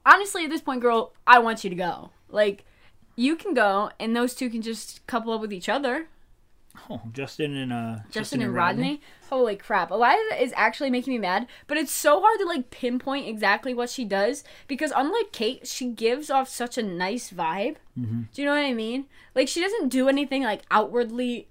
Honestly, 0.04 0.44
at 0.44 0.50
this 0.50 0.62
point, 0.62 0.80
girl, 0.80 1.12
I 1.26 1.38
want 1.38 1.62
you 1.62 1.70
to 1.70 1.76
go. 1.76 2.10
Like, 2.28 2.64
you 3.16 3.36
can 3.36 3.52
go, 3.52 3.90
and 4.00 4.16
those 4.16 4.34
two 4.34 4.48
can 4.50 4.62
just 4.62 5.06
couple 5.06 5.32
up 5.32 5.40
with 5.40 5.52
each 5.52 5.68
other. 5.68 6.08
Oh, 6.88 7.00
Justin 7.12 7.56
and 7.56 7.72
uh, 7.72 7.96
Justin 8.10 8.42
and 8.42 8.54
Rodney. 8.54 9.00
Holy 9.28 9.56
crap. 9.56 9.90
Eliza 9.90 10.42
is 10.42 10.52
actually 10.56 10.90
making 10.90 11.12
me 11.12 11.18
mad, 11.18 11.46
but 11.66 11.76
it's 11.76 11.92
so 11.92 12.20
hard 12.20 12.38
to 12.40 12.46
like 12.46 12.70
pinpoint 12.70 13.28
exactly 13.28 13.74
what 13.74 13.90
she 13.90 14.04
does 14.04 14.44
because 14.66 14.92
unlike 14.94 15.32
Kate, 15.32 15.66
she 15.66 15.86
gives 15.86 16.30
off 16.30 16.48
such 16.48 16.78
a 16.78 16.82
nice 16.82 17.30
vibe. 17.30 17.76
Do 18.32 18.42
you 18.42 18.44
know 18.46 18.54
what 18.54 18.64
I 18.64 18.72
mean? 18.72 19.06
Like 19.34 19.48
she 19.48 19.60
doesn't 19.60 19.88
do 19.88 20.08
anything 20.08 20.42
like 20.42 20.62
outwardly 20.70 21.48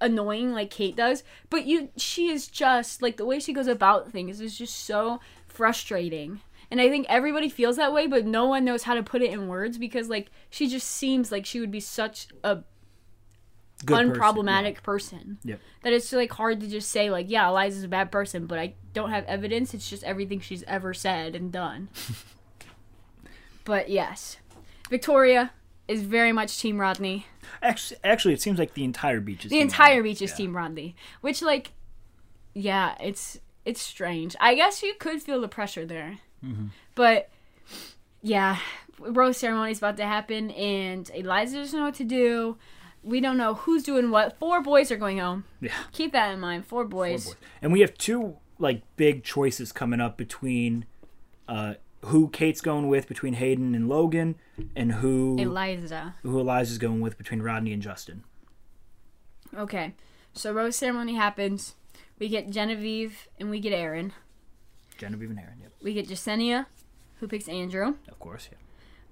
annoying 0.00 0.52
like 0.52 0.70
Kate 0.70 0.96
does, 0.96 1.22
but 1.50 1.66
you 1.66 1.88
she 1.96 2.28
is 2.28 2.46
just 2.46 3.02
like 3.02 3.16
the 3.16 3.24
way 3.24 3.40
she 3.40 3.52
goes 3.52 3.66
about 3.66 4.12
things 4.12 4.40
is 4.40 4.56
just 4.58 4.76
so 4.84 5.20
frustrating. 5.46 6.40
And 6.70 6.80
I 6.80 6.88
think 6.90 7.06
everybody 7.08 7.48
feels 7.48 7.76
that 7.76 7.92
way, 7.92 8.06
but 8.06 8.26
no 8.26 8.44
one 8.46 8.64
knows 8.64 8.82
how 8.82 8.94
to 8.94 9.02
put 9.02 9.22
it 9.22 9.30
in 9.30 9.48
words 9.48 9.78
because 9.78 10.08
like 10.08 10.30
she 10.50 10.68
just 10.68 10.86
seems 10.86 11.32
like 11.32 11.46
she 11.46 11.60
would 11.60 11.70
be 11.70 11.80
such 11.80 12.28
a 12.44 12.58
Good 13.84 13.94
person, 14.14 14.20
unproblematic 14.20 14.82
person. 14.82 15.38
Yep. 15.44 15.60
That 15.82 15.92
it's 15.92 16.12
like 16.12 16.32
hard 16.32 16.60
to 16.60 16.66
just 16.68 16.90
say 16.90 17.10
like, 17.10 17.26
yeah, 17.30 17.48
Eliza's 17.48 17.84
a 17.84 17.88
bad 17.88 18.10
person, 18.10 18.46
but 18.46 18.58
I 18.58 18.74
don't 18.92 19.10
have 19.10 19.24
evidence. 19.26 19.72
It's 19.74 19.88
just 19.88 20.02
everything 20.04 20.40
she's 20.40 20.62
ever 20.64 20.92
said 20.94 21.34
and 21.36 21.52
done. 21.52 21.88
but 23.64 23.88
yes, 23.88 24.38
Victoria 24.90 25.52
is 25.86 26.02
very 26.02 26.32
much 26.32 26.58
Team 26.58 26.80
Rodney. 26.80 27.26
Actually, 27.62 28.00
actually, 28.04 28.34
it 28.34 28.42
seems 28.42 28.58
like 28.58 28.74
the 28.74 28.84
entire 28.84 29.20
beach 29.20 29.44
is 29.44 29.50
The 29.50 29.56
Team 29.56 29.62
entire 29.62 29.96
Rodney. 29.96 30.10
beach 30.10 30.22
is 30.22 30.30
Yeah. 30.30 30.36
Team 30.36 30.56
Rodney, 30.56 30.96
which 31.20 31.42
like 31.42 31.72
yeah, 32.54 32.94
it's 33.00 33.38
it's 33.64 33.80
strange. 33.80 34.34
I 34.40 34.54
guess 34.54 34.82
you 34.82 34.94
could 34.98 35.22
feel 35.22 35.40
the 35.40 35.48
pressure 35.48 35.84
there, 35.86 36.18
Mm-hmm. 36.44 36.66
but 36.94 37.30
yeah, 38.22 38.58
rose 38.98 39.36
ceremony 39.36 39.72
is 39.72 39.78
about 39.78 39.96
to 39.98 40.04
happen, 40.06 40.50
and 40.52 41.10
Eliza 41.14 41.56
doesn't 41.58 41.78
know 41.78 41.86
what 41.86 41.94
to 41.96 42.04
do. 42.04 42.56
We 43.08 43.20
don't 43.20 43.36
know 43.38 43.54
who's 43.54 43.82
doing 43.82 44.10
what. 44.10 44.38
Four 44.38 44.62
boys 44.62 44.90
are 44.92 44.96
going 44.96 45.18
home. 45.18 45.44
Yeah. 45.60 45.72
Keep 45.92 46.12
that 46.12 46.32
in 46.32 46.40
mind. 46.40 46.66
Four 46.66 46.84
boys. 46.84 47.24
Four 47.24 47.34
boys. 47.34 47.42
And 47.62 47.72
we 47.72 47.80
have 47.80 47.94
two 47.96 48.36
like 48.58 48.82
big 48.96 49.24
choices 49.24 49.72
coming 49.72 50.00
up 50.00 50.16
between 50.16 50.84
uh, 51.48 51.74
who 52.04 52.28
Kate's 52.28 52.60
going 52.60 52.88
with 52.88 53.08
between 53.08 53.34
Hayden 53.34 53.74
and 53.74 53.88
Logan, 53.88 54.36
and 54.76 54.92
who 54.92 55.36
Eliza. 55.38 56.14
who 56.22 56.38
Eliza's 56.38 56.78
going 56.78 57.00
with 57.00 57.16
between 57.16 57.40
Rodney 57.42 57.72
and 57.72 57.82
Justin. 57.82 58.24
Okay, 59.56 59.94
so 60.32 60.52
rose 60.52 60.76
ceremony 60.76 61.14
happens. 61.14 61.74
We 62.18 62.28
get 62.28 62.50
Genevieve 62.50 63.28
and 63.38 63.48
we 63.48 63.60
get 63.60 63.72
Aaron. 63.72 64.12
Genevieve 64.98 65.30
and 65.30 65.38
Aaron. 65.38 65.60
Yep, 65.62 65.72
We 65.82 65.94
get 65.94 66.08
Jessenia, 66.08 66.66
who 67.20 67.28
picks 67.28 67.48
Andrew. 67.48 67.94
of 68.08 68.18
course. 68.18 68.48
Yeah. 68.52 68.58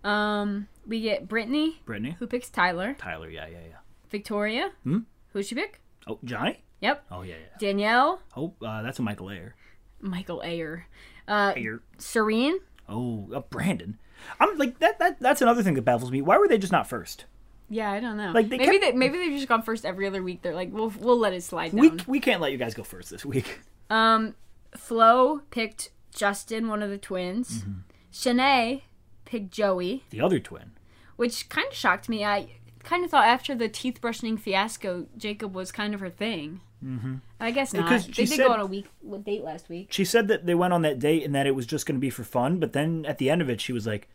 Um, 0.04 0.68
we 0.86 1.00
get 1.00 1.26
Brittany, 1.28 1.80
Brittany, 1.84 2.16
who 2.18 2.26
picks 2.26 2.48
Tyler. 2.50 2.94
Tyler. 2.98 3.30
Yeah, 3.30 3.46
yeah, 3.46 3.58
yeah. 3.70 3.76
Victoria, 4.10 4.70
Hmm? 4.84 4.98
who'd 5.32 5.46
she 5.46 5.54
pick? 5.54 5.80
Oh, 6.06 6.18
Johnny. 6.24 6.62
Yep. 6.80 7.04
Oh 7.10 7.22
yeah, 7.22 7.34
yeah. 7.34 7.56
Danielle, 7.58 8.20
Oh, 8.36 8.52
uh, 8.64 8.82
that's 8.82 8.98
a 8.98 9.02
Michael 9.02 9.30
Ayer. 9.30 9.54
Michael 10.00 10.42
Ayer. 10.44 10.86
Uh, 11.26 11.52
Ayer. 11.56 11.80
Serene, 11.98 12.58
Oh, 12.88 13.28
uh, 13.34 13.40
Brandon. 13.40 13.98
I'm 14.40 14.56
like 14.58 14.78
that. 14.78 14.98
That 14.98 15.18
that's 15.20 15.42
another 15.42 15.62
thing 15.62 15.74
that 15.74 15.82
baffles 15.82 16.10
me. 16.10 16.22
Why 16.22 16.38
were 16.38 16.48
they 16.48 16.58
just 16.58 16.72
not 16.72 16.86
first? 16.88 17.24
Yeah, 17.68 17.90
I 17.90 17.98
don't 18.00 18.16
know. 18.16 18.30
Like, 18.30 18.48
they 18.48 18.58
maybe 18.58 18.78
kept- 18.78 18.92
they 18.92 18.92
maybe 18.92 19.18
they've 19.18 19.32
just 19.32 19.48
gone 19.48 19.62
first 19.62 19.84
every 19.84 20.06
other 20.06 20.22
week. 20.22 20.42
They're 20.42 20.54
like, 20.54 20.72
we'll 20.72 20.90
we'll 21.00 21.18
let 21.18 21.32
it 21.32 21.42
slide 21.42 21.72
down. 21.72 21.80
We 21.80 21.90
we 22.06 22.20
can't 22.20 22.40
let 22.40 22.52
you 22.52 22.58
guys 22.58 22.74
go 22.74 22.82
first 22.84 23.10
this 23.10 23.24
week. 23.24 23.60
Um, 23.90 24.34
Flo 24.76 25.40
picked 25.50 25.90
Justin, 26.14 26.68
one 26.68 26.82
of 26.82 26.90
the 26.90 26.98
twins. 26.98 27.62
Mm-hmm. 27.62 27.72
Shanae 28.12 28.82
picked 29.24 29.50
Joey, 29.50 30.04
The 30.10 30.20
other 30.20 30.38
twin. 30.38 30.72
which 31.16 31.48
kind 31.48 31.66
of 31.68 31.74
shocked 31.74 32.08
me. 32.08 32.24
I 32.24 32.48
kind 32.86 33.04
of 33.04 33.10
thought 33.10 33.26
after 33.26 33.54
the 33.54 33.68
teeth 33.68 34.00
brushing 34.00 34.36
fiasco, 34.38 35.06
Jacob 35.16 35.54
was 35.54 35.72
kind 35.72 35.92
of 35.92 36.00
her 36.00 36.08
thing. 36.08 36.60
Mm-hmm. 36.82 37.16
I 37.40 37.50
guess 37.50 37.74
not. 37.74 37.84
Because 37.84 38.06
they 38.06 38.24
did 38.24 38.28
said- 38.28 38.46
go 38.46 38.52
on 38.52 38.60
a 38.60 38.66
week 38.66 38.86
date 39.24 39.42
last 39.42 39.68
week. 39.68 39.88
She 39.90 40.04
said 40.04 40.28
that 40.28 40.46
they 40.46 40.54
went 40.54 40.72
on 40.72 40.82
that 40.82 40.98
date 40.98 41.24
and 41.24 41.34
that 41.34 41.46
it 41.46 41.54
was 41.54 41.66
just 41.66 41.84
going 41.84 41.96
to 41.96 42.00
be 42.00 42.10
for 42.10 42.24
fun. 42.24 42.58
But 42.58 42.72
then 42.72 43.04
at 43.06 43.18
the 43.18 43.28
end 43.28 43.42
of 43.42 43.50
it, 43.50 43.60
she 43.60 43.72
was 43.72 43.86
like, 43.86 44.08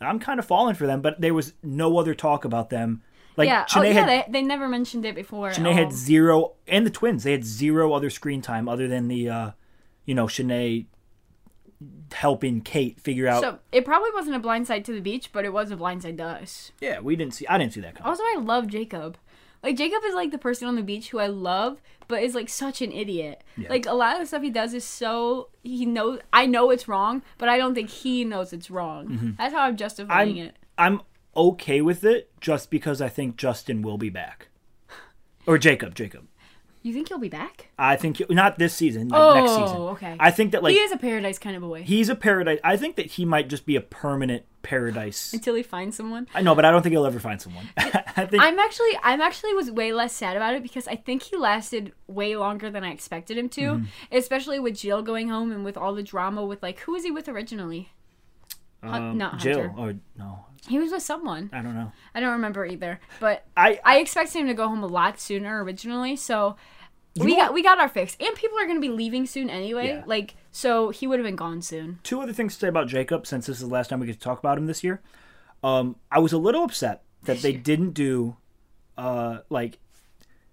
"I'm 0.00 0.18
kind 0.18 0.38
of 0.38 0.46
falling 0.46 0.76
for 0.76 0.86
them." 0.86 1.02
But 1.02 1.20
there 1.20 1.34
was 1.34 1.54
no 1.62 1.98
other 1.98 2.14
talk 2.14 2.44
about 2.44 2.70
them. 2.70 3.02
Like 3.36 3.48
yeah. 3.48 3.64
Shanae 3.64 3.78
oh, 3.78 3.82
yeah. 3.82 3.92
had 3.92 4.08
They, 4.08 4.32
they 4.32 4.42
never 4.42 4.68
mentioned 4.68 5.04
it 5.04 5.14
before. 5.14 5.50
Shanae 5.50 5.72
had 5.72 5.92
zero, 5.92 6.52
and 6.68 6.86
the 6.86 6.90
twins 6.90 7.24
they 7.24 7.32
had 7.32 7.44
zero 7.44 7.92
other 7.92 8.10
screen 8.10 8.42
time 8.42 8.68
other 8.68 8.86
than 8.86 9.08
the, 9.08 9.28
uh, 9.28 9.50
you 10.04 10.14
know, 10.14 10.26
Shanae 10.26 10.86
helping 12.12 12.60
Kate 12.60 13.00
figure 13.00 13.26
out. 13.28 13.42
So 13.42 13.58
it 13.72 13.84
probably 13.84 14.10
wasn't 14.14 14.36
a 14.36 14.40
blindside 14.40 14.84
to 14.84 14.92
the 14.92 15.00
beach, 15.00 15.30
but 15.32 15.44
it 15.44 15.52
was 15.52 15.70
a 15.70 15.76
blindside 15.76 16.18
to 16.18 16.24
us. 16.24 16.72
yeah, 16.80 17.00
we 17.00 17.16
didn't 17.16 17.34
see. 17.34 17.46
I 17.46 17.58
didn't 17.58 17.72
see 17.72 17.80
that 17.80 17.94
coming. 17.96 18.08
Also, 18.08 18.22
I 18.22 18.36
love 18.40 18.66
Jacob. 18.68 19.16
Like 19.62 19.76
Jacob 19.76 20.02
is 20.04 20.14
like 20.14 20.30
the 20.30 20.38
person 20.38 20.68
on 20.68 20.76
the 20.76 20.82
beach 20.82 21.08
who 21.08 21.18
I 21.18 21.26
love, 21.26 21.80
but 22.06 22.22
is 22.22 22.34
like 22.34 22.50
such 22.50 22.82
an 22.82 22.92
idiot. 22.92 23.42
Yeah. 23.56 23.70
Like 23.70 23.86
a 23.86 23.94
lot 23.94 24.12
of 24.14 24.20
the 24.20 24.26
stuff 24.26 24.42
he 24.42 24.50
does 24.50 24.74
is 24.74 24.84
so 24.84 25.48
he 25.62 25.86
knows. 25.86 26.20
I 26.34 26.44
know 26.46 26.70
it's 26.70 26.86
wrong, 26.86 27.22
but 27.38 27.48
I 27.48 27.56
don't 27.56 27.74
think 27.74 27.88
he 27.88 28.24
knows 28.24 28.52
it's 28.52 28.70
wrong. 28.70 29.34
That's 29.38 29.54
how 29.54 29.62
I'm 29.62 29.76
justifying 29.76 30.34
Mm-hmm. 30.36 30.38
I'm 30.40 30.46
it. 30.46 30.56
I'm 30.76 31.00
okay 31.34 31.80
with 31.80 32.04
it 32.04 32.30
just 32.40 32.70
because 32.70 33.00
I 33.00 33.08
think 33.08 33.36
Justin 33.36 33.80
will 33.80 33.96
be 33.98 34.10
back, 34.10 34.48
or 35.46 35.56
Jacob. 35.58 35.94
Jacob. 35.94 36.28
You 36.84 36.92
think 36.92 37.08
he'll 37.08 37.18
be 37.18 37.30
back? 37.30 37.68
I 37.78 37.96
think 37.96 38.18
he- 38.18 38.26
not 38.28 38.58
this 38.58 38.74
season, 38.74 39.08
like 39.08 39.18
Oh, 39.20 39.34
next 39.34 39.50
season. 39.52 39.76
okay. 39.94 40.16
I 40.20 40.30
think 40.30 40.52
that 40.52 40.62
like 40.62 40.74
he 40.74 40.78
is 40.80 40.92
a 40.92 40.98
paradise 40.98 41.38
kind 41.38 41.56
of 41.56 41.62
a 41.62 41.66
way 41.68 41.82
he's 41.82 42.10
a 42.10 42.14
paradise. 42.14 42.60
I 42.62 42.76
think 42.76 42.96
that 42.96 43.06
he 43.06 43.24
might 43.24 43.48
just 43.48 43.64
be 43.64 43.74
a 43.74 43.80
permanent 43.80 44.44
paradise. 44.62 45.32
until 45.32 45.54
he 45.54 45.62
finds 45.62 45.96
someone. 45.96 46.28
I 46.34 46.42
know, 46.42 46.54
but 46.54 46.66
I 46.66 46.70
don't 46.70 46.82
think 46.82 46.92
he'll 46.92 47.06
ever 47.06 47.18
find 47.20 47.40
someone. 47.40 47.66
I 47.78 48.26
think 48.26 48.42
I'm 48.42 48.58
actually 48.58 48.98
I'm 49.02 49.22
actually 49.22 49.54
was 49.54 49.70
way 49.70 49.94
less 49.94 50.12
sad 50.12 50.36
about 50.36 50.54
it 50.54 50.62
because 50.62 50.86
I 50.86 50.96
think 50.96 51.22
he 51.22 51.36
lasted 51.38 51.92
way 52.06 52.36
longer 52.36 52.68
than 52.70 52.84
I 52.84 52.90
expected 52.92 53.38
him 53.38 53.48
to, 53.50 53.60
Mm-hmm. 53.62 53.84
especially 54.12 54.60
with 54.60 54.76
Jill 54.76 55.00
going 55.00 55.28
home 55.28 55.52
and 55.52 55.64
with 55.64 55.78
all 55.78 55.94
the 55.94 56.02
drama 56.02 56.44
with 56.44 56.62
like 56.62 56.80
who 56.80 56.92
was 56.92 57.02
he 57.02 57.10
with 57.10 57.28
originally? 57.30 57.88
Hun- 58.82 59.02
um, 59.12 59.16
not 59.18 59.38
Jill 59.38 59.62
Hunter. 59.70 59.80
or 59.80 59.94
no, 60.18 60.44
He 60.68 60.78
was 60.78 60.92
with 60.92 61.02
someone. 61.02 61.50
I 61.52 61.62
don't 61.62 61.74
know. 61.74 61.92
I 62.14 62.20
don't 62.20 62.32
remember 62.32 62.64
either, 62.64 63.00
but 63.20 63.44
I 63.56 63.80
I 63.84 63.98
expected 63.98 64.38
him 64.38 64.46
to 64.48 64.54
go 64.54 64.68
home 64.68 64.82
a 64.82 64.86
lot 64.86 65.20
sooner 65.20 65.62
originally. 65.62 66.16
So 66.16 66.56
we 67.16 67.36
got 67.36 67.54
we 67.54 67.62
got 67.62 67.78
our 67.78 67.88
fix, 67.88 68.16
and 68.18 68.34
people 68.34 68.58
are 68.58 68.64
going 68.64 68.76
to 68.76 68.80
be 68.80 68.88
leaving 68.88 69.26
soon 69.26 69.48
anyway. 69.50 69.88
Yeah. 69.88 70.02
Like 70.06 70.34
so, 70.50 70.90
he 70.90 71.06
would 71.06 71.18
have 71.18 71.26
been 71.26 71.36
gone 71.36 71.62
soon. 71.62 71.98
two 72.02 72.20
other 72.20 72.32
things 72.32 72.54
to 72.54 72.60
say 72.60 72.68
about 72.68 72.88
Jacob 72.88 73.26
since 73.26 73.46
this 73.46 73.56
is 73.56 73.62
the 73.62 73.72
last 73.72 73.90
time 73.90 74.00
we 74.00 74.06
get 74.06 74.14
to 74.14 74.18
talk 74.20 74.38
about 74.38 74.56
him 74.58 74.66
this 74.66 74.82
year. 74.84 75.00
Um, 75.62 75.96
I 76.10 76.18
was 76.18 76.32
a 76.32 76.38
little 76.38 76.64
upset 76.64 77.02
that 77.24 77.38
they 77.42 77.52
didn't 77.70 77.92
do, 77.92 78.36
uh, 78.98 79.38
like, 79.50 79.78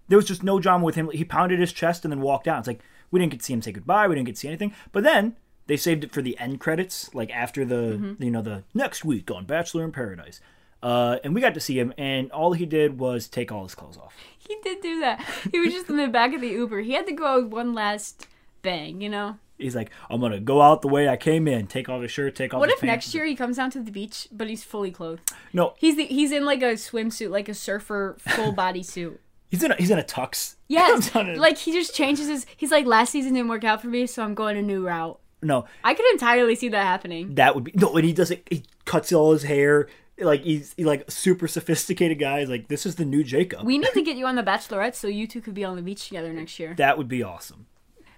there 0.07 0.17
was 0.17 0.25
just 0.25 0.41
no 0.43 0.59
drama 0.59 0.85
with 0.85 0.95
him. 0.95 1.09
He 1.11 1.23
pounded 1.25 1.59
his 1.59 1.71
chest 1.73 2.05
and 2.05 2.11
then 2.11 2.21
walked 2.21 2.47
out. 2.47 2.59
It's 2.59 2.67
like 2.67 2.81
we 3.11 3.19
didn't 3.19 3.31
get 3.31 3.39
to 3.41 3.45
see 3.45 3.53
him 3.53 3.61
say 3.61 3.71
goodbye. 3.71 4.07
We 4.07 4.15
didn't 4.15 4.27
get 4.27 4.35
to 4.35 4.39
see 4.39 4.47
anything. 4.47 4.73
But 4.91 5.03
then 5.03 5.35
they 5.71 5.77
saved 5.77 6.03
it 6.03 6.11
for 6.11 6.21
the 6.21 6.37
end 6.37 6.59
credits, 6.59 7.09
like 7.15 7.31
after 7.31 7.63
the 7.63 8.17
you 8.19 8.29
know 8.29 8.41
the 8.41 8.63
next 8.73 9.05
week 9.05 9.31
on 9.31 9.45
Bachelor 9.45 9.85
in 9.85 9.93
Paradise. 9.93 10.41
Uh, 10.83 11.15
and 11.23 11.33
we 11.33 11.39
got 11.39 11.53
to 11.53 11.61
see 11.61 11.79
him, 11.79 11.93
and 11.97 12.29
all 12.33 12.51
he 12.51 12.65
did 12.65 12.99
was 12.99 13.29
take 13.29 13.53
all 13.53 13.63
his 13.63 13.73
clothes 13.73 13.97
off. 13.97 14.13
He 14.49 14.57
did 14.63 14.81
do 14.81 14.99
that. 14.99 15.23
He 15.49 15.59
was 15.59 15.71
just 15.71 15.87
in 15.89 15.95
the 15.95 16.09
back 16.09 16.33
of 16.33 16.41
the 16.41 16.49
Uber. 16.49 16.81
He 16.81 16.91
had 16.91 17.05
to 17.07 17.13
go 17.13 17.25
out 17.25 17.43
with 17.43 17.53
one 17.53 17.73
last 17.73 18.27
bang, 18.61 18.99
you 18.99 19.07
know. 19.07 19.37
He's 19.57 19.77
like, 19.77 19.91
"I'm 20.09 20.19
gonna 20.19 20.41
go 20.41 20.61
out 20.61 20.81
the 20.81 20.89
way 20.89 21.07
I 21.07 21.15
came 21.15 21.47
in. 21.47 21.67
Take 21.67 21.87
off 21.87 22.01
his 22.01 22.11
shirt. 22.11 22.35
Take 22.35 22.53
off." 22.53 22.59
What 22.59 22.69
if 22.69 22.81
pants." 22.81 23.05
next 23.05 23.13
year 23.15 23.23
he 23.25 23.33
comes 23.33 23.55
down 23.55 23.69
to 23.71 23.79
the 23.79 23.91
beach, 23.91 24.27
but 24.29 24.49
he's 24.49 24.65
fully 24.65 24.91
clothed? 24.91 25.31
No, 25.53 25.75
He's 25.77 25.95
the, 25.95 26.05
he's 26.05 26.33
in 26.33 26.43
like 26.43 26.61
a 26.61 26.73
swimsuit, 26.73 27.29
like 27.29 27.47
a 27.47 27.53
surfer 27.53 28.17
full 28.19 28.51
body 28.63 28.83
suit. 28.83 29.21
he's 29.49 29.63
in 29.63 29.71
a, 29.71 29.75
he's 29.75 29.91
in 29.91 29.99
a 29.99 30.03
tux. 30.03 30.55
Yes, 30.67 31.15
like 31.15 31.57
he 31.57 31.71
just 31.71 31.95
changes 31.95 32.27
his. 32.27 32.45
He's 32.57 32.71
like 32.71 32.85
last 32.85 33.11
season 33.11 33.35
didn't 33.35 33.49
work 33.49 33.63
out 33.63 33.81
for 33.81 33.87
me, 33.87 34.05
so 34.07 34.21
I'm 34.23 34.33
going 34.33 34.57
a 34.57 34.61
new 34.61 34.85
route. 34.85 35.19
No, 35.41 35.65
I 35.83 35.93
could 35.93 36.05
entirely 36.11 36.55
see 36.55 36.69
that 36.69 36.83
happening. 36.83 37.35
that 37.35 37.55
would 37.55 37.63
be 37.63 37.71
no. 37.75 37.95
And 37.95 38.05
he 38.05 38.13
does 38.13 38.31
it. 38.31 38.47
He 38.49 38.63
cuts 38.85 39.11
all 39.11 39.33
his 39.33 39.43
hair. 39.43 39.87
Like 40.19 40.41
he's 40.43 40.73
he 40.77 40.83
like 40.83 41.09
super 41.09 41.47
sophisticated 41.47 42.19
guy. 42.19 42.41
He's 42.41 42.49
like, 42.49 42.67
this 42.67 42.85
is 42.85 42.95
the 42.95 43.05
new 43.05 43.23
Jacob. 43.23 43.65
We 43.65 43.77
need 43.79 43.91
to 43.93 44.01
get 44.03 44.17
you 44.17 44.27
on 44.27 44.35
the 44.35 44.43
Bachelorette 44.43 44.93
so 44.95 45.07
you 45.07 45.25
two 45.27 45.41
could 45.41 45.53
be 45.55 45.63
on 45.65 45.75
the 45.75 45.81
beach 45.81 46.07
together 46.07 46.31
next 46.31 46.59
year. 46.59 46.75
that 46.77 46.97
would 46.97 47.07
be 47.07 47.23
awesome. 47.23 47.65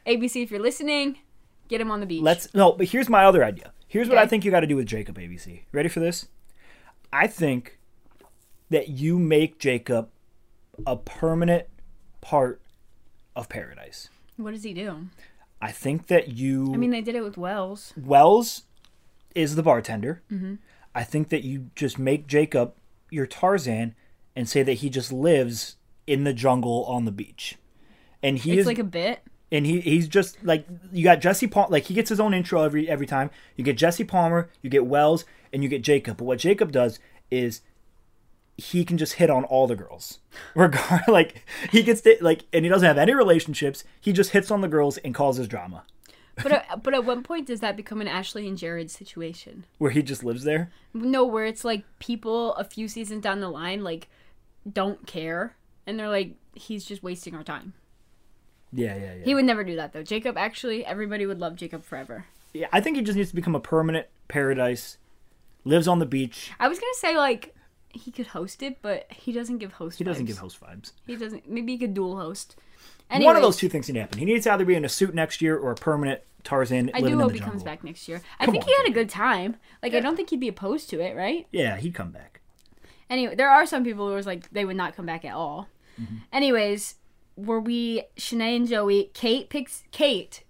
ABC, 0.05 0.43
if 0.43 0.51
you're 0.51 0.59
listening, 0.59 1.19
get 1.69 1.79
him 1.79 1.89
on 1.89 2.01
the 2.01 2.05
beach. 2.05 2.21
Let's 2.21 2.53
no. 2.53 2.73
But 2.73 2.87
here's 2.87 3.07
my 3.09 3.23
other 3.23 3.43
idea. 3.43 3.71
Here's 3.87 4.09
what 4.09 4.17
I 4.17 4.25
think 4.25 4.43
you 4.43 4.51
got 4.51 4.61
to 4.61 4.67
do 4.67 4.75
with 4.75 4.87
Jacob. 4.87 5.17
ABC, 5.17 5.61
ready 5.71 5.87
for 5.87 5.99
this? 5.99 6.27
I 7.13 7.27
think 7.27 7.77
that 8.69 8.89
you 8.89 9.19
make 9.19 9.59
Jacob 9.59 10.09
a 10.87 10.97
permanent 10.97 11.67
part 12.21 12.59
of 13.35 13.47
paradise. 13.49 14.09
What 14.35 14.51
does 14.51 14.63
he 14.63 14.73
do? 14.73 15.09
I 15.63 15.71
think 15.71 16.07
that 16.07 16.27
you. 16.29 16.73
I 16.73 16.77
mean, 16.77 16.91
they 16.91 17.01
did 17.01 17.15
it 17.15 17.23
with 17.23 17.37
Wells. 17.37 17.93
Wells 17.95 18.63
is 19.33 19.55
the 19.55 19.63
bartender. 19.63 20.21
Mm-hmm. 20.31 20.55
I 20.93 21.03
think 21.03 21.29
that 21.29 21.43
you 21.43 21.69
just 21.75 21.97
make 21.97 22.27
Jacob 22.27 22.73
your 23.09 23.25
Tarzan 23.25 23.95
and 24.35 24.47
say 24.49 24.61
that 24.63 24.73
he 24.73 24.89
just 24.89 25.11
lives 25.11 25.77
in 26.05 26.23
the 26.25 26.33
jungle 26.33 26.83
on 26.85 27.05
the 27.05 27.11
beach. 27.11 27.55
And 28.21 28.37
he 28.37 28.51
It's 28.53 28.61
is 28.61 28.65
like 28.67 28.79
a 28.79 28.83
bit. 28.83 29.21
and 29.51 29.65
he 29.65 29.79
he's 29.79 30.07
just 30.07 30.43
like 30.43 30.65
you 30.91 31.03
got 31.03 31.21
Jesse 31.21 31.47
Palmer 31.47 31.69
like 31.71 31.83
he 31.85 31.93
gets 31.93 32.09
his 32.09 32.19
own 32.19 32.33
intro 32.33 32.61
every 32.63 32.89
every 32.89 33.05
time. 33.07 33.29
You 33.55 33.63
get 33.63 33.77
Jesse 33.77 34.03
Palmer, 34.03 34.49
you 34.61 34.69
get 34.69 34.85
Wells, 34.85 35.23
and 35.53 35.63
you 35.63 35.69
get 35.69 35.81
Jacob. 35.81 36.17
But 36.17 36.25
what 36.25 36.39
Jacob 36.39 36.71
does 36.71 36.99
is 37.31 37.61
he 38.57 38.85
can 38.85 38.97
just 38.97 39.13
hit 39.13 39.29
on 39.29 39.43
all 39.45 39.67
the 39.67 39.75
girls. 39.75 40.19
Regard 40.55 41.03
like 41.07 41.45
he 41.71 41.83
gets 41.83 42.01
to, 42.01 42.17
like 42.21 42.45
and 42.53 42.65
he 42.65 42.69
doesn't 42.69 42.87
have 42.87 42.97
any 42.97 43.13
relationships. 43.13 43.83
He 43.99 44.13
just 44.13 44.31
hits 44.31 44.51
on 44.51 44.61
the 44.61 44.67
girls 44.67 44.97
and 44.99 45.13
causes 45.13 45.47
drama. 45.47 45.83
But 46.35 46.51
at, 46.51 46.83
but 46.83 46.93
at 46.95 47.05
what 47.05 47.23
point 47.23 47.45
does 47.45 47.59
that 47.59 47.77
become 47.77 48.01
an 48.01 48.07
Ashley 48.07 48.47
and 48.47 48.57
Jared 48.57 48.89
situation? 48.89 49.65
Where 49.77 49.91
he 49.91 50.01
just 50.01 50.23
lives 50.23 50.43
there. 50.43 50.71
No, 50.93 51.25
where 51.25 51.45
it's 51.45 51.63
like 51.63 51.83
people 51.99 52.55
a 52.55 52.63
few 52.63 52.87
seasons 52.87 53.21
down 53.21 53.39
the 53.39 53.49
line 53.49 53.83
like 53.83 54.07
don't 54.71 55.05
care, 55.05 55.55
and 55.85 55.99
they're 55.99 56.09
like, 56.09 56.35
he's 56.55 56.85
just 56.85 57.03
wasting 57.03 57.35
our 57.35 57.43
time. 57.43 57.73
Yeah, 58.71 58.95
yeah, 58.95 59.13
yeah. 59.15 59.25
He 59.25 59.35
would 59.35 59.45
never 59.45 59.63
do 59.63 59.75
that 59.75 59.93
though. 59.93 60.01
Jacob 60.01 60.37
actually, 60.37 60.85
everybody 60.85 61.25
would 61.25 61.39
love 61.39 61.55
Jacob 61.55 61.83
forever. 61.83 62.25
Yeah, 62.53 62.67
I 62.71 62.81
think 62.81 62.97
he 62.97 63.03
just 63.03 63.17
needs 63.17 63.29
to 63.29 63.35
become 63.35 63.55
a 63.55 63.59
permanent 63.59 64.07
paradise. 64.27 64.97
Lives 65.65 65.87
on 65.87 65.99
the 65.99 66.05
beach. 66.05 66.51
I 66.59 66.67
was 66.67 66.79
gonna 66.79 66.93
say 66.95 67.15
like 67.15 67.55
he 67.93 68.11
could 68.11 68.27
host 68.27 68.61
it, 68.61 68.81
but 68.81 69.05
he 69.09 69.31
doesn't 69.31 69.59
give 69.59 69.73
host. 69.73 69.97
He 69.97 70.03
doesn't 70.03 70.25
vibes. 70.25 70.27
give 70.27 70.37
host 70.39 70.59
vibes. 70.59 70.91
He 71.07 71.15
doesn't. 71.15 71.49
Maybe 71.49 71.73
he 71.73 71.77
could 71.77 71.93
dual 71.93 72.17
host. 72.17 72.55
One 73.09 73.35
of 73.35 73.41
those 73.41 73.57
two 73.57 73.69
things 73.69 73.87
need 73.87 73.93
to 73.93 74.01
happen. 74.01 74.17
He 74.19 74.25
needs 74.25 74.45
to 74.45 74.53
either 74.53 74.65
be 74.65 74.75
in 74.75 74.83
a 74.83 74.89
suit 74.89 75.13
next 75.13 75.41
year 75.41 75.55
or 75.57 75.71
a 75.71 75.75
permanent 75.75 76.21
Tarzan 76.43 76.91
I 76.93 77.01
do 77.01 77.17
hope 77.17 77.31
he 77.31 77.39
jungle. 77.39 77.51
comes 77.51 77.63
back 77.63 77.83
next 77.83 78.07
year. 78.07 78.21
I 78.39 78.45
Come 78.45 78.53
think 78.53 78.63
on, 78.63 78.69
he 78.69 78.75
had 78.75 78.87
a 78.87 78.93
good 78.93 79.09
time. 79.09 79.57
Like 79.81 79.93
I 79.93 79.99
don't 79.99 80.15
think 80.15 80.29
he'd 80.29 80.39
be 80.39 80.47
opposed 80.47 80.89
to 80.89 80.99
it, 80.99 81.15
right? 81.15 81.47
Yeah, 81.51 81.77
he'd 81.77 81.93
come 81.93 82.11
back. 82.11 82.41
Anyway, 83.09 83.35
there 83.35 83.49
are 83.49 83.65
some 83.65 83.83
people 83.83 84.07
who 84.07 84.15
was 84.15 84.25
like 84.25 84.49
they 84.51 84.65
would 84.65 84.75
not 84.75 84.95
come 84.95 85.05
back 85.05 85.23
at 85.23 85.33
all. 85.33 85.67
Mm-hmm. 86.01 86.15
Anyways, 86.31 86.95
were 87.35 87.59
we 87.59 88.03
Shanae 88.17 88.55
and 88.55 88.67
Joey. 88.67 89.11
Kate 89.13 89.49
picks 89.49 89.83
Kate, 89.91 90.43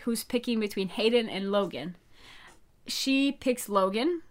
who's 0.00 0.24
picking 0.24 0.60
between 0.60 0.88
Hayden 0.88 1.28
and 1.28 1.52
Logan. 1.52 1.96
She 2.86 3.32
picks 3.32 3.68
Logan, 3.68 4.22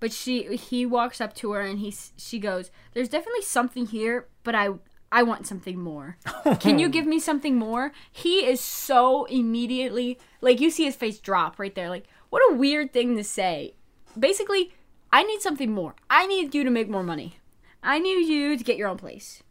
but 0.00 0.12
she 0.12 0.56
he 0.56 0.86
walks 0.86 1.20
up 1.20 1.34
to 1.36 1.52
her 1.52 1.60
and 1.60 1.78
he 1.78 1.94
she 2.16 2.38
goes, 2.38 2.70
"There's 2.92 3.08
definitely 3.08 3.42
something 3.42 3.86
here, 3.86 4.28
but 4.44 4.54
I 4.54 4.70
I 5.10 5.22
want 5.22 5.46
something 5.46 5.80
more. 5.80 6.18
Can 6.60 6.78
you 6.78 6.88
give 6.88 7.06
me 7.06 7.18
something 7.18 7.56
more?" 7.56 7.92
He 8.10 8.46
is 8.46 8.60
so 8.60 9.24
immediately 9.26 10.18
like 10.40 10.60
you 10.60 10.70
see 10.70 10.84
his 10.84 10.96
face 10.96 11.18
drop 11.18 11.58
right 11.58 11.74
there. 11.74 11.88
Like 11.88 12.06
what 12.30 12.42
a 12.50 12.54
weird 12.56 12.92
thing 12.92 13.16
to 13.16 13.24
say. 13.24 13.74
Basically, 14.18 14.72
I 15.12 15.22
need 15.22 15.40
something 15.40 15.72
more. 15.72 15.94
I 16.10 16.26
need 16.26 16.54
you 16.54 16.64
to 16.64 16.70
make 16.70 16.88
more 16.88 17.02
money. 17.02 17.38
I 17.82 17.98
need 17.98 18.26
you 18.26 18.56
to 18.56 18.64
get 18.64 18.76
your 18.76 18.88
own 18.88 18.96
place. 18.98 19.42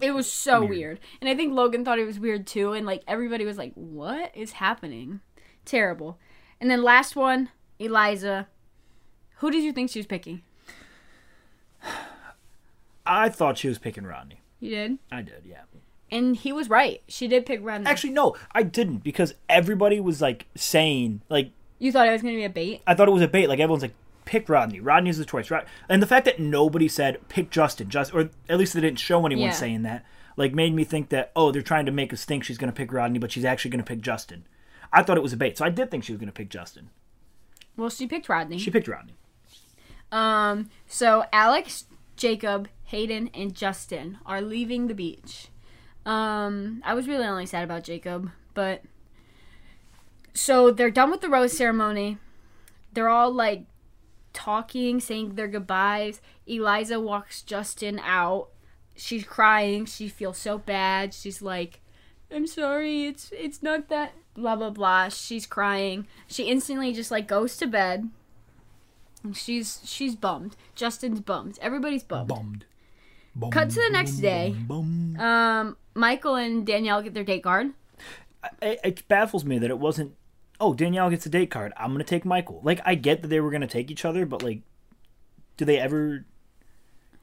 It 0.00 0.12
was 0.12 0.30
so 0.30 0.60
weird. 0.60 0.70
Weird. 0.70 1.00
And 1.20 1.30
I 1.30 1.36
think 1.36 1.52
Logan 1.52 1.84
thought 1.84 1.98
it 1.98 2.06
was 2.06 2.18
weird 2.18 2.46
too. 2.46 2.72
And 2.72 2.86
like 2.86 3.02
everybody 3.06 3.44
was 3.44 3.58
like, 3.58 3.72
what 3.74 4.30
is 4.34 4.52
happening? 4.52 5.20
Terrible. 5.64 6.18
And 6.60 6.70
then 6.70 6.82
last 6.82 7.16
one, 7.16 7.50
Eliza. 7.78 8.48
Who 9.36 9.50
did 9.50 9.62
you 9.62 9.72
think 9.72 9.90
she 9.90 9.98
was 9.98 10.06
picking? 10.06 10.42
I 13.06 13.28
thought 13.28 13.58
she 13.58 13.68
was 13.68 13.78
picking 13.78 14.04
Rodney. 14.04 14.40
You 14.60 14.70
did? 14.70 14.98
I 15.12 15.22
did, 15.22 15.42
yeah. 15.44 15.62
And 16.10 16.36
he 16.36 16.52
was 16.52 16.70
right. 16.70 17.02
She 17.08 17.26
did 17.28 17.44
pick 17.44 17.60
Rodney. 17.62 17.86
Actually, 17.86 18.12
no, 18.12 18.36
I 18.52 18.62
didn't 18.62 18.98
because 18.98 19.34
everybody 19.48 20.00
was 20.00 20.22
like 20.22 20.46
saying 20.54 21.22
like 21.28 21.50
you 21.78 21.90
thought 21.92 22.06
it 22.08 22.12
was 22.12 22.22
going 22.22 22.34
to 22.34 22.38
be 22.38 22.44
a 22.44 22.50
bait? 22.50 22.82
I 22.86 22.94
thought 22.94 23.08
it 23.08 23.12
was 23.12 23.22
a 23.22 23.28
bait. 23.28 23.48
Like 23.48 23.58
everyone's 23.58 23.82
like, 23.82 23.94
pick 24.24 24.48
Rodney. 24.48 24.80
Rodney's 24.80 25.18
the 25.18 25.24
choice, 25.24 25.50
right? 25.50 25.66
And 25.88 26.00
the 26.00 26.06
fact 26.06 26.24
that 26.26 26.38
nobody 26.38 26.88
said 26.88 27.28
pick 27.28 27.50
Justin, 27.50 27.90
just 27.90 28.14
or 28.14 28.30
at 28.48 28.58
least 28.58 28.74
they 28.74 28.80
didn't 28.80 29.00
show 29.00 29.26
anyone 29.26 29.46
Yeah. 29.46 29.52
saying 29.52 29.82
that, 29.82 30.04
like 30.36 30.54
made 30.54 30.72
me 30.74 30.84
think 30.84 31.08
that 31.08 31.32
oh, 31.34 31.50
they're 31.50 31.62
trying 31.62 31.86
to 31.86 31.92
make 31.92 32.12
us 32.12 32.24
think 32.24 32.44
she's 32.44 32.58
going 32.58 32.70
to 32.72 32.76
pick 32.76 32.92
Rodney, 32.92 33.18
but 33.18 33.32
she's 33.32 33.44
actually 33.44 33.72
going 33.72 33.82
to 33.84 33.88
pick 33.88 34.00
Justin. 34.00 34.46
I 34.92 35.02
thought 35.02 35.16
it 35.16 35.22
was 35.22 35.32
a 35.32 35.36
bait, 35.36 35.58
so 35.58 35.64
I 35.64 35.70
did 35.70 35.90
think 35.90 36.04
she 36.04 36.12
was 36.12 36.20
going 36.20 36.28
to 36.28 36.32
pick 36.32 36.48
Justin. 36.48 36.90
Well, 37.76 37.90
she 37.90 38.06
picked 38.06 38.28
Rodney. 38.28 38.58
She 38.58 38.70
picked 38.70 38.86
Rodney. 38.86 39.14
Um, 40.14 40.70
so 40.86 41.24
Alex, 41.32 41.86
Jacob, 42.16 42.68
Hayden, 42.84 43.30
and 43.34 43.52
Justin 43.52 44.18
are 44.24 44.40
leaving 44.40 44.86
the 44.86 44.94
beach. 44.94 45.48
Um, 46.06 46.80
I 46.84 46.94
was 46.94 47.08
really 47.08 47.26
only 47.26 47.46
sad 47.46 47.64
about 47.64 47.82
Jacob, 47.82 48.30
but 48.54 48.82
so 50.32 50.70
they're 50.70 50.90
done 50.90 51.10
with 51.10 51.20
the 51.20 51.28
rose 51.28 51.56
ceremony. 51.56 52.18
They're 52.92 53.08
all 53.08 53.32
like 53.32 53.64
talking, 54.32 55.00
saying 55.00 55.34
their 55.34 55.48
goodbyes. 55.48 56.20
Eliza 56.46 57.00
walks 57.00 57.42
Justin 57.42 57.98
out. 57.98 58.50
She's 58.94 59.24
crying. 59.24 59.84
She 59.84 60.08
feels 60.08 60.38
so 60.38 60.58
bad. 60.58 61.12
She's 61.12 61.42
like, 61.42 61.80
"I'm 62.30 62.46
sorry. 62.46 63.06
It's 63.06 63.32
it's 63.32 63.62
not 63.64 63.88
that." 63.88 64.12
Blah 64.34 64.56
blah 64.56 64.70
blah. 64.70 65.08
She's 65.08 65.46
crying. 65.46 66.06
She 66.28 66.44
instantly 66.44 66.92
just 66.92 67.10
like 67.10 67.26
goes 67.26 67.56
to 67.56 67.66
bed. 67.66 68.10
She's 69.32 69.80
she's 69.84 70.14
bummed. 70.16 70.56
Justin's 70.74 71.20
bummed. 71.20 71.58
Everybody's 71.62 72.02
bummed. 72.02 72.28
Bummed. 72.28 72.64
Bum, 73.36 73.50
Cut 73.50 73.70
to 73.70 73.76
the 73.76 73.88
next 73.90 74.18
day. 74.18 74.54
bum. 74.68 75.16
Um, 75.18 75.76
Michael 75.94 76.34
and 76.36 76.66
Danielle 76.66 77.02
get 77.02 77.14
their 77.14 77.24
date 77.24 77.42
card. 77.42 77.72
it, 78.62 78.80
it 78.84 79.08
baffles 79.08 79.44
me 79.44 79.58
that 79.58 79.70
it 79.70 79.78
wasn't. 79.78 80.14
Oh, 80.60 80.72
Danielle 80.74 81.10
gets 81.10 81.26
a 81.26 81.28
date 81.30 81.50
card. 81.50 81.72
I'm 81.76 81.90
gonna 81.92 82.04
take 82.04 82.24
Michael. 82.24 82.60
Like 82.62 82.80
I 82.84 82.94
get 82.94 83.22
that 83.22 83.28
they 83.28 83.40
were 83.40 83.50
gonna 83.50 83.66
take 83.66 83.90
each 83.90 84.04
other, 84.04 84.24
but 84.26 84.42
like, 84.42 84.60
do 85.56 85.64
they 85.64 85.78
ever 85.78 86.24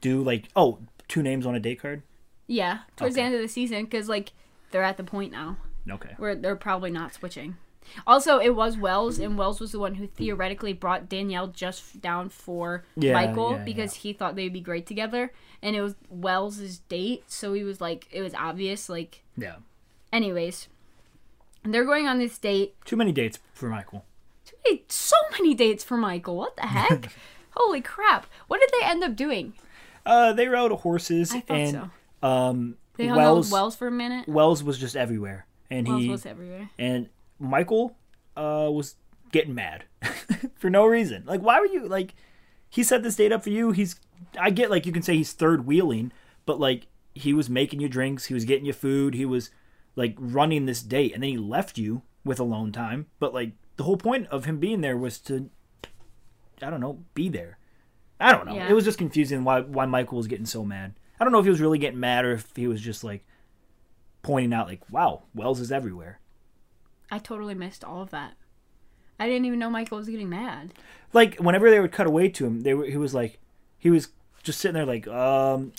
do 0.00 0.22
like 0.22 0.48
oh 0.56 0.78
two 1.08 1.22
names 1.22 1.46
on 1.46 1.54
a 1.54 1.60
date 1.60 1.80
card? 1.80 2.02
Yeah, 2.46 2.80
towards 2.96 3.14
the 3.14 3.22
end 3.22 3.34
of 3.34 3.40
the 3.40 3.48
season, 3.48 3.84
because 3.84 4.08
like 4.08 4.32
they're 4.70 4.82
at 4.82 4.96
the 4.96 5.04
point 5.04 5.32
now 5.32 5.56
Okay. 5.90 6.10
where 6.18 6.34
they're 6.34 6.56
probably 6.56 6.90
not 6.90 7.14
switching. 7.14 7.56
Also, 8.06 8.38
it 8.38 8.54
was 8.54 8.76
Wells, 8.76 9.18
and 9.18 9.36
Wells 9.36 9.60
was 9.60 9.72
the 9.72 9.78
one 9.78 9.96
who 9.96 10.06
theoretically 10.06 10.72
brought 10.72 11.08
Danielle 11.08 11.48
just 11.48 12.00
down 12.00 12.28
for 12.28 12.84
Yeah, 12.96 13.12
Michael 13.12 13.52
yeah, 13.52 13.64
because 13.64 13.94
he 13.94 14.12
thought 14.12 14.34
they'd 14.36 14.52
be 14.52 14.60
great 14.60 14.86
together, 14.86 15.32
and 15.62 15.76
it 15.76 15.80
was 15.82 15.94
Wells's 16.08 16.78
date, 16.78 17.24
so 17.30 17.52
he 17.52 17.64
was 17.64 17.80
like, 17.80 18.06
it 18.10 18.22
was 18.22 18.34
obvious. 18.34 18.88
Like, 18.88 19.22
Yeah. 19.36 19.56
anyways, 20.12 20.68
they're 21.64 21.84
going 21.84 22.06
on 22.08 22.18
this 22.18 22.38
date. 22.38 22.74
Too 22.84 22.96
many 22.96 23.12
dates 23.12 23.38
for 23.52 23.68
Michael. 23.68 24.04
Hey, 24.64 24.82
so 24.88 25.16
many 25.32 25.54
dates 25.54 25.82
for 25.84 25.96
Michael. 25.96 26.36
What 26.36 26.56
the 26.56 26.62
heck? 26.66 27.12
Holy 27.56 27.80
crap! 27.80 28.26
What 28.46 28.60
did 28.60 28.70
they 28.80 28.86
end 28.86 29.04
up 29.04 29.14
doing? 29.16 29.52
Uh, 30.06 30.32
they 30.32 30.48
rode 30.48 30.72
horses 30.72 31.34
and 31.48 31.90
so. 32.22 32.26
um, 32.26 32.76
They 32.96 33.06
hung 33.06 33.18
out 33.18 33.22
Wells. 33.24 33.46
with 33.46 33.52
Wells 33.52 33.76
for 33.76 33.86
a 33.88 33.90
minute. 33.92 34.28
Wells 34.28 34.64
was 34.64 34.78
just 34.78 34.96
everywhere, 34.96 35.46
and 35.70 35.86
Wells 35.86 36.00
he 36.02 36.08
was 36.08 36.26
everywhere. 36.26 36.70
and 36.78 37.08
Michael 37.42 37.96
uh 38.36 38.68
was 38.70 38.96
getting 39.32 39.54
mad 39.54 39.84
for 40.54 40.70
no 40.70 40.86
reason. 40.86 41.24
Like, 41.26 41.40
why 41.40 41.60
were 41.60 41.66
you 41.66 41.88
like? 41.88 42.14
He 42.70 42.82
set 42.82 43.02
this 43.02 43.16
date 43.16 43.32
up 43.32 43.42
for 43.42 43.50
you. 43.50 43.72
He's 43.72 44.00
I 44.38 44.50
get 44.50 44.70
like 44.70 44.86
you 44.86 44.92
can 44.92 45.02
say 45.02 45.16
he's 45.16 45.32
third 45.32 45.66
wheeling, 45.66 46.12
but 46.46 46.60
like 46.60 46.86
he 47.14 47.34
was 47.34 47.50
making 47.50 47.80
you 47.80 47.88
drinks, 47.88 48.26
he 48.26 48.34
was 48.34 48.44
getting 48.44 48.64
you 48.64 48.72
food, 48.72 49.14
he 49.14 49.26
was 49.26 49.50
like 49.96 50.14
running 50.18 50.66
this 50.66 50.82
date, 50.82 51.12
and 51.12 51.22
then 51.22 51.30
he 51.30 51.36
left 51.36 51.76
you 51.76 52.02
with 52.24 52.40
alone 52.40 52.72
time. 52.72 53.06
But 53.18 53.34
like 53.34 53.52
the 53.76 53.84
whole 53.84 53.96
point 53.96 54.28
of 54.28 54.44
him 54.44 54.58
being 54.58 54.80
there 54.80 54.96
was 54.96 55.18
to, 55.20 55.50
I 56.62 56.70
don't 56.70 56.80
know, 56.80 57.04
be 57.14 57.28
there. 57.28 57.58
I 58.20 58.32
don't 58.32 58.46
know. 58.46 58.54
Yeah. 58.54 58.68
It 58.70 58.72
was 58.74 58.84
just 58.84 58.98
confusing 58.98 59.44
why 59.44 59.60
why 59.60 59.86
Michael 59.86 60.18
was 60.18 60.28
getting 60.28 60.46
so 60.46 60.64
mad. 60.64 60.94
I 61.18 61.24
don't 61.24 61.32
know 61.32 61.38
if 61.38 61.44
he 61.44 61.50
was 61.50 61.60
really 61.60 61.78
getting 61.78 62.00
mad 62.00 62.24
or 62.24 62.32
if 62.32 62.48
he 62.56 62.66
was 62.66 62.80
just 62.80 63.04
like 63.04 63.24
pointing 64.22 64.52
out 64.52 64.68
like, 64.68 64.80
wow, 64.90 65.22
Wells 65.34 65.60
is 65.60 65.72
everywhere. 65.72 66.20
I 67.12 67.18
totally 67.18 67.54
missed 67.54 67.84
all 67.84 68.02
of 68.02 68.10
that. 68.10 68.32
I 69.20 69.26
didn't 69.26 69.44
even 69.44 69.58
know 69.60 69.70
Michael 69.70 69.98
was 69.98 70.08
getting 70.08 70.28
mad. 70.30 70.72
like 71.12 71.36
whenever 71.36 71.70
they 71.70 71.78
would 71.78 71.92
cut 71.92 72.06
away 72.08 72.28
to 72.30 72.46
him, 72.46 72.62
they 72.62 72.74
were 72.74 72.86
he 72.86 72.96
was 72.96 73.14
like 73.14 73.38
he 73.78 73.90
was 73.90 74.08
just 74.42 74.58
sitting 74.58 74.74
there 74.74 74.86
like 74.86 75.06
um 75.06 75.72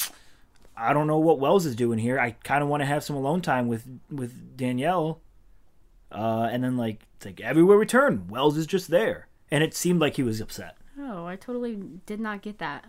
I 0.77 0.93
don't 0.93 1.07
know 1.07 1.17
what 1.19 1.39
Wells 1.39 1.65
is 1.65 1.75
doing 1.75 1.99
here. 1.99 2.19
I 2.19 2.31
kind 2.43 2.63
of 2.63 2.69
want 2.69 2.81
to 2.81 2.85
have 2.85 3.03
some 3.03 3.15
alone 3.15 3.41
time 3.41 3.67
with 3.67 3.83
with 4.09 4.55
Danielle. 4.55 5.19
Uh 6.11 6.47
and 6.51 6.63
then 6.63 6.77
like 6.77 7.01
it's 7.17 7.25
like 7.25 7.41
everywhere 7.41 7.77
we 7.77 7.85
turn, 7.85 8.27
Wells 8.29 8.55
is 8.55 8.67
just 8.67 8.89
there. 8.89 9.27
And 9.51 9.63
it 9.63 9.75
seemed 9.75 9.99
like 9.99 10.15
he 10.15 10.23
was 10.23 10.39
upset. 10.39 10.77
Oh, 10.99 11.25
I 11.25 11.35
totally 11.35 11.75
did 12.05 12.19
not 12.19 12.41
get 12.43 12.59
that. 12.59 12.85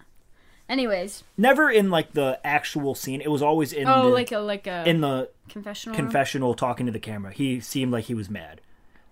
Anyways, 0.68 1.24
Never 1.36 1.70
in 1.70 1.90
like 1.90 2.12
the 2.12 2.40
actual 2.44 2.94
scene. 2.94 3.20
It 3.20 3.30
was 3.30 3.42
always 3.42 3.72
in 3.72 3.86
oh, 3.86 4.04
the 4.04 4.08
like 4.08 4.32
a 4.32 4.38
like 4.38 4.66
a 4.66 4.88
in 4.88 5.00
the 5.02 5.30
confessional. 5.48 5.94
confessional 5.94 6.54
talking 6.54 6.86
to 6.86 6.92
the 6.92 6.98
camera. 7.00 7.32
He 7.32 7.60
seemed 7.60 7.92
like 7.92 8.04
he 8.04 8.14
was 8.14 8.30
mad. 8.30 8.60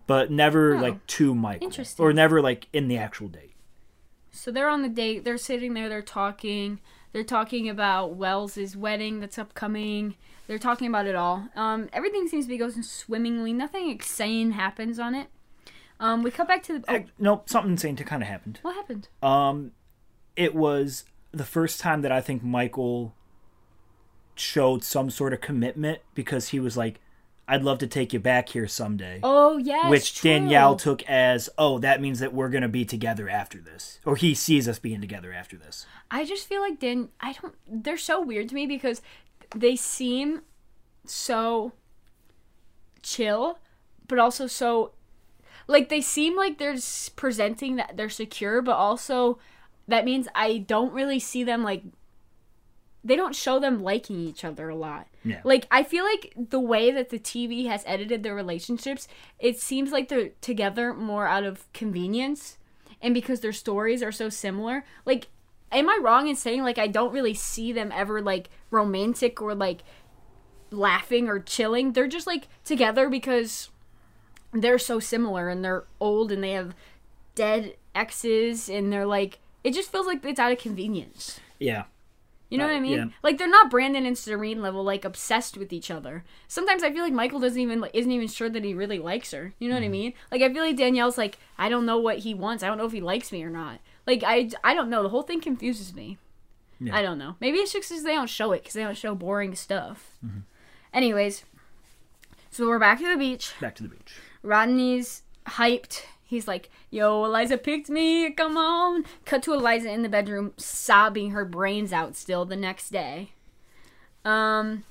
But 0.07 0.31
never 0.31 0.77
Oh. 0.77 0.81
like 0.81 1.07
to 1.09 1.35
Michael. 1.35 1.67
Interesting. 1.67 2.05
Or 2.05 2.13
never 2.13 2.41
like 2.41 2.69
in 2.73 2.89
the 2.89 2.97
actual 2.97 3.29
date. 3.29 3.55
So 4.31 4.51
they're 4.51 4.69
on 4.69 4.83
the 4.83 4.89
date. 4.89 5.25
They're 5.25 5.37
sitting 5.39 5.75
there. 5.75 5.89
They're 5.91 6.01
talking. 6.03 6.81
They're 7.13 7.23
talking 7.23 7.69
about 7.69 8.15
Wells's 8.15 8.75
wedding 8.75 9.21
that's 9.21 9.39
upcoming. 9.39 10.17
They're 10.47 10.59
talking 10.59 10.89
about 10.89 11.07
it 11.07 11.15
all. 11.15 11.49
Um, 11.55 11.91
everything 11.93 12.27
seems 12.29 12.47
to 12.47 12.49
be 12.49 12.57
going 12.57 12.83
swimmingly. 12.83 13.53
Nothing 13.53 13.91
exciting 13.91 14.53
happens 14.53 14.99
on 14.99 15.15
it. 15.15 15.29
Um, 16.01 16.23
we 16.23 16.31
cut 16.31 16.49
back 16.49 16.63
to 16.65 16.79
the. 16.79 16.85
Oh, 16.93 17.05
Nope, 17.19 17.49
something 17.51 17.73
insane 17.73 17.95
to 17.97 18.05
kind 18.05 18.23
of 18.23 18.29
happened. 18.29 18.59
what 18.63 18.75
happened? 18.75 19.09
Um, 19.23 19.73
it 20.35 20.55
was 20.55 21.05
the 21.33 21.45
first 21.45 21.81
time 21.81 22.03
that 22.03 22.13
I 22.13 22.21
think 22.21 22.43
Michael 22.43 23.15
showed 24.35 24.85
some 24.85 25.11
sort 25.11 25.33
of 25.33 25.41
commitment 25.41 26.01
because 26.15 26.49
he 26.49 26.61
was 26.61 26.77
like, 26.77 27.01
"I'd 27.49 27.63
love 27.63 27.79
to 27.79 27.87
take 27.87 28.13
you 28.13 28.21
back 28.21 28.51
here 28.51 28.69
someday," 28.69 29.21
Oh 29.23 29.57
yes, 29.57 29.91
which 29.91 30.15
true. 30.17 30.31
Danielle 30.31 30.77
took 30.77 31.03
as, 31.05 31.49
"Oh, 31.59 31.79
that 31.79 32.01
means 32.01 32.19
that 32.21 32.33
we're 32.33 32.49
gonna 32.49 32.69
be 32.69 32.85
together 32.85 33.29
after 33.29 33.59
this," 33.59 33.99
or 34.05 34.17
he 34.17 34.35
sees 34.35 34.69
us 34.69 34.79
being 34.79 35.01
together 35.01 35.33
after 35.33 35.57
this. 35.57 35.87
I 36.11 36.25
just 36.25 36.47
feel 36.47 36.61
like 36.61 36.79
Dan. 36.79 37.09
I 37.21 37.33
don't. 37.33 37.55
They're 37.67 37.97
so 37.97 38.21
weird 38.21 38.49
to 38.51 38.55
me 38.55 38.67
because 38.67 39.03
they 39.55 39.77
seem 39.77 40.43
so 41.05 41.73
chill, 43.03 43.59
but 44.07 44.19
also 44.19 44.47
so 44.47 44.93
like 45.67 45.89
they 45.89 46.01
seem 46.01 46.37
like 46.37 46.59
they're 46.59 46.77
presenting 47.17 47.77
that 47.77 47.97
they're 47.97 48.09
secure, 48.09 48.63
but 48.63 48.77
also 48.77 49.39
that 49.89 50.05
means 50.05 50.29
I 50.35 50.59
don't 50.59 50.93
really 50.93 51.19
see 51.19 51.45
them 51.45 51.63
like. 51.63 51.83
They 53.05 53.17
don't 53.17 53.35
show 53.35 53.59
them 53.59 53.83
liking 53.83 54.21
each 54.21 54.45
other 54.45 54.69
a 54.69 54.77
lot. 54.77 55.09
Yeah. 55.25 55.41
Like 55.43 55.67
I 55.73 55.83
feel 55.83 56.05
like 56.05 56.33
the 56.37 56.61
way 56.61 56.93
that 56.93 57.11
the 57.11 57.19
TV 57.19 57.67
has 57.67 57.83
edited 57.85 58.23
their 58.23 58.35
relationships, 58.35 59.09
it 59.41 59.59
seems 59.59 59.91
like 59.91 60.09
they're 60.09 60.31
together 60.41 60.95
more 60.95 61.27
out 61.27 61.43
of 61.43 61.71
convenience 61.73 62.59
and 63.01 63.13
because 63.13 63.41
their 63.41 63.53
stories 63.53 64.05
are 64.05 64.13
so 64.13 64.29
similar. 64.29 64.85
Like 65.05 65.27
am 65.73 65.89
I 65.89 65.99
wrong 66.01 66.29
in 66.29 66.37
saying 66.37 66.63
like 66.63 66.79
I 66.79 66.87
don't 66.87 67.13
really 67.13 67.35
see 67.35 67.73
them 67.73 67.91
ever 67.93 68.21
like 68.21 68.51
romantic 68.71 69.41
or 69.41 69.55
like 69.55 69.83
laughing 70.71 71.29
or 71.29 71.41
chilling? 71.41 71.93
They're 71.93 72.07
just 72.07 72.27
like 72.27 72.49
together 72.65 73.09
because 73.09 73.71
they're 74.53 74.79
so 74.79 75.01
similar 75.01 75.49
and 75.49 75.65
they're 75.65 75.85
old 75.99 76.31
and 76.31 76.45
they 76.45 76.53
have 76.53 76.75
dead 77.35 77.77
exes 77.95 78.69
and 78.69 78.93
they're 78.93 79.07
like 79.07 79.39
it 79.65 79.73
just 79.75 79.91
feels 79.93 80.07
like 80.07 80.25
it's 80.25 80.41
out 80.41 80.53
of 80.53 80.59
convenience. 80.59 81.41
Yeah, 81.59 81.85
You 82.51 82.59
know 82.59 82.65
Uh, 82.65 82.69
what 82.69 82.77
I 82.77 82.81
mean? 82.81 82.99
yeah. 82.99 83.05
Like 83.23 83.39
they're 83.39 83.49
not 83.49 83.71
Brandon 83.71 84.05
and 84.05 84.19
Serene 84.19 84.61
level, 84.61 84.83
like 84.85 85.05
obsessed 85.05 85.57
with 85.57 85.73
each 85.73 85.91
other. 85.91 86.25
Sometimes 86.49 86.83
I 86.83 86.93
feel 86.93 87.03
like 87.03 87.13
Michael 87.13 87.41
doesn't 87.41 87.61
even 87.61 87.81
like, 87.81 87.93
isn't 87.95 88.11
even 88.11 88.29
sure 88.29 88.51
that 88.51 88.65
he 88.65 88.75
really 88.75 88.99
likes 88.99 89.31
her. 89.31 89.55
You 89.59 89.69
know 89.69 89.77
Mm-hmm. 89.77 89.83
what 89.83 89.87
I 89.87 89.91
mean? 89.91 90.13
Like 90.31 90.43
I 90.43 90.53
feel 90.53 90.63
like 90.65 90.77
Danielle's 90.77 91.17
like 91.19 91.39
I 91.59 91.69
don't 91.69 91.87
know 91.87 91.99
what 91.99 92.19
he 92.19 92.35
wants. 92.35 92.63
I 92.63 92.67
don't 92.69 92.79
know 92.79 92.87
if 92.87 92.93
he 92.93 93.01
likes 93.01 93.31
me 93.33 93.43
or 93.45 93.51
not. 93.51 93.79
Like 94.07 94.23
I 94.27 94.51
I 94.65 94.75
don't 94.75 94.91
know. 94.91 95.03
The 95.03 95.09
whole 95.11 95.23
thing 95.23 95.41
confuses 95.41 95.95
me. 95.95 96.19
Yeah. 96.81 96.97
I 96.97 97.03
don't 97.03 97.19
know. 97.19 97.37
Maybe 97.41 97.59
it's 97.59 97.73
just 97.73 97.89
because 97.89 98.03
they 98.03 98.15
don't 98.15 98.29
show 98.29 98.51
it 98.53 98.63
because 98.63 98.75
they 98.75 98.83
don't 98.83 98.97
show 98.99 99.15
boring 99.15 99.55
stuff. 99.55 100.19
Mm-hmm. 100.27 100.41
Anyways, 100.93 101.45
so 102.51 102.67
we're 102.67 102.81
back 102.81 102.99
to 102.99 103.09
the 103.09 103.17
beach. 103.17 103.53
Back 103.61 103.77
to 103.77 103.83
the 103.85 103.89
beach. 103.89 104.15
Rodney's 104.43 105.23
hyped. 105.47 106.03
He's 106.33 106.49
like, 106.49 106.71
"Yo, 106.91 107.25
Eliza 107.27 107.59
picked 107.59 107.91
me. 107.91 108.31
Come 108.33 108.57
on." 108.57 109.05
Cut 109.27 109.43
to 109.43 109.53
Eliza 109.53 109.91
in 109.93 110.01
the 110.03 110.09
bedroom, 110.09 110.55
sobbing 110.57 111.33
her 111.33 111.45
brains 111.45 111.93
out. 111.93 112.17
Still 112.17 112.47
the 112.47 112.57
next 112.57 112.89
day, 112.91 113.33
um, 114.25 114.85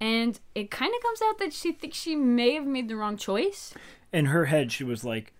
and 0.00 0.38
it 0.54 0.70
kind 0.70 0.94
of 0.94 1.02
comes 1.02 1.20
out 1.22 1.38
that 1.38 1.52
she 1.52 1.72
thinks 1.72 1.96
she 1.98 2.14
may 2.14 2.52
have 2.54 2.66
made 2.66 2.88
the 2.88 2.94
wrong 2.96 3.16
choice. 3.16 3.74
In 4.12 4.26
her 4.26 4.44
head, 4.44 4.70
she 4.70 4.84
was 4.84 5.04
like, 5.04 5.32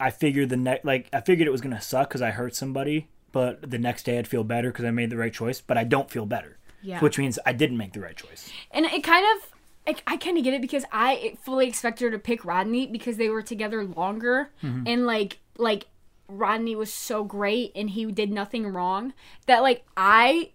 "I 0.00 0.10
figured 0.10 0.48
the 0.48 0.56
next, 0.56 0.84
like, 0.84 1.08
I 1.12 1.20
figured 1.20 1.46
it 1.46 1.52
was 1.52 1.60
gonna 1.60 1.80
suck 1.80 2.08
because 2.08 2.22
I 2.22 2.30
hurt 2.30 2.56
somebody, 2.56 3.08
but 3.30 3.70
the 3.70 3.78
next 3.78 4.02
day 4.02 4.18
I'd 4.18 4.26
feel 4.26 4.42
better 4.44 4.70
because 4.70 4.84
I 4.84 4.90
made 4.90 5.10
the 5.10 5.16
right 5.16 5.32
choice. 5.32 5.60
But 5.60 5.78
I 5.78 5.84
don't 5.84 6.10
feel 6.10 6.26
better, 6.26 6.58
Yeah. 6.82 6.98
which 7.00 7.18
means 7.18 7.38
I 7.46 7.52
didn't 7.52 7.76
make 7.76 7.92
the 7.92 8.00
right 8.00 8.16
choice." 8.16 8.50
And 8.72 8.84
it 8.86 9.04
kind 9.04 9.24
of, 9.36 9.52
I, 9.88 9.94
I 10.06 10.16
kind 10.18 10.36
of 10.36 10.44
get 10.44 10.54
it 10.54 10.60
because 10.60 10.84
I 10.92 11.36
fully 11.42 11.66
expected 11.66 12.04
her 12.04 12.10
to 12.10 12.18
pick 12.18 12.44
Rodney 12.44 12.86
because 12.86 13.16
they 13.16 13.30
were 13.30 13.42
together 13.42 13.84
longer, 13.84 14.50
mm-hmm. 14.62 14.84
and 14.86 15.06
like, 15.06 15.38
like 15.56 15.86
Rodney 16.28 16.76
was 16.76 16.92
so 16.92 17.24
great 17.24 17.72
and 17.74 17.90
he 17.90 18.04
did 18.12 18.30
nothing 18.30 18.66
wrong 18.66 19.14
that 19.46 19.62
like 19.62 19.84
I 19.96 20.50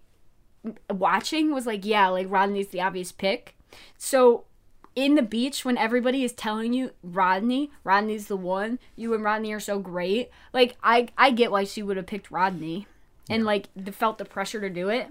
watching 0.88 1.52
was 1.52 1.66
like, 1.66 1.84
yeah, 1.84 2.08
like 2.08 2.30
Rodney's 2.30 2.68
the 2.68 2.80
obvious 2.80 3.12
pick. 3.12 3.56
So 3.98 4.44
in 4.94 5.16
the 5.16 5.22
beach 5.22 5.64
when 5.64 5.76
everybody 5.76 6.22
is 6.22 6.32
telling 6.32 6.72
you 6.72 6.92
Rodney, 7.02 7.72
Rodney's 7.82 8.28
the 8.28 8.36
one, 8.36 8.78
you 8.94 9.12
and 9.14 9.24
Rodney 9.24 9.52
are 9.52 9.60
so 9.60 9.80
great. 9.80 10.30
Like 10.52 10.76
I 10.82 11.08
I 11.18 11.32
get 11.32 11.50
why 11.50 11.64
she 11.64 11.82
would 11.82 11.96
have 11.96 12.06
picked 12.06 12.30
Rodney 12.30 12.86
and 13.28 13.44
like 13.44 13.68
the, 13.74 13.92
felt 13.92 14.18
the 14.18 14.24
pressure 14.24 14.60
to 14.60 14.70
do 14.70 14.88
it. 14.88 15.08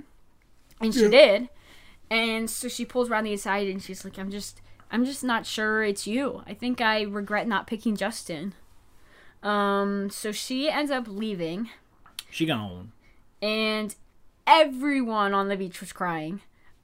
And 0.79 0.93
she 0.93 1.09
did. 1.09 1.49
And 2.13 2.49
so 2.49 2.67
she 2.67 2.85
pulls 2.85 3.09
Rodney 3.09 3.33
aside 3.33 3.67
and 3.67 3.81
she's 3.81 4.03
like, 4.05 4.17
I'm 4.19 4.29
just 4.31 4.61
I'm 4.91 5.03
just 5.05 5.23
not 5.23 5.45
sure 5.45 5.83
it's 5.83 6.05
you. 6.05 6.43
I 6.45 6.53
think 6.53 6.79
I 6.81 7.01
regret 7.01 7.47
not 7.47 7.65
picking 7.67 7.95
Justin. 7.95 8.53
Um 9.41 10.09
so 10.09 10.31
she 10.31 10.69
ends 10.69 10.91
up 10.91 11.07
leaving 11.07 11.69
She 12.29 12.45
gone. 12.45 12.91
and 13.41 13.95
everyone 14.45 15.33
on 15.33 15.47
the 15.47 15.57
beach 15.57 15.79
was 15.81 15.91
crying. 15.91 16.41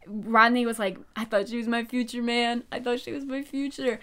Rodney 0.08 0.66
was 0.66 0.80
like, 0.80 0.98
I 1.16 1.26
thought 1.26 1.50
she 1.50 1.58
was 1.58 1.68
my 1.68 1.84
future 1.84 2.24
man. 2.24 2.64
I 2.72 2.80
thought 2.80 3.00
she 3.00 3.12
was 3.12 3.26
my 3.26 3.44
future. 3.44 4.00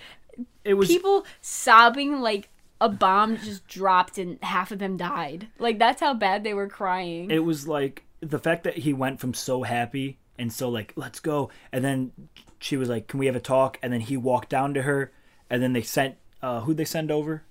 It 0.64 0.74
was 0.74 0.88
People 0.88 1.24
sobbing 1.40 2.20
like 2.20 2.48
a 2.80 2.88
bomb 2.88 3.38
just 3.38 3.66
dropped 3.66 4.18
and 4.18 4.38
half 4.42 4.70
of 4.70 4.78
them 4.78 4.96
died. 4.96 5.48
Like 5.58 5.78
that's 5.78 6.00
how 6.00 6.14
bad 6.14 6.44
they 6.44 6.54
were 6.54 6.68
crying. 6.68 7.30
it 7.30 7.40
was 7.44 7.66
like 7.66 8.04
the 8.20 8.38
fact 8.38 8.64
that 8.64 8.76
he 8.78 8.92
went 8.92 9.18
from 9.20 9.34
so 9.34 9.62
happy 9.64 10.18
and 10.38 10.52
so 10.52 10.68
like 10.68 10.92
let's 10.96 11.20
go. 11.20 11.50
And 11.72 11.84
then 11.84 12.12
she 12.58 12.76
was 12.76 12.88
like 12.88 13.06
can 13.06 13.18
we 13.18 13.26
have 13.26 13.36
a 13.36 13.40
talk? 13.40 13.78
And 13.82 13.92
then 13.92 14.00
he 14.00 14.16
walked 14.16 14.48
down 14.48 14.74
to 14.74 14.82
her. 14.82 15.12
And 15.50 15.62
then 15.62 15.72
they 15.72 15.82
sent 15.82 16.16
uh 16.42 16.60
who'd 16.60 16.76
they 16.76 16.84
send 16.84 17.10
over? 17.10 17.44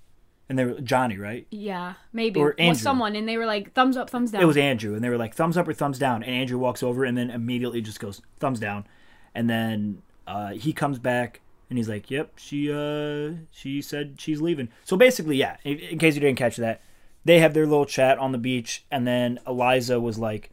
And 0.47 0.59
they 0.59 0.65
were 0.65 0.79
johnny 0.81 1.17
right? 1.17 1.47
Yeah, 1.49 1.93
maybe. 2.13 2.39
Or 2.39 2.55
Andrew. 2.59 2.79
someone. 2.81 3.15
And 3.15 3.27
they 3.27 3.37
were 3.37 3.45
like 3.45 3.73
thumbs 3.73 3.97
up, 3.97 4.09
thumbs 4.09 4.31
down. 4.31 4.41
it 4.41 4.45
was 4.45 4.57
andrew. 4.57 4.93
And 4.95 5.03
they 5.03 5.09
were 5.09 5.17
like 5.17 5.33
thumbs 5.35 5.57
up 5.57 5.67
or 5.67 5.73
thumbs 5.73 5.97
down. 5.99 6.23
And 6.23 6.33
andrew 6.35 6.57
walks 6.57 6.83
over 6.83 7.03
and 7.03 7.17
then 7.17 7.29
immediately 7.29 7.81
just 7.81 7.99
goes 7.99 8.21
thumbs 8.39 8.59
down. 8.59 8.85
And 9.33 9.49
then 9.49 10.01
uh 10.27 10.49
he 10.49 10.73
comes 10.73 10.99
back 10.99 11.41
and 11.69 11.77
he's 11.79 11.89
like 11.89 12.11
yep 12.11 12.33
she 12.37 12.71
uh 12.71 13.33
she 13.51 13.81
said 13.81 14.15
she's 14.19 14.41
leaving. 14.41 14.69
So 14.83 14.97
basically 14.97 15.37
yeah 15.37 15.57
in, 15.63 15.79
in 15.79 15.97
case 15.97 16.15
you 16.15 16.21
didn't 16.21 16.37
catch 16.37 16.57
that 16.57 16.81
they 17.23 17.39
have 17.39 17.55
their 17.55 17.65
little 17.65 17.87
chat 17.87 18.19
on 18.19 18.31
the 18.31 18.37
beach. 18.37 18.85
And 18.91 19.07
then 19.07 19.39
eliza 19.47 19.99
was 19.99 20.19
like 20.19 20.51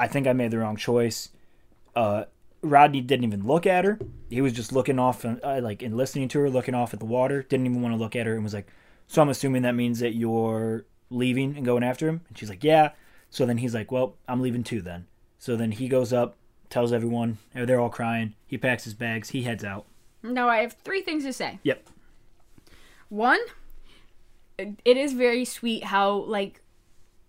i 0.00 0.06
think 0.06 0.26
i 0.26 0.32
made 0.32 0.50
the 0.50 0.58
wrong 0.58 0.76
choice 0.76 1.30
uh, 1.94 2.24
Rodney 2.62 3.00
didn't 3.00 3.24
even 3.24 3.46
look 3.46 3.66
at 3.66 3.84
her. 3.84 3.98
He 4.30 4.40
was 4.40 4.52
just 4.52 4.72
looking 4.72 4.98
off, 4.98 5.24
and, 5.24 5.40
uh, 5.42 5.60
like, 5.62 5.82
and 5.82 5.96
listening 5.96 6.28
to 6.28 6.40
her, 6.40 6.50
looking 6.50 6.74
off 6.74 6.92
at 6.92 7.00
the 7.00 7.06
water. 7.06 7.42
Didn't 7.42 7.66
even 7.66 7.82
want 7.82 7.94
to 7.94 7.98
look 7.98 8.16
at 8.16 8.26
her, 8.26 8.34
and 8.34 8.44
was 8.44 8.54
like, 8.54 8.68
"So 9.06 9.22
I'm 9.22 9.28
assuming 9.28 9.62
that 9.62 9.74
means 9.74 10.00
that 10.00 10.14
you're 10.14 10.84
leaving 11.10 11.56
and 11.56 11.64
going 11.64 11.82
after 11.82 12.08
him." 12.08 12.22
And 12.28 12.36
she's 12.36 12.48
like, 12.48 12.64
"Yeah." 12.64 12.92
So 13.30 13.46
then 13.46 13.58
he's 13.58 13.74
like, 13.74 13.92
"Well, 13.92 14.16
I'm 14.26 14.40
leaving 14.40 14.64
too 14.64 14.82
then." 14.82 15.06
So 15.38 15.56
then 15.56 15.72
he 15.72 15.88
goes 15.88 16.12
up, 16.12 16.36
tells 16.68 16.92
everyone, 16.92 17.38
they're 17.54 17.80
all 17.80 17.90
crying. 17.90 18.34
He 18.46 18.58
packs 18.58 18.84
his 18.84 18.94
bags. 18.94 19.30
He 19.30 19.42
heads 19.42 19.64
out. 19.64 19.86
No, 20.22 20.48
I 20.48 20.58
have 20.58 20.72
three 20.84 21.00
things 21.00 21.24
to 21.24 21.32
say. 21.32 21.60
Yep. 21.62 21.88
One, 23.08 23.38
it 24.58 24.96
is 24.96 25.12
very 25.12 25.44
sweet 25.44 25.84
how 25.84 26.12
like 26.12 26.60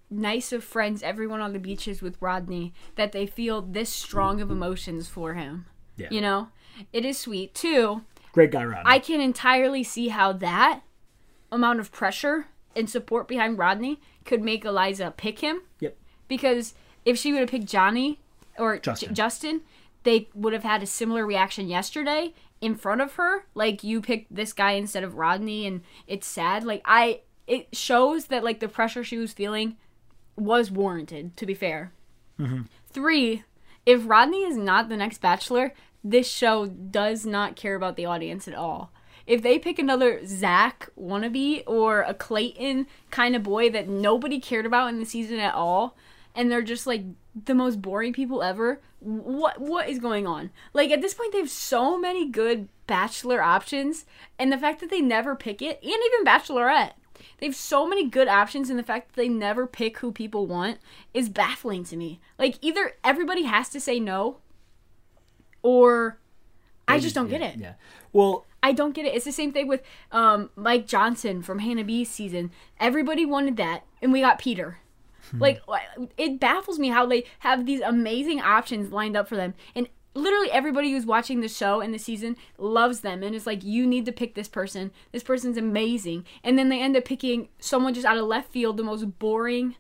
nice 0.09 0.51
of 0.51 0.63
friends 0.63 1.03
everyone 1.03 1.41
on 1.41 1.53
the 1.53 1.59
beach 1.59 1.87
is 1.87 2.01
with 2.01 2.17
Rodney 2.21 2.73
that 2.95 3.11
they 3.11 3.25
feel 3.25 3.61
this 3.61 3.89
strong 3.89 4.41
of 4.41 4.49
emotions 4.51 5.07
for 5.07 5.33
him. 5.35 5.65
Yeah. 5.97 6.07
You 6.11 6.21
know, 6.21 6.49
it 6.93 7.05
is 7.05 7.17
sweet. 7.19 7.53
Two, 7.53 8.01
Great 8.31 8.51
guy, 8.51 8.63
Rodney. 8.63 8.83
I 8.85 8.99
can 8.99 9.21
entirely 9.21 9.83
see 9.83 10.09
how 10.09 10.31
that 10.33 10.81
amount 11.51 11.79
of 11.79 11.91
pressure 11.91 12.47
and 12.75 12.89
support 12.89 13.27
behind 13.27 13.57
Rodney 13.57 13.99
could 14.25 14.41
make 14.41 14.63
Eliza 14.63 15.13
pick 15.17 15.39
him 15.39 15.61
Yep. 15.79 15.97
because 16.27 16.73
if 17.05 17.17
she 17.17 17.31
would 17.31 17.41
have 17.41 17.49
picked 17.49 17.65
Johnny 17.65 18.19
or 18.57 18.77
J- 18.77 18.81
Justin. 18.91 19.15
Justin, 19.15 19.61
they 20.03 20.29
would 20.33 20.53
have 20.53 20.63
had 20.63 20.83
a 20.83 20.85
similar 20.87 21.25
reaction 21.25 21.67
yesterday 21.67 22.33
in 22.61 22.75
front 22.75 23.01
of 23.01 23.13
her. 23.15 23.45
Like 23.55 23.83
you 23.83 24.01
picked 24.01 24.33
this 24.33 24.53
guy 24.53 24.71
instead 24.73 25.03
of 25.03 25.15
Rodney, 25.15 25.65
and 25.65 25.81
it's 26.07 26.27
sad. 26.27 26.63
Like 26.63 26.81
I, 26.85 27.21
it 27.47 27.75
shows 27.75 28.25
that 28.27 28.43
like 28.43 28.59
the 28.59 28.67
pressure 28.69 29.03
she 29.03 29.17
was 29.17 29.33
feeling 29.33 29.77
was 30.39 30.71
warranted. 30.71 31.35
To 31.37 31.45
be 31.45 31.53
fair, 31.53 31.91
mm-hmm. 32.39 32.63
three. 32.89 33.43
If 33.85 34.07
Rodney 34.07 34.43
is 34.43 34.57
not 34.57 34.89
the 34.89 34.97
next 34.97 35.19
Bachelor, 35.19 35.73
this 36.03 36.29
show 36.29 36.67
does 36.67 37.25
not 37.25 37.55
care 37.55 37.75
about 37.75 37.95
the 37.95 38.05
audience 38.05 38.47
at 38.47 38.53
all. 38.53 38.91
If 39.25 39.41
they 39.41 39.59
pick 39.59 39.77
another 39.77 40.25
Zach 40.25 40.89
wannabe 40.99 41.63
or 41.67 42.01
a 42.01 42.13
Clayton 42.13 42.87
kind 43.11 43.35
of 43.35 43.43
boy 43.43 43.69
that 43.69 43.87
nobody 43.87 44.39
cared 44.39 44.65
about 44.65 44.89
in 44.89 44.99
the 44.99 45.05
season 45.05 45.39
at 45.39 45.53
all, 45.53 45.95
and 46.35 46.51
they're 46.51 46.61
just 46.61 46.87
like 46.87 47.03
the 47.45 47.53
most 47.53 47.81
boring 47.81 48.13
people 48.13 48.41
ever, 48.41 48.81
what 48.99 49.61
what 49.61 49.87
is 49.87 49.99
going 49.99 50.25
on? 50.25 50.49
Like 50.73 50.91
at 50.91 51.01
this 51.01 51.13
point, 51.13 51.31
they 51.31 51.39
have 51.39 51.49
so 51.49 51.97
many 51.97 52.27
good 52.27 52.69
Bachelor 52.87 53.41
options, 53.41 54.05
and 54.39 54.51
the 54.51 54.57
fact 54.57 54.79
that 54.79 54.89
they 54.89 55.01
never 55.01 55.35
pick 55.35 55.61
it, 55.61 55.79
and 55.83 55.91
even 55.91 56.25
Bachelorette, 56.25 56.93
they 57.37 57.45
have 57.45 57.55
so 57.55 57.87
many 57.87 58.07
good 58.07 58.27
options, 58.27 58.69
and 58.69 58.77
the 58.77 58.83
fact 58.83 59.09
that 59.09 59.15
they 59.15 59.29
never 59.29 59.67
pick 59.67 59.99
who 59.99 60.11
people 60.11 60.47
want 60.47 60.79
is 61.13 61.29
baffling 61.29 61.83
to 61.85 61.97
me. 61.97 62.19
Like 62.37 62.57
either 62.61 62.93
everybody 63.03 63.43
has 63.43 63.69
to 63.69 63.79
say 63.79 63.99
no, 63.99 64.37
or 65.61 66.19
I 66.87 66.99
just 66.99 67.15
don't 67.15 67.29
get 67.29 67.41
it. 67.41 67.57
Yeah. 67.57 67.73
Well, 68.11 68.45
I 68.61 68.71
don't 68.71 68.93
get 68.93 69.05
it. 69.05 69.15
It's 69.15 69.25
the 69.25 69.31
same 69.31 69.51
thing 69.51 69.67
with 69.67 69.81
um, 70.11 70.49
Mike 70.55 70.87
Johnson 70.87 71.41
from 71.41 71.59
Hannah 71.59 71.83
B's 71.83 72.09
season. 72.09 72.51
Everybody 72.79 73.25
wanted 73.25 73.57
that, 73.57 73.83
and 74.01 74.11
we 74.11 74.21
got 74.21 74.39
Peter. 74.39 74.79
like 75.37 75.61
it 76.17 76.39
baffles 76.39 76.79
me 76.79 76.89
how 76.89 77.05
they 77.05 77.23
have 77.39 77.65
these 77.65 77.81
amazing 77.81 78.41
options 78.41 78.91
lined 78.91 79.15
up 79.15 79.27
for 79.27 79.35
them, 79.35 79.53
and 79.75 79.87
literally 80.19 80.51
everybody 80.51 80.91
who's 80.91 81.05
watching 81.05 81.41
the 81.41 81.47
show 81.47 81.81
and 81.81 81.93
the 81.93 81.99
season 81.99 82.35
loves 82.57 83.01
them, 83.01 83.23
and 83.23 83.35
it's 83.35 83.47
like 83.47 83.63
you 83.63 83.87
need 83.87 84.05
to 84.05 84.11
pick 84.11 84.35
this 84.35 84.47
person. 84.47 84.91
This 85.11 85.23
person's 85.23 85.57
amazing, 85.57 86.25
and 86.43 86.57
then 86.57 86.69
they 86.69 86.81
end 86.81 86.95
up 86.95 87.05
picking 87.05 87.49
someone 87.59 87.93
just 87.93 88.05
out 88.05 88.17
of 88.17 88.25
left 88.25 88.51
field, 88.51 88.77
the 88.77 88.83
most 88.83 89.19
boring, 89.19 89.75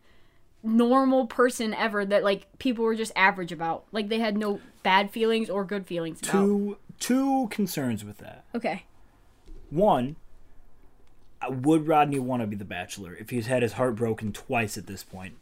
normal 0.63 1.27
person 1.27 1.73
ever 1.73 2.05
that 2.05 2.23
like 2.23 2.47
people 2.59 2.83
were 2.83 2.95
just 2.95 3.11
average 3.15 3.51
about. 3.51 3.85
Like 3.91 4.09
they 4.09 4.19
had 4.19 4.37
no 4.37 4.59
bad 4.83 5.11
feelings 5.11 5.49
or 5.49 5.63
good 5.63 5.85
feelings 5.85 6.21
about. 6.21 6.31
two 6.31 6.77
two 6.99 7.47
concerns 7.49 8.03
with 8.03 8.17
that. 8.17 8.45
Okay. 8.55 8.85
One, 9.69 10.15
would 11.47 11.87
Rodney 11.87 12.19
want 12.19 12.41
to 12.41 12.47
be 12.47 12.55
the 12.55 12.65
Bachelor 12.65 13.15
if 13.15 13.29
he's 13.29 13.47
had 13.47 13.61
his 13.61 13.73
heart 13.73 13.95
broken 13.95 14.33
twice 14.33 14.77
at 14.77 14.87
this 14.87 15.03
point 15.03 15.35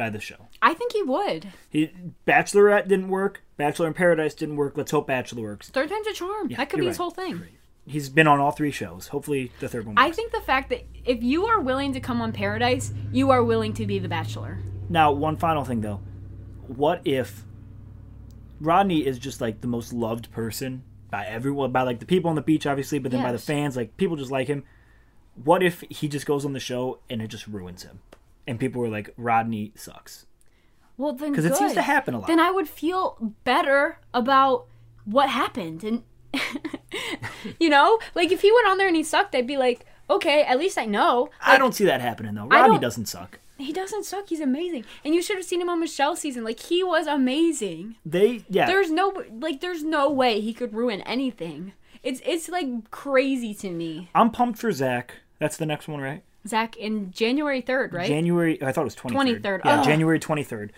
by 0.00 0.08
the 0.08 0.18
show? 0.18 0.48
I 0.62 0.72
think 0.72 0.92
he 0.92 1.02
would. 1.02 1.48
He, 1.68 1.92
Bachelorette 2.26 2.88
didn't 2.88 3.08
work. 3.08 3.42
Bachelor 3.58 3.86
in 3.86 3.92
Paradise 3.92 4.32
didn't 4.32 4.56
work. 4.56 4.76
Let's 4.76 4.90
hope 4.90 5.06
Bachelor 5.08 5.42
works. 5.42 5.68
Third 5.68 5.90
time's 5.90 6.06
a 6.06 6.14
charm. 6.14 6.48
that 6.48 6.70
could 6.70 6.80
be 6.80 6.86
his 6.86 6.96
whole 6.96 7.10
thing. 7.10 7.40
Right. 7.40 7.50
He's 7.86 8.08
been 8.08 8.26
on 8.26 8.40
all 8.40 8.50
three 8.50 8.70
shows. 8.70 9.08
Hopefully, 9.08 9.52
the 9.60 9.68
third 9.68 9.84
one. 9.84 9.96
I 9.98 10.10
think 10.10 10.32
the 10.32 10.40
fact 10.40 10.70
that 10.70 10.86
if 11.04 11.22
you 11.22 11.44
are 11.46 11.60
willing 11.60 11.92
to 11.92 12.00
come 12.00 12.22
on 12.22 12.32
Paradise, 12.32 12.94
you 13.12 13.30
are 13.30 13.44
willing 13.44 13.74
to 13.74 13.86
be 13.86 13.98
the 13.98 14.08
Bachelor. 14.08 14.58
Now, 14.88 15.12
one 15.12 15.36
final 15.36 15.64
thing 15.64 15.82
though, 15.82 16.00
what 16.66 17.02
if 17.04 17.44
Rodney 18.60 19.06
is 19.06 19.18
just 19.18 19.40
like 19.40 19.60
the 19.60 19.66
most 19.68 19.92
loved 19.92 20.30
person 20.32 20.82
by 21.10 21.26
everyone, 21.26 21.72
by 21.72 21.82
like 21.82 22.00
the 22.00 22.06
people 22.06 22.30
on 22.30 22.36
the 22.36 22.42
beach, 22.42 22.66
obviously, 22.66 22.98
but 22.98 23.10
then 23.12 23.22
by 23.22 23.32
the 23.32 23.38
fans, 23.38 23.76
like 23.76 23.96
people 23.96 24.16
just 24.16 24.30
like 24.30 24.48
him. 24.48 24.64
What 25.42 25.62
if 25.62 25.82
he 25.90 26.08
just 26.08 26.26
goes 26.26 26.44
on 26.44 26.52
the 26.52 26.60
show 26.60 27.00
and 27.08 27.20
it 27.20 27.28
just 27.28 27.46
ruins 27.46 27.82
him, 27.82 28.00
and 28.46 28.58
people 28.58 28.80
were 28.80 28.88
like, 28.88 29.12
Rodney 29.16 29.72
sucks. 29.74 30.26
Well, 30.96 31.14
then 31.14 31.30
because 31.30 31.46
it 31.46 31.56
seems 31.56 31.72
to 31.74 31.82
happen 31.82 32.12
a 32.12 32.18
lot. 32.18 32.26
Then 32.26 32.40
I 32.40 32.50
would 32.50 32.68
feel 32.68 33.32
better 33.44 33.98
about 34.12 34.66
what 35.06 35.30
happened, 35.30 35.82
and 35.82 36.02
you 37.58 37.70
know, 37.70 37.98
like 38.14 38.30
if 38.30 38.42
he 38.42 38.52
went 38.52 38.68
on 38.68 38.76
there 38.76 38.86
and 38.86 38.96
he 38.96 39.02
sucked, 39.02 39.34
I'd 39.34 39.46
be 39.46 39.56
like, 39.56 39.86
okay, 40.10 40.42
at 40.42 40.58
least 40.58 40.76
I 40.76 40.84
know. 40.84 41.30
I 41.40 41.56
don't 41.56 41.74
see 41.74 41.86
that 41.86 42.02
happening 42.02 42.34
though. 42.34 42.46
Rodney 42.46 42.78
doesn't 42.78 43.06
suck. 43.06 43.38
He 43.56 43.72
doesn't 43.72 44.04
suck. 44.04 44.28
He's 44.28 44.40
amazing, 44.40 44.84
and 45.02 45.14
you 45.14 45.22
should 45.22 45.36
have 45.36 45.46
seen 45.46 45.62
him 45.62 45.70
on 45.70 45.80
Michelle's 45.80 46.20
season. 46.20 46.44
Like 46.44 46.60
he 46.60 46.84
was 46.84 47.06
amazing. 47.06 47.96
They 48.04 48.44
yeah. 48.50 48.66
There's 48.66 48.90
no 48.90 49.24
like, 49.40 49.62
there's 49.62 49.82
no 49.82 50.10
way 50.10 50.40
he 50.40 50.52
could 50.52 50.74
ruin 50.74 51.00
anything. 51.02 51.72
It's 52.02 52.20
it's 52.26 52.48
like 52.48 52.90
crazy 52.90 53.54
to 53.54 53.70
me. 53.70 54.10
I'm 54.14 54.30
pumped 54.30 54.58
for 54.58 54.70
Zach. 54.72 55.14
That's 55.38 55.56
the 55.56 55.66
next 55.66 55.88
one, 55.88 56.00
right? 56.00 56.22
Zach 56.46 56.76
in 56.76 57.10
January 57.10 57.60
third, 57.60 57.92
right? 57.92 58.06
January. 58.08 58.62
I 58.62 58.72
thought 58.72 58.82
it 58.82 58.84
was 58.84 58.94
twenty 58.94 59.34
23rd. 59.34 59.60
Yeah, 59.64 59.80
Ugh. 59.80 59.84
January 59.84 60.18
twenty 60.18 60.42
third. 60.42 60.72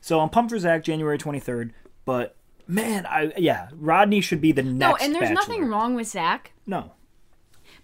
So 0.00 0.20
I'm 0.20 0.28
pumped 0.28 0.50
for 0.52 0.58
Zach 0.58 0.84
January 0.84 1.18
twenty 1.18 1.40
third. 1.40 1.72
But 2.04 2.36
man, 2.66 3.04
I 3.06 3.32
yeah, 3.36 3.68
Rodney 3.74 4.20
should 4.20 4.40
be 4.40 4.52
the 4.52 4.62
next. 4.62 4.78
no, 4.78 4.96
and 5.04 5.14
there's 5.14 5.28
Bachelor. 5.30 5.34
nothing 5.34 5.64
wrong 5.66 5.94
with 5.94 6.06
Zach. 6.08 6.52
No, 6.66 6.92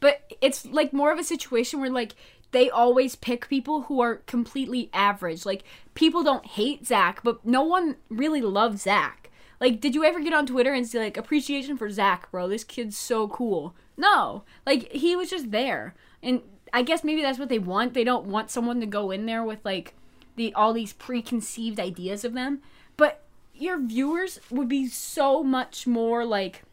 But 0.00 0.30
it's 0.40 0.66
like 0.66 0.92
more 0.92 1.12
of 1.12 1.18
a 1.18 1.24
situation 1.24 1.80
where 1.80 1.90
like 1.90 2.14
they 2.52 2.70
always 2.70 3.16
pick 3.16 3.48
people 3.48 3.82
who 3.82 4.00
are 4.00 4.16
completely 4.26 4.88
average. 4.92 5.44
Like 5.44 5.64
people 5.94 6.22
don't 6.22 6.46
hate 6.46 6.86
Zach, 6.86 7.20
but 7.24 7.44
no 7.44 7.62
one 7.62 7.96
really 8.08 8.42
loves 8.42 8.82
Zach. 8.82 9.30
Like, 9.60 9.80
did 9.80 9.94
you 9.94 10.04
ever 10.04 10.20
get 10.20 10.34
on 10.34 10.46
Twitter 10.46 10.72
and 10.72 10.86
see 10.86 10.98
like 10.98 11.16
appreciation 11.16 11.76
for 11.76 11.90
Zach, 11.90 12.30
bro? 12.30 12.46
This 12.48 12.64
kid's 12.64 12.96
so 12.96 13.26
cool. 13.28 13.74
No, 13.96 14.44
like 14.66 14.90
he 14.92 15.16
was 15.16 15.30
just 15.30 15.50
there, 15.50 15.94
and 16.22 16.42
I 16.74 16.82
guess 16.82 17.04
maybe 17.04 17.22
that's 17.22 17.38
what 17.38 17.48
they 17.48 17.60
want. 17.60 17.94
They 17.94 18.02
don't 18.02 18.26
want 18.26 18.50
someone 18.50 18.80
to 18.80 18.86
go 18.86 19.12
in 19.12 19.26
there 19.26 19.44
with 19.44 19.64
like 19.64 19.94
the 20.34 20.52
all 20.54 20.72
these 20.72 20.92
preconceived 20.92 21.78
ideas 21.78 22.24
of 22.24 22.34
them. 22.34 22.62
But 22.96 23.22
your 23.54 23.78
viewers 23.78 24.40
would 24.50 24.68
be 24.68 24.88
so 24.88 25.44
much 25.44 25.86
more 25.86 26.24
like 26.24 26.64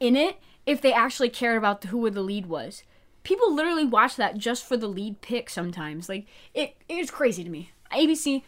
in 0.00 0.16
it 0.16 0.38
if 0.66 0.82
they 0.82 0.92
actually 0.92 1.28
cared 1.28 1.56
about 1.56 1.84
who 1.84 2.10
the 2.10 2.22
lead 2.22 2.46
was. 2.46 2.82
People 3.22 3.54
literally 3.54 3.84
watch 3.84 4.16
that 4.16 4.36
just 4.36 4.66
for 4.66 4.76
the 4.76 4.88
lead 4.88 5.20
pick 5.20 5.48
sometimes. 5.48 6.08
Like 6.08 6.26
it, 6.52 6.74
is 6.88 7.12
crazy 7.12 7.44
to 7.44 7.50
me. 7.50 7.70
ABC, 7.92 8.42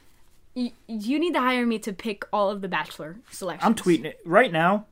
y- 0.56 0.72
you 0.88 1.20
need 1.20 1.34
to 1.34 1.40
hire 1.40 1.64
me 1.64 1.78
to 1.78 1.92
pick 1.92 2.24
all 2.32 2.50
of 2.50 2.60
the 2.60 2.68
Bachelor 2.68 3.18
selections. 3.30 3.64
I'm 3.64 3.76
tweeting 3.76 4.06
it 4.06 4.18
right 4.24 4.50
now. 4.50 4.86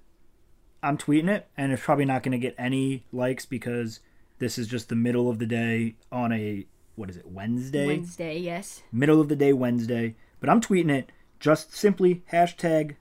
I'm 0.84 0.96
tweeting 0.96 1.28
it, 1.28 1.48
and 1.56 1.72
it's 1.72 1.82
probably 1.82 2.04
not 2.04 2.22
going 2.22 2.32
to 2.32 2.38
get 2.38 2.54
any 2.56 3.02
likes 3.12 3.44
because 3.44 3.98
this 4.38 4.58
is 4.58 4.66
just 4.66 4.88
the 4.88 4.96
middle 4.96 5.28
of 5.28 5.38
the 5.38 5.46
day 5.46 5.96
on 6.10 6.32
a 6.32 6.66
what 6.96 7.10
is 7.10 7.16
it 7.16 7.26
Wednesday? 7.26 7.86
Wednesday. 7.86 8.38
Yes. 8.38 8.82
Middle 8.90 9.20
of 9.20 9.28
the 9.28 9.36
day 9.36 9.52
Wednesday. 9.52 10.16
But 10.40 10.50
I'm 10.50 10.60
tweeting 10.60 10.90
it 10.90 11.10
just 11.38 11.74
simply 11.74 12.24
hashtag 12.32 12.96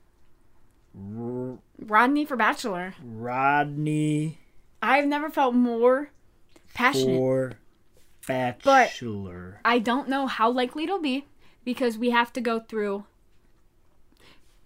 Rodney 0.93 2.25
for 2.25 2.35
Bachelor. 2.35 2.93
Rodney 3.03 4.39
I've 4.81 5.07
never 5.07 5.29
felt 5.29 5.55
more 5.55 6.11
passionate. 6.73 7.15
for 7.15 7.53
Bachelor. 8.27 9.61
I 9.63 9.79
don't 9.79 10.09
know 10.09 10.27
how 10.27 10.51
likely 10.51 10.83
it'll 10.83 11.01
be 11.01 11.25
because 11.63 11.97
we 11.97 12.11
have 12.11 12.31
to 12.33 12.41
go 12.41 12.59
through. 12.59 13.05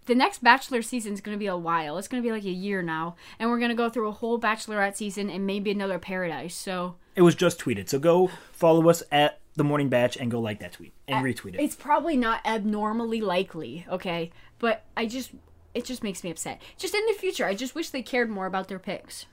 The 0.05 0.15
next 0.15 0.43
Bachelor 0.43 0.81
season 0.81 1.13
is 1.13 1.21
going 1.21 1.35
to 1.35 1.39
be 1.39 1.47
a 1.47 1.55
while. 1.57 1.97
It's 1.97 2.07
going 2.07 2.21
to 2.21 2.27
be 2.27 2.31
like 2.31 2.43
a 2.43 2.49
year 2.49 2.81
now, 2.81 3.15
and 3.39 3.49
we're 3.49 3.59
going 3.59 3.69
to 3.69 3.75
go 3.75 3.89
through 3.89 4.07
a 4.07 4.11
whole 4.11 4.39
Bachelorette 4.39 4.95
season 4.95 5.29
and 5.29 5.45
maybe 5.45 5.71
another 5.71 5.99
Paradise. 5.99 6.55
So 6.55 6.95
It 7.15 7.21
was 7.21 7.35
just 7.35 7.59
tweeted. 7.59 7.87
So 7.87 7.99
go 7.99 8.31
follow 8.51 8.89
us 8.89 9.03
at 9.11 9.39
the 9.55 9.63
Morning 9.63 9.89
Bach 9.89 10.15
and 10.19 10.31
go 10.31 10.39
like 10.39 10.59
that 10.59 10.73
tweet 10.73 10.93
and 11.07 11.23
retweet 11.23 11.55
it. 11.55 11.59
it's 11.59 11.75
probably 11.75 12.15
not 12.17 12.39
abnormally 12.45 13.21
likely, 13.21 13.85
okay? 13.89 14.31
But 14.59 14.83
I 14.95 15.05
just 15.05 15.31
it 15.73 15.85
just 15.85 16.03
makes 16.03 16.23
me 16.23 16.31
upset. 16.31 16.61
Just 16.77 16.95
in 16.95 17.05
the 17.05 17.13
future, 17.13 17.45
I 17.45 17.53
just 17.53 17.75
wish 17.75 17.89
they 17.89 18.01
cared 18.01 18.29
more 18.29 18.45
about 18.45 18.67
their 18.69 18.79
picks. 18.79 19.25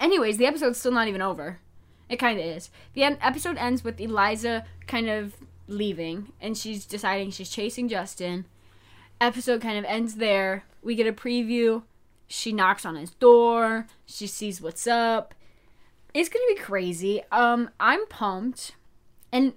Anyways, 0.00 0.36
the 0.36 0.46
episode's 0.46 0.78
still 0.78 0.92
not 0.92 1.08
even 1.08 1.22
over. 1.22 1.58
It 2.08 2.16
kind 2.16 2.38
of 2.38 2.44
is. 2.46 2.70
The 2.94 3.02
en- 3.04 3.18
episode 3.20 3.56
ends 3.58 3.84
with 3.84 4.00
Eliza 4.00 4.64
kind 4.86 5.08
of 5.08 5.34
leaving 5.66 6.32
and 6.40 6.56
she's 6.56 6.86
deciding 6.86 7.30
she's 7.30 7.50
chasing 7.50 7.88
Justin. 7.88 8.46
Episode 9.20 9.60
kind 9.60 9.78
of 9.78 9.84
ends 9.84 10.16
there. 10.16 10.64
We 10.82 10.94
get 10.94 11.06
a 11.06 11.12
preview. 11.12 11.82
She 12.26 12.52
knocks 12.52 12.84
on 12.84 12.96
his 12.96 13.10
door. 13.10 13.86
She 14.06 14.26
sees 14.26 14.60
what's 14.60 14.86
up. 14.86 15.34
It's 16.14 16.28
going 16.28 16.44
to 16.48 16.54
be 16.54 16.60
crazy. 16.60 17.22
Um 17.30 17.70
I'm 17.80 18.06
pumped. 18.06 18.72
And 19.32 19.54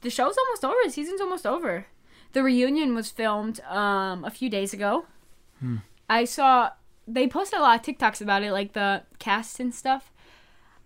the 0.00 0.10
show's 0.10 0.36
almost 0.36 0.64
over. 0.64 0.76
The 0.84 0.90
season's 0.90 1.20
almost 1.20 1.46
over. 1.46 1.86
The 2.32 2.42
reunion 2.42 2.94
was 2.94 3.10
filmed 3.10 3.60
um, 3.68 4.24
a 4.24 4.30
few 4.30 4.48
days 4.48 4.72
ago. 4.72 5.06
I 6.08 6.24
saw 6.24 6.70
they 7.06 7.26
posted 7.26 7.58
a 7.58 7.62
lot 7.62 7.78
of 7.78 7.84
TikToks 7.84 8.20
about 8.20 8.42
it, 8.42 8.52
like 8.52 8.72
the 8.72 9.02
cast 9.18 9.60
and 9.60 9.74
stuff. 9.74 10.12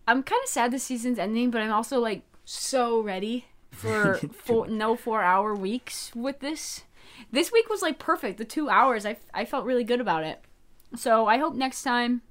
I'm 0.06 0.22
kind 0.22 0.40
of 0.42 0.48
sad 0.48 0.70
the 0.70 0.78
season's 0.78 1.18
ending, 1.18 1.50
but 1.50 1.62
I'm 1.62 1.72
also 1.72 1.98
like 2.00 2.22
so 2.44 3.00
ready 3.00 3.46
for 3.70 4.14
four, 4.32 4.66
no 4.66 4.96
four 4.96 5.22
hour 5.22 5.54
weeks 5.54 6.10
with 6.14 6.40
this. 6.40 6.82
This 7.30 7.52
week 7.52 7.68
was 7.68 7.82
like 7.82 7.98
perfect. 7.98 8.38
The 8.38 8.44
two 8.44 8.68
hours, 8.68 9.04
I, 9.06 9.16
I 9.32 9.44
felt 9.44 9.64
really 9.64 9.84
good 9.84 10.00
about 10.00 10.24
it. 10.24 10.40
So 10.96 11.26
I 11.26 11.38
hope 11.38 11.54
next 11.54 11.82
time 11.82 12.22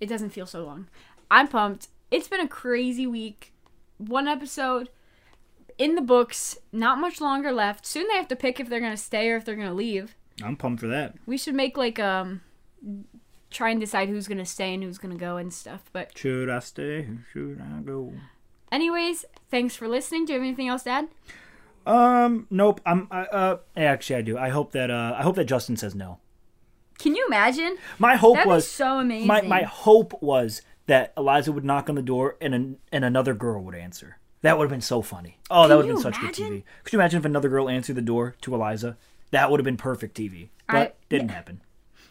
it 0.00 0.08
doesn't 0.08 0.30
feel 0.30 0.46
so 0.46 0.64
long. 0.64 0.88
I'm 1.30 1.48
pumped. 1.48 1.88
It's 2.10 2.28
been 2.28 2.40
a 2.40 2.48
crazy 2.48 3.06
week. 3.06 3.52
One 3.98 4.28
episode 4.28 4.90
in 5.78 5.94
the 5.94 6.02
books, 6.02 6.58
not 6.72 6.98
much 6.98 7.20
longer 7.20 7.52
left. 7.52 7.86
Soon 7.86 8.06
they 8.08 8.16
have 8.16 8.28
to 8.28 8.36
pick 8.36 8.60
if 8.60 8.68
they're 8.68 8.80
gonna 8.80 8.96
stay 8.96 9.28
or 9.30 9.36
if 9.36 9.44
they're 9.44 9.56
gonna 9.56 9.74
leave. 9.74 10.14
I'm 10.42 10.56
pumped 10.56 10.80
for 10.80 10.86
that. 10.88 11.14
We 11.26 11.38
should 11.38 11.54
make 11.54 11.76
like 11.76 11.98
um 11.98 12.42
try 13.50 13.70
and 13.70 13.80
decide 13.80 14.08
who's 14.08 14.28
gonna 14.28 14.44
stay 14.44 14.74
and 14.74 14.82
who's 14.82 14.98
gonna 14.98 15.16
go 15.16 15.36
and 15.38 15.52
stuff. 15.52 15.84
But 15.92 16.16
Should 16.16 16.50
I 16.50 16.58
stay? 16.60 17.08
Should 17.32 17.60
I 17.60 17.80
go? 17.80 18.12
anyways, 18.70 19.24
thanks 19.50 19.74
for 19.76 19.88
listening. 19.88 20.26
Do 20.26 20.32
you 20.34 20.38
have 20.38 20.46
anything 20.46 20.68
else 20.68 20.82
to 20.84 20.90
add? 20.90 21.08
Um, 21.86 22.46
nope. 22.50 22.80
I'm. 22.84 23.08
I, 23.10 23.22
uh, 23.22 23.58
actually, 23.76 24.16
I 24.16 24.22
do. 24.22 24.36
I 24.36 24.48
hope 24.48 24.72
that. 24.72 24.90
Uh, 24.90 25.14
I 25.16 25.22
hope 25.22 25.36
that 25.36 25.44
Justin 25.44 25.76
says 25.76 25.94
no. 25.94 26.18
Can 26.98 27.14
you 27.14 27.26
imagine? 27.26 27.76
My 27.98 28.16
hope 28.16 28.34
That'd 28.36 28.48
was. 28.48 28.68
so 28.70 28.98
amazing. 28.98 29.26
my 29.26 29.42
my 29.42 29.62
hope 29.62 30.20
was 30.22 30.62
that 30.86 31.12
Eliza 31.16 31.52
would 31.52 31.64
knock 31.64 31.88
on 31.88 31.94
the 31.94 32.02
door 32.02 32.36
and 32.40 32.54
an, 32.54 32.78
and 32.92 33.04
another 33.04 33.34
girl 33.34 33.62
would 33.62 33.74
answer. 33.74 34.18
That 34.42 34.58
would 34.58 34.64
have 34.64 34.70
been 34.70 34.80
so 34.80 35.02
funny. 35.02 35.38
Oh, 35.50 35.66
that 35.68 35.76
would 35.76 35.86
have 35.86 35.94
been 35.96 36.02
such 36.02 36.18
imagine? 36.18 36.48
good 36.48 36.52
TV. 36.60 36.64
Could 36.84 36.92
you 36.92 36.98
imagine 37.00 37.18
if 37.18 37.24
another 37.24 37.48
girl 37.48 37.68
answered 37.68 37.96
the 37.96 38.02
door 38.02 38.36
to 38.42 38.54
Eliza? 38.54 38.96
That 39.32 39.50
would 39.50 39.58
have 39.60 39.64
been 39.64 39.76
perfect 39.76 40.16
TV. 40.16 40.50
But 40.68 40.76
I- 40.76 40.92
didn't 41.08 41.30
happen. 41.30 41.60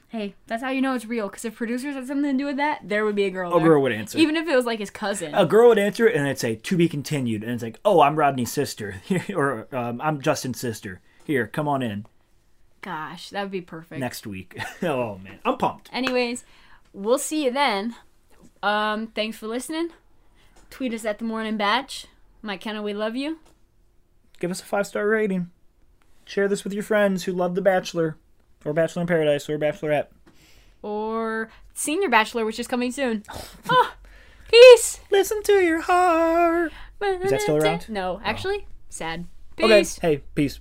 Hey, 0.10 0.36
that's 0.48 0.62
how 0.64 0.70
you 0.70 0.82
know 0.82 0.94
it's 0.94 1.06
real. 1.06 1.28
Because 1.28 1.44
if 1.46 1.56
producers 1.56 1.96
had 1.96 2.08
something 2.08 2.32
to 2.32 2.38
do 2.38 2.46
with 2.46 2.58
that, 2.58 2.80
there 2.84 3.04
would 3.06 3.16
be 3.16 3.26
a 3.26 3.30
girl. 3.30 3.54
A 3.54 3.60
there. 3.60 3.68
girl 3.70 3.82
would 3.82 3.92
answer. 3.92 4.18
even 4.18 4.36
if 4.38 4.48
it 4.48 4.56
was 4.56 4.66
like 4.66 4.80
his 4.80 4.90
cousin. 4.90 5.34
a 5.34 5.46
girl 5.46 5.70
would 5.70 5.80
answer 5.80 6.08
it 6.08 6.16
and 6.16 6.26
it'd 6.26 6.40
say 6.40 6.56
to 6.56 6.78
be 6.78 6.88
continued 6.88 7.44
and 7.44 7.52
it's 7.52 7.64
like 7.64 7.80
oh 7.84 8.02
i'm 8.02 8.16
rodney's 8.16 8.52
sister 8.52 9.02
or 9.36 9.68
um, 9.76 10.00
i'm 10.02 10.22
justin's 10.22 10.60
sister 10.60 11.02
here 11.26 11.48
come 11.48 11.68
on 11.68 11.82
in 11.82 12.06
Gosh, 12.82 13.32
that 13.32 13.42
would 13.42 13.52
be 13.52 13.62
perfect. 13.62 14.00
next 14.00 14.28
week 14.28 14.58
oh 14.84 15.18
man 15.24 15.40
i'm 15.44 15.58
pumped 15.58 15.90
Anyways, 15.92 16.46
we'll 16.94 17.18
see 17.18 17.46
you 17.46 17.52
then. 17.52 17.96
Um, 18.64 19.08
thanks 19.08 19.38
for 19.38 19.48
listening. 19.48 19.90
Tweet 20.70 20.94
us 20.94 21.04
at 21.06 21.18
the 21.20 21.26
morning 21.26 21.58
Bach. 21.58 21.90
Mike 22.42 22.62
Kenna, 22.62 22.82
we 22.84 22.94
love 22.94 23.16
you. 23.16 23.40
give 24.40 24.52
us 24.52 24.62
a 24.62 24.66
five 24.66 24.86
star 24.88 25.08
rating 25.08 25.50
share 26.26 26.48
this 26.48 26.64
with 26.64 26.74
your 26.74 26.84
friends 26.84 27.24
who 27.24 27.32
love 27.32 27.54
the 27.56 27.62
bachelor 27.62 28.18
or 28.66 28.74
bachelor 28.74 29.02
in 29.04 29.08
paradise 29.08 29.50
or 29.50 29.58
bachelorette 29.58 30.08
Or 30.82 31.50
Senior 31.74 32.10
Bachelor, 32.10 32.46
which 32.46 32.60
is 32.60 32.68
coming 32.68 32.92
soon. 32.92 33.24
oh, 33.70 33.94
peace. 34.52 35.00
listen 35.12 35.42
to 35.44 35.54
your 35.54 35.82
heart 35.82 36.72
Is 37.02 37.30
that 37.32 37.42
still 37.42 37.58
around? 37.58 37.88
No, 37.90 38.20
actually, 38.24 38.66
sad. 38.90 39.26
okay 39.60 39.80
Peace. 39.80 40.00
hey 40.00 40.24
peace 40.36 40.60